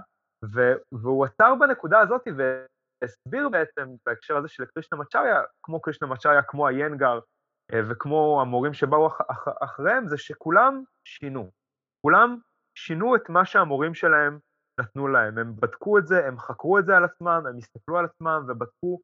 והוא 0.92 1.24
עצר 1.24 1.54
בנקודה 1.60 2.00
הזאת 2.00 2.22
והסביר 2.36 3.48
בעצם 3.48 3.88
בהקשר 4.06 4.36
הזה 4.36 4.48
של 4.48 4.64
קרישנה 4.64 4.98
מצ'ריה, 4.98 5.42
כמו 5.62 5.80
קרישנה 5.80 6.08
מצ'ריה, 6.08 6.42
כמו 6.42 6.68
איינגר 6.68 7.20
אה, 7.72 7.80
וכמו 7.90 8.40
המורים 8.40 8.74
שבאו 8.74 9.06
אח, 9.06 9.20
אח, 9.30 9.48
אחריהם, 9.60 10.08
זה 10.08 10.18
שכולם 10.18 10.82
שינו. 11.04 11.50
כולם 12.06 12.38
שינו 12.78 13.16
את 13.16 13.28
מה 13.28 13.44
שהמורים 13.44 13.94
שלהם 13.94 14.38
נתנו 14.80 15.08
להם. 15.08 15.38
הם 15.38 15.56
בדקו 15.56 15.98
את 15.98 16.06
זה, 16.06 16.26
הם 16.26 16.38
חקרו 16.38 16.78
את 16.78 16.86
זה 16.86 16.96
על 16.96 17.04
עצמם, 17.04 17.42
הם 17.48 17.56
הסתכלו 17.56 17.98
על 17.98 18.04
עצמם 18.04 18.44
ובדקו 18.48 19.00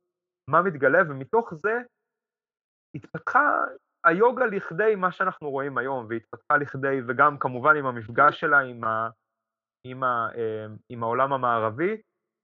מה 0.51 0.63
מתגלה, 0.63 0.99
ומתוך 1.09 1.55
זה 1.55 1.83
התפתחה 2.97 3.65
היוגה 4.05 4.47
לכדי 4.47 4.95
מה 4.95 5.13
שאנחנו 5.13 5.51
רואים 5.51 5.79
היום, 5.79 6.07
והתפתחה 6.09 6.57
לכדי, 6.57 7.01
וגם 7.09 7.39
כמובן 7.39 7.77
עם 7.77 7.87
המפגש 7.87 8.41
שלה 8.41 8.59
עם, 8.59 8.85
ה, 8.85 9.09
עם, 9.87 10.05
ה, 10.05 10.29
אמ, 10.35 10.77
עם 10.89 11.03
העולם 11.03 11.33
המערבי, 11.33 12.01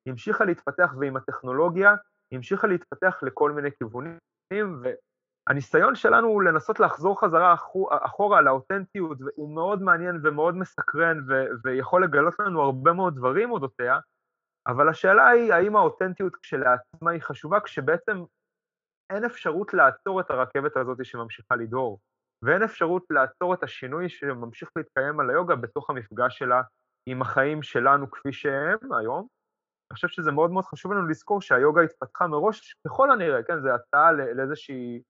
המשיכה 0.09 0.45
להתפתח, 0.45 0.95
ועם 1.01 1.17
הטכנולוגיה, 1.17 1.95
המשיכה 2.33 2.67
להתפתח 2.67 3.19
לכל 3.23 3.51
מיני 3.51 3.69
כיוונים, 3.79 4.19
והניסיון 4.53 5.95
שלנו 5.95 6.29
הוא 6.29 6.43
לנסות 6.43 6.81
לחזור 6.81 7.21
חזרה 7.21 7.55
אחורה 7.91 8.41
לאותנטיות, 8.41 9.19
הוא 9.35 9.55
מאוד 9.55 9.83
מעניין 9.83 10.21
ומאוד 10.23 10.57
מסקרן, 10.57 11.21
ו, 11.29 11.45
ויכול 11.65 12.05
לגלות 12.05 12.35
לנו 12.39 12.63
הרבה 12.63 12.93
מאוד 12.93 13.17
דברים 13.17 13.51
אודותיה, 13.51 13.99
אבל 14.67 14.89
השאלה 14.89 15.29
היא, 15.29 15.53
האם 15.53 15.77
האותנטיות 15.77 16.37
כשלעצמה 16.37 17.11
היא 17.11 17.23
חשובה, 17.23 17.61
כשבעצם 17.61 18.25
אין 19.13 19.25
אפשרות 19.25 19.75
לעצור 19.75 20.21
את 20.21 20.31
הרכבת 20.31 20.77
הזאת 20.77 21.05
שממשיכה 21.05 21.57
לדהור, 21.57 22.01
ואין 22.43 22.63
אפשרות 22.63 23.05
לעצור 23.11 23.55
את 23.55 23.63
השינוי 23.63 24.09
שממשיך 24.09 24.71
להתקיים 24.77 25.21
על 25.21 25.31
היוגה 25.31 25.57
בתוך 25.57 25.91
המפגש 25.91 26.39
שלה 26.39 26.63
עם 27.07 27.23
החיים 27.23 27.63
שלנו 27.63 28.11
כפי 28.11 28.33
שהם 28.33 28.93
היום. 28.99 29.27
אני 29.91 29.95
חושב 29.95 30.09
שזה 30.09 30.33
מאוד 30.33 30.51
מאוד 30.51 30.65
חשוב 30.65 30.93
לנו 30.93 31.09
לזכור 31.09 31.41
שהיוגה 31.41 31.83
התפתחה 31.83 32.27
מראש, 32.27 32.75
ככל 32.87 33.11
הנראה, 33.11 33.43
כן, 33.43 33.61
זו 33.61 33.69
הצעה 33.69 34.13
לאיזושהי, 34.13 35.03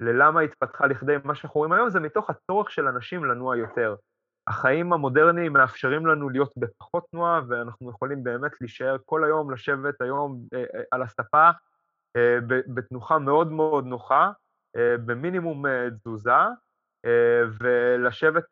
ללמה 0.00 0.40
התפתחה 0.40 0.86
לכדי 0.86 1.16
מה 1.24 1.34
שאנחנו 1.34 1.58
רואים 1.58 1.72
היום, 1.72 1.90
זה 1.90 2.00
מתוך 2.00 2.30
הצורך 2.30 2.70
של 2.70 2.86
אנשים 2.86 3.24
לנוע 3.24 3.56
יותר. 3.56 3.96
החיים 4.46 4.92
המודרניים 4.92 5.52
מאפשרים 5.52 6.06
לנו 6.06 6.28
להיות 6.28 6.52
בפחות 6.56 7.04
תנועה, 7.10 7.40
ואנחנו 7.48 7.90
יכולים 7.90 8.24
באמת 8.24 8.52
להישאר 8.60 8.96
כל 9.04 9.24
היום, 9.24 9.50
לשבת 9.50 10.00
היום 10.00 10.40
אה, 10.54 10.64
אה, 10.74 10.82
על 10.90 11.02
הספה 11.02 11.50
בתנוחה 12.74 13.18
מאוד 13.18 13.52
מאוד 13.52 13.84
נוחה, 13.84 14.30
אה, 14.76 14.96
במינימום 15.06 15.66
אה, 15.66 15.88
תזוזה, 15.90 16.30
ולשבת 17.60 18.44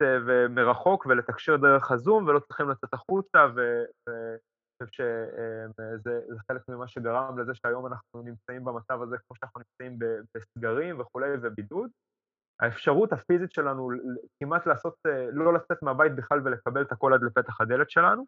מרחוק 0.51 1.07
ולתקשר 1.07 1.57
דרך 1.57 1.91
הזום, 1.91 2.27
ולא 2.27 2.39
צריכים 2.39 2.71
לצאת 2.71 2.95
החוצה, 2.95 3.47
ואני 3.55 4.83
חושב 4.83 4.93
שזה 4.93 6.41
חלק 6.49 6.63
ממה 6.69 6.89
שגרם 6.89 7.39
לזה 7.39 7.53
שהיום 7.55 7.87
אנחנו 7.87 8.23
נמצאים 8.23 8.65
במצב 8.65 9.03
הזה 9.03 9.17
כמו 9.19 9.37
שאנחנו 9.37 9.61
נמצאים 9.61 9.99
בסגרים 10.35 11.01
וכולי 11.01 11.31
ובידוד. 11.43 11.91
האפשרות 12.61 13.13
הפיזית 13.13 13.53
שלנו 13.53 13.91
כמעט 14.41 14.67
לעשות, 14.67 14.95
לא 15.33 15.55
לצאת 15.55 15.83
מהבית 15.83 16.15
בכלל 16.15 16.41
ולקבל 16.45 16.83
את 16.83 16.93
הכל 16.93 17.15
עד 17.15 17.23
לפתח 17.23 17.61
הדלת 17.61 17.91
שלנו, 17.91 18.25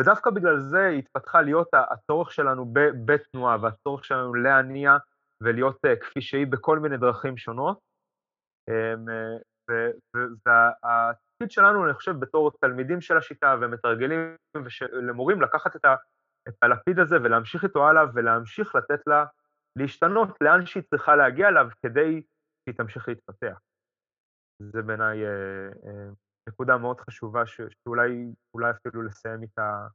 ודווקא 0.00 0.30
בגלל 0.30 0.58
זה 0.58 0.86
התפתחה 0.86 1.40
להיות 1.40 1.68
הצורך 1.72 2.32
שלנו 2.32 2.72
בתנועה 3.06 3.56
והצורך 3.62 4.04
שלנו 4.04 4.34
להניע 4.34 4.96
ולהיות 5.42 5.78
אה, 5.84 5.96
כפי 5.96 6.20
שהיא 6.20 6.46
בכל 6.46 6.78
מיני 6.78 6.96
דרכים 6.96 7.36
שונות. 7.36 7.78
אמ, 8.68 9.04
והתפקיד 10.46 11.50
שלנו, 11.50 11.84
אני 11.84 11.94
חושב, 11.94 12.12
בתור 12.20 12.50
תלמידים 12.60 13.00
של 13.00 13.16
השיטה 13.16 13.56
ומתרגלים 13.60 14.36
ולמורים, 14.56 15.42
לקחת 15.42 15.76
את, 15.76 15.84
ה, 15.84 15.94
את 16.48 16.54
הלפיד 16.62 16.98
הזה 16.98 17.16
ולהמשיך 17.16 17.64
איתו 17.64 17.88
הלאה 17.88 18.02
ולהמשיך 18.14 18.74
לתת 18.74 19.00
לה 19.06 19.24
להשתנות 19.76 20.28
לאן 20.40 20.66
שהיא 20.66 20.82
צריכה 20.82 21.16
להגיע 21.16 21.48
אליו 21.48 21.68
כדי 21.82 22.22
שהיא 22.64 22.76
תמשיך 22.76 23.08
להתפתח. 23.08 23.58
זה 24.62 24.82
בעיניי 24.82 25.24
אה, 25.24 25.68
אה, 25.86 26.10
נקודה 26.50 26.76
מאוד 26.76 27.00
חשובה 27.00 27.46
ש, 27.46 27.60
שאולי 27.82 28.70
אפילו 28.70 29.02
לסיים 29.02 29.42
איתה 29.42 29.86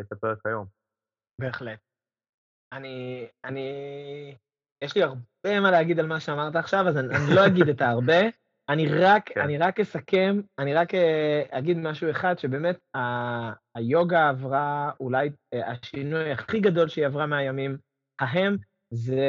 את 0.00 0.12
הפרק 0.12 0.38
היום. 0.46 0.66
בהחלט. 1.40 1.78
אני, 2.72 3.26
אני, 3.44 3.68
יש 4.84 4.96
לי 4.96 5.02
הרבה 5.02 5.60
מה 5.62 5.70
להגיד 5.70 5.98
על 5.98 6.06
מה 6.06 6.20
שאמרת 6.20 6.56
עכשיו, 6.56 6.88
אז 6.88 6.96
אני, 6.96 7.16
אני 7.16 7.34
לא 7.36 7.46
אגיד 7.46 7.68
את 7.68 7.80
ההרבה. 7.80 8.20
אני 8.70 8.86
רק, 8.88 9.28
כן. 9.28 9.40
אני 9.40 9.58
רק 9.58 9.80
אסכם, 9.80 10.40
אני 10.58 10.74
רק 10.74 10.94
אה, 10.94 11.42
אגיד 11.50 11.76
משהו 11.76 12.10
אחד, 12.10 12.38
שבאמת 12.38 12.78
ה, 12.96 12.98
היוגה 13.74 14.28
עברה, 14.28 14.90
אולי 15.00 15.30
אה, 15.54 15.70
השינוי 15.70 16.32
הכי 16.32 16.60
גדול 16.60 16.88
שהיא 16.88 17.06
עברה 17.06 17.26
מהימים 17.26 17.78
ההם, 18.20 18.56
זה 18.94 19.26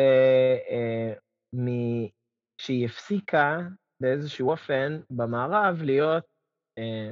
אה, 0.70 1.14
מ... 1.56 1.68
שהיא 2.62 2.86
הפסיקה 2.86 3.60
באיזשהו 4.02 4.50
אופן 4.50 5.00
במערב 5.10 5.82
להיות, 5.82 6.24
אה, 6.78 7.12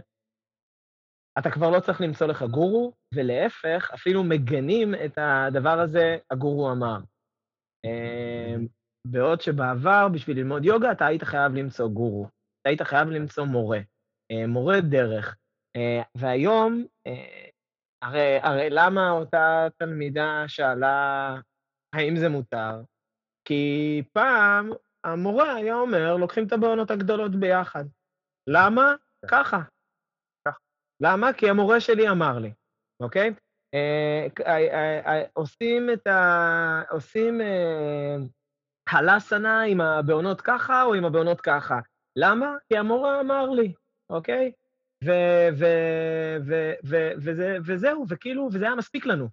אתה 1.40 1.52
כבר 1.52 1.70
לא 1.70 1.80
צריך 1.80 2.02
למצוא 2.02 2.28
לך 2.28 2.44
גורו, 2.44 2.94
ולהפך, 3.14 3.92
אפילו 3.94 4.24
מגנים 4.24 4.96
את 5.06 5.18
הדבר 5.18 5.80
הזה, 5.80 6.18
הגורו 6.32 6.72
אמר. 6.72 7.00
אה, 7.86 8.56
בעוד 9.08 9.42
שבעבר, 9.42 10.08
בשביל 10.14 10.38
ללמוד 10.38 10.66
יוגה, 10.66 10.92
אתה 10.92 11.06
היית 11.06 11.24
חייב 11.24 11.54
למצוא 11.54 11.88
גורו, 11.88 12.26
אתה 12.26 12.70
היית 12.70 12.82
חייב 12.82 13.10
למצוא 13.10 13.46
מורה, 13.46 13.80
אה, 14.32 14.48
מורה 14.48 14.82
דרך. 14.82 15.38
אה, 15.76 16.02
והיום, 16.16 16.86
אה, 17.08 17.50
הרי, 18.04 18.40
הרי 18.42 18.70
למה 18.70 19.12
אותה 19.12 19.68
תלמידה 19.78 20.44
שאלה 20.48 21.36
האם 21.96 22.16
זה 22.16 22.30
מותר? 22.30 22.82
כי 23.48 24.04
פעם 24.14 24.70
המורה 25.04 25.56
היה 25.56 25.76
אומר, 25.76 26.18
לוקחים 26.18 26.48
את 26.48 26.54
הבעונות 26.54 26.92
הגדולות 26.92 27.36
ביחד. 27.36 27.84
למה? 28.48 28.96
כן. 29.22 29.28
ככה. 29.28 29.60
למה? 31.02 31.34
כי 31.34 31.50
המורה 31.50 31.80
שלי 31.80 32.10
אמר 32.10 32.40
לי, 32.40 32.54
אוקיי? 33.00 33.34
אה, 33.74 34.28
אה, 34.46 35.00
אה, 35.06 35.24
עושים 35.34 35.90
את 35.94 36.08
ה... 36.08 36.82
עושים 36.90 37.42
הלסנה 38.90 39.62
עם 39.62 39.82
הבעונות 39.82 40.42
ככה 40.42 40.84
או 40.84 40.94
עם 40.94 41.06
הבעונות 41.06 41.42
ככה. 41.42 41.80
למה? 42.16 42.56
כי 42.68 42.78
המורה 42.78 43.22
אמר 43.22 43.50
לי, 43.50 43.74
אוקיי? 44.10 44.52
וזהו, 47.66 48.06
וכאילו, 48.10 48.50
וזה 48.54 48.66
היה 48.66 48.76
מספיק 48.76 49.06
לנו, 49.06 49.28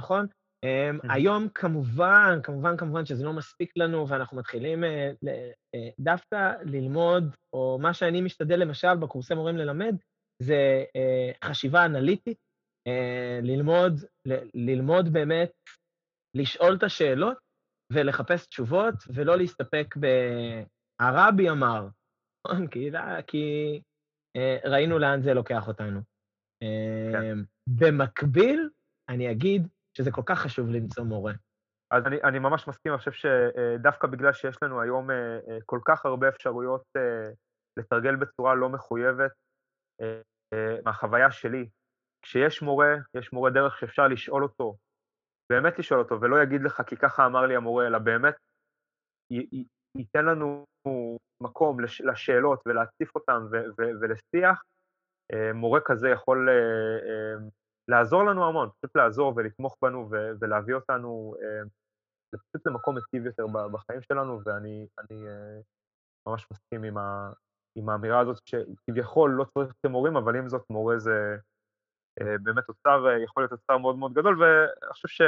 נכון? 0.00 0.26
Um, 0.66 1.06
היום 1.12 1.48
כמובן, 1.54 2.38
כמובן, 2.42 2.76
כמובן 2.76 3.06
שזה 3.06 3.24
לא 3.24 3.32
מספיק 3.32 3.72
לנו, 3.76 4.08
ואנחנו 4.08 4.36
מתחילים 4.36 4.84
uh, 4.84 4.86
uh, 5.24 5.94
דווקא 5.98 6.52
ללמוד, 6.64 7.36
או 7.52 7.78
מה 7.82 7.94
שאני 7.94 8.20
משתדל 8.20 8.56
למשל 8.56 8.94
בקורסי 8.94 9.34
מורים 9.34 9.56
ללמד, 9.56 9.96
זה 10.42 10.84
uh, 10.84 11.48
חשיבה 11.48 11.84
אנליטית, 11.84 12.38
uh, 12.88 13.42
ללמוד, 13.42 13.92
ל- 14.28 14.70
ללמוד 14.70 15.08
באמת, 15.12 15.50
לשאול 16.36 16.76
את 16.76 16.82
השאלות 16.82 17.38
ולחפש 17.92 18.46
תשובות, 18.46 18.94
ולא 19.14 19.36
להסתפק 19.36 19.94
ב... 20.00 20.06
הרבי 21.00 21.50
אמר, 21.50 21.88
נכון? 22.46 22.66
כי, 22.66 22.90
כי 23.26 23.80
ראינו 24.64 24.98
לאן 24.98 25.22
זה 25.22 25.34
לוקח 25.34 25.68
אותנו. 25.68 26.00
Uh, 26.64 27.12
כן. 27.12 27.38
במקביל, 27.68 28.68
אני 29.08 29.30
אגיד, 29.30 29.68
שזה 29.96 30.10
כל 30.10 30.22
כך 30.26 30.38
חשוב 30.38 30.68
למצוא 30.68 31.04
מורה. 31.04 31.32
אז 31.90 32.06
אני, 32.06 32.16
אני 32.22 32.38
ממש 32.38 32.68
מסכים, 32.68 32.92
אני 32.92 32.98
חושב 32.98 33.12
שדווקא 33.12 34.06
בגלל 34.06 34.32
שיש 34.32 34.56
לנו 34.62 34.80
היום 34.80 35.10
אה, 35.10 35.38
אה, 35.48 35.58
כל 35.66 35.80
כך 35.84 36.06
הרבה 36.06 36.28
אפשרויות 36.28 36.82
אה, 36.96 37.30
לתרגל 37.76 38.16
בצורה 38.16 38.54
לא 38.54 38.68
מחויבת, 38.68 39.32
מהחוויה 40.84 41.30
שלי, 41.30 41.68
כשיש 42.22 42.62
מורה, 42.62 42.94
יש 43.16 43.32
מורה 43.32 43.50
דרך 43.50 43.78
שאפשר 43.78 44.08
לשאול 44.08 44.42
אותו, 44.42 44.76
באמת 45.50 45.78
לשאול 45.78 46.00
אותו, 46.00 46.20
ולא 46.20 46.42
יגיד 46.42 46.62
לך 46.62 46.82
כי 46.86 46.96
ככה 46.96 47.26
אמר 47.26 47.46
לי 47.46 47.56
המורה, 47.56 47.86
אלא 47.86 47.98
באמת 47.98 48.34
י, 49.30 49.38
י, 49.38 49.64
ייתן 49.98 50.24
לנו 50.24 50.64
מקום 51.42 51.80
לש, 51.80 52.00
לשאלות 52.00 52.62
ולהציף 52.66 53.14
אותן 53.14 53.40
ולשיח, 54.00 54.62
מורה 55.54 55.80
כזה 55.84 56.08
יכול 56.08 56.48
לעזור 57.88 58.24
לנו 58.24 58.48
המון, 58.48 58.68
פשוט 58.70 58.96
לעזור 58.96 59.32
ולתמוך 59.36 59.76
בנו 59.82 60.08
ולהביא 60.40 60.74
אותנו 60.74 61.34
אה, 61.42 61.62
פשוט 62.30 62.66
למקום 62.66 62.94
מיטיב 62.94 63.26
יותר 63.26 63.46
בחיים 63.72 64.02
שלנו, 64.02 64.40
ואני 64.44 64.86
אני, 64.98 65.28
אה, 65.28 65.60
ממש 66.26 66.46
מסכים 66.52 66.82
עם, 66.82 66.98
ה- 66.98 67.32
עם 67.76 67.88
האמירה 67.88 68.20
הזאת 68.20 68.36
שכביכול 68.46 69.30
לא 69.30 69.44
צריך 69.44 69.72
כמורים, 69.82 70.16
אבל 70.16 70.36
עם 70.36 70.48
זאת 70.48 70.70
מורה 70.70 70.98
זה 70.98 71.36
אה, 72.20 72.38
באמת 72.42 72.68
אוצר, 72.68 73.06
אה, 73.08 73.22
יכול 73.22 73.42
להיות 73.42 73.52
אוצר 73.52 73.78
מאוד 73.78 73.96
מאוד 73.98 74.12
גדול, 74.12 74.42
ואני 74.42 74.92
חושב 74.92 75.24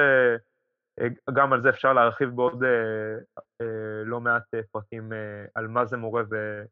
שגם 1.00 1.52
על 1.52 1.62
זה 1.62 1.68
אפשר 1.70 1.92
להרחיב 1.92 2.28
בעוד 2.36 2.62
לא 4.04 4.20
מעט 4.20 4.42
אה, 4.54 4.60
על 5.54 5.68
מה 5.68 5.86
זה 5.86 5.96
מורה 5.96 6.22
ו- 6.30 6.62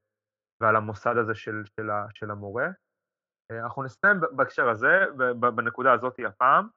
ועל 0.61 0.77
המוסד 0.77 1.17
הזה 1.17 1.35
של, 1.35 1.63
של, 1.77 1.89
של 2.15 2.31
המורה. 2.31 2.69
אה, 3.51 3.61
אנחנו 3.61 3.83
נסיים 3.83 4.21
בהקשר 4.33 4.69
הזה, 4.69 5.05
בנקודה 5.39 5.93
הזאת 5.93 6.15
הפעם. 6.27 6.69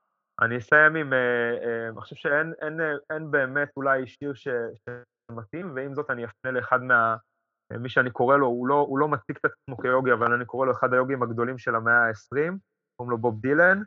אני 0.41 0.57
אסיים 0.57 0.95
עם, 0.95 1.13
אה, 1.13 1.57
אה, 1.63 1.87
אני 1.87 2.01
חושב 2.01 2.15
שאין 2.15 2.53
אין, 2.61 2.79
אין 3.09 3.31
באמת 3.31 3.69
אולי 3.77 4.07
שיר 4.07 4.33
שמתאים, 4.33 5.71
ועם 5.75 5.93
זאת 5.95 6.09
אני 6.09 6.25
אפנה 6.25 6.51
לאחד 6.51 6.83
מה... 6.83 7.15
מי 7.79 7.89
שאני 7.89 8.11
קורא 8.11 8.37
לו, 8.37 8.47
הוא 8.47 8.67
לא, 8.67 8.75
הוא 8.75 8.99
לא 8.99 9.07
מציג 9.07 9.37
את 9.37 9.45
עצמו 9.45 9.77
כיוגי, 9.77 10.13
אבל 10.13 10.33
אני 10.33 10.45
קורא 10.45 10.65
לו 10.65 10.71
אחד 10.71 10.93
היוגים 10.93 11.23
הגדולים 11.23 11.57
של 11.57 11.75
המאה 11.75 12.07
ה-20, 12.07 12.57
קוראים 12.95 13.11
לו 13.11 13.17
בוב 13.17 13.41
דילן. 13.41 13.81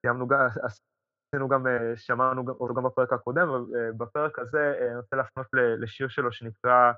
סיימנו 0.00 0.28
גם, 0.28 0.46
עשינו 0.62 1.48
גם, 1.48 1.66
שמענו 1.96 2.44
אותו 2.48 2.74
גם 2.74 2.82
בפרק 2.82 3.12
הקודם, 3.12 3.48
ובפרק 3.50 4.38
הזה 4.38 4.74
אני 4.88 4.96
רוצה 4.96 5.16
להפנות 5.16 5.46
לשיר 5.54 6.08
שלו 6.08 6.32
שנקרא 6.32 6.92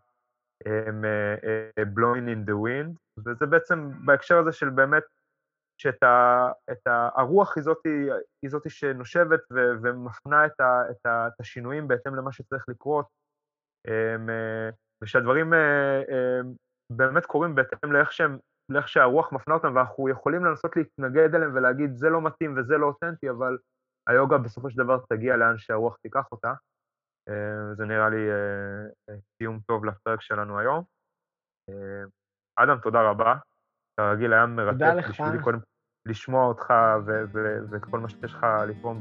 Blowing 1.78 2.26
in 2.26 2.48
the 2.48 2.54
Wind, 2.64 3.22
וזה 3.26 3.46
בעצם 3.46 3.90
בהקשר 4.04 4.38
הזה 4.38 4.52
של 4.52 4.70
באמת 4.70 5.04
שאת 5.80 6.02
ה, 6.02 6.46
את 6.72 6.86
ה, 6.86 7.08
הרוח 7.14 7.56
היא 7.56 7.64
זאת, 7.64 7.78
היא 8.42 8.50
זאת 8.50 8.70
שנושבת 8.70 9.40
ו, 9.52 9.56
ומפנה 9.82 10.46
את, 10.46 10.60
ה, 10.60 10.90
את, 10.90 11.06
ה, 11.06 11.28
את 11.28 11.40
השינויים 11.40 11.88
בהתאם 11.88 12.14
למה 12.14 12.32
שצריך 12.32 12.64
לקרות, 12.68 13.06
אמ, 13.88 14.30
אה, 14.30 14.70
ושהדברים 15.02 15.54
אה, 15.54 16.02
אה, 16.08 16.40
באמת 16.92 17.26
קורים 17.26 17.54
בהתאם 17.54 17.92
לאיך, 17.92 18.12
שהם, 18.12 18.38
לאיך 18.68 18.88
שהרוח 18.88 19.32
מפנה 19.32 19.54
אותם, 19.54 19.76
ואנחנו 19.76 20.08
יכולים 20.08 20.44
לנסות 20.44 20.76
להתנגד 20.76 21.34
אליהם 21.34 21.54
ולהגיד 21.54 21.90
זה 21.94 22.08
לא 22.08 22.22
מתאים 22.22 22.58
וזה 22.58 22.76
לא 22.76 22.86
אותנטי, 22.86 23.30
אבל 23.30 23.58
היוגה 24.08 24.38
בסופו 24.38 24.70
של 24.70 24.78
דבר 24.84 24.98
תגיע 25.08 25.36
לאן 25.36 25.58
שהרוח 25.58 25.96
תיקח 25.96 26.32
אותה. 26.32 26.52
זה 27.76 27.84
נראה 27.84 28.08
לי 28.08 28.28
סיום 29.36 29.60
טוב 29.66 29.84
לפרק 29.84 30.20
שלנו 30.20 30.58
היום. 30.58 30.84
אדם, 32.56 32.78
תודה 32.82 33.10
רבה. 33.10 33.34
כרגיל 33.96 34.32
היה 34.32 34.46
מרתק 34.46 35.08
בשבילי 35.08 35.42
קודם 35.42 35.58
לשמוע 36.06 36.44
אותך 36.46 36.72
ואת 37.70 37.84
כל 37.90 38.00
מה 38.00 38.08
שיש 38.08 38.34
לך 38.34 38.46
לתרום, 38.68 39.00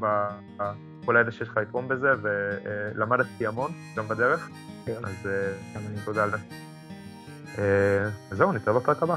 כל 1.06 1.18
הידע 1.18 1.32
שיש 1.32 1.50
לך 1.50 1.58
לתרום 1.58 1.88
בזה, 1.88 2.08
ולמדתי 2.22 3.48
המון, 3.48 3.72
גם 3.96 4.08
בדרך, 4.08 4.50
כן. 4.86 5.06
אז 5.06 5.28
אה, 5.28 5.82
תודה 6.06 6.24
על 6.24 6.32
זה. 6.32 6.38
אה, 7.58 8.10
זהו, 8.32 8.52
נתראה 8.52 8.80
בפרק 8.80 9.04
הבא. 9.04 9.16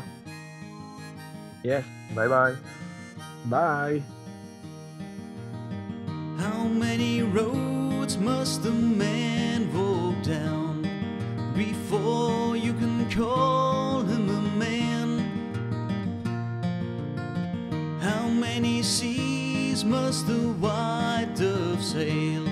יס. 1.64 1.84
ביי 2.14 2.28
ביי. 2.28 2.54
ביי. 3.44 4.02
How 6.38 6.64
many 6.84 7.22
roads 7.38 8.16
must 8.16 8.66
a 8.66 8.74
man 9.02 9.60
walk 9.76 10.16
down 10.34 10.74
before 11.54 12.56
you 12.56 12.72
can 12.80 12.96
call 13.16 13.91
many 18.54 18.82
seas 18.82 19.82
must 19.82 20.26
the 20.26 20.44
white 20.60 21.30
dove 21.34 21.82
sail 21.82 22.44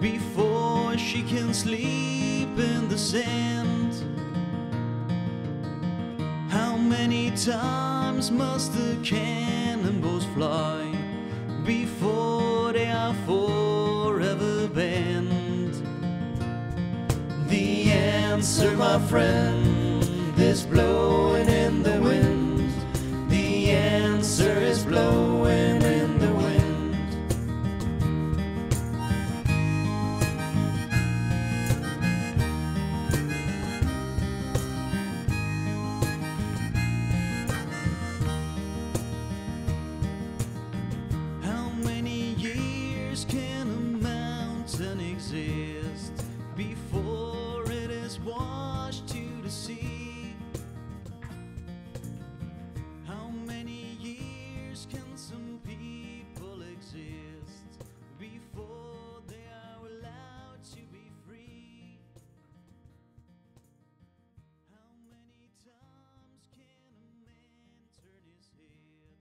before 0.00 0.96
she 0.96 1.22
can 1.22 1.52
sleep 1.52 2.52
in 2.58 2.88
the 2.88 2.96
sand? 2.96 3.92
How 6.48 6.74
many 6.78 7.32
times 7.32 8.30
must 8.30 8.72
the 8.72 8.96
cannonballs 9.04 10.24
fly 10.34 10.80
before 11.66 12.72
they 12.72 12.90
are 12.90 13.14
forever 13.26 14.68
banned? 14.68 15.74
The 17.50 17.92
answer, 17.92 18.70
my 18.74 18.98
friend, 19.10 20.02
is 20.38 20.64
blowing 20.64 21.48
in 21.48 21.82
the 21.82 22.00
wind. 22.00 22.72
The 23.28 23.70
answer 23.72 24.52
is 24.72 24.82
blowing. 24.82 25.25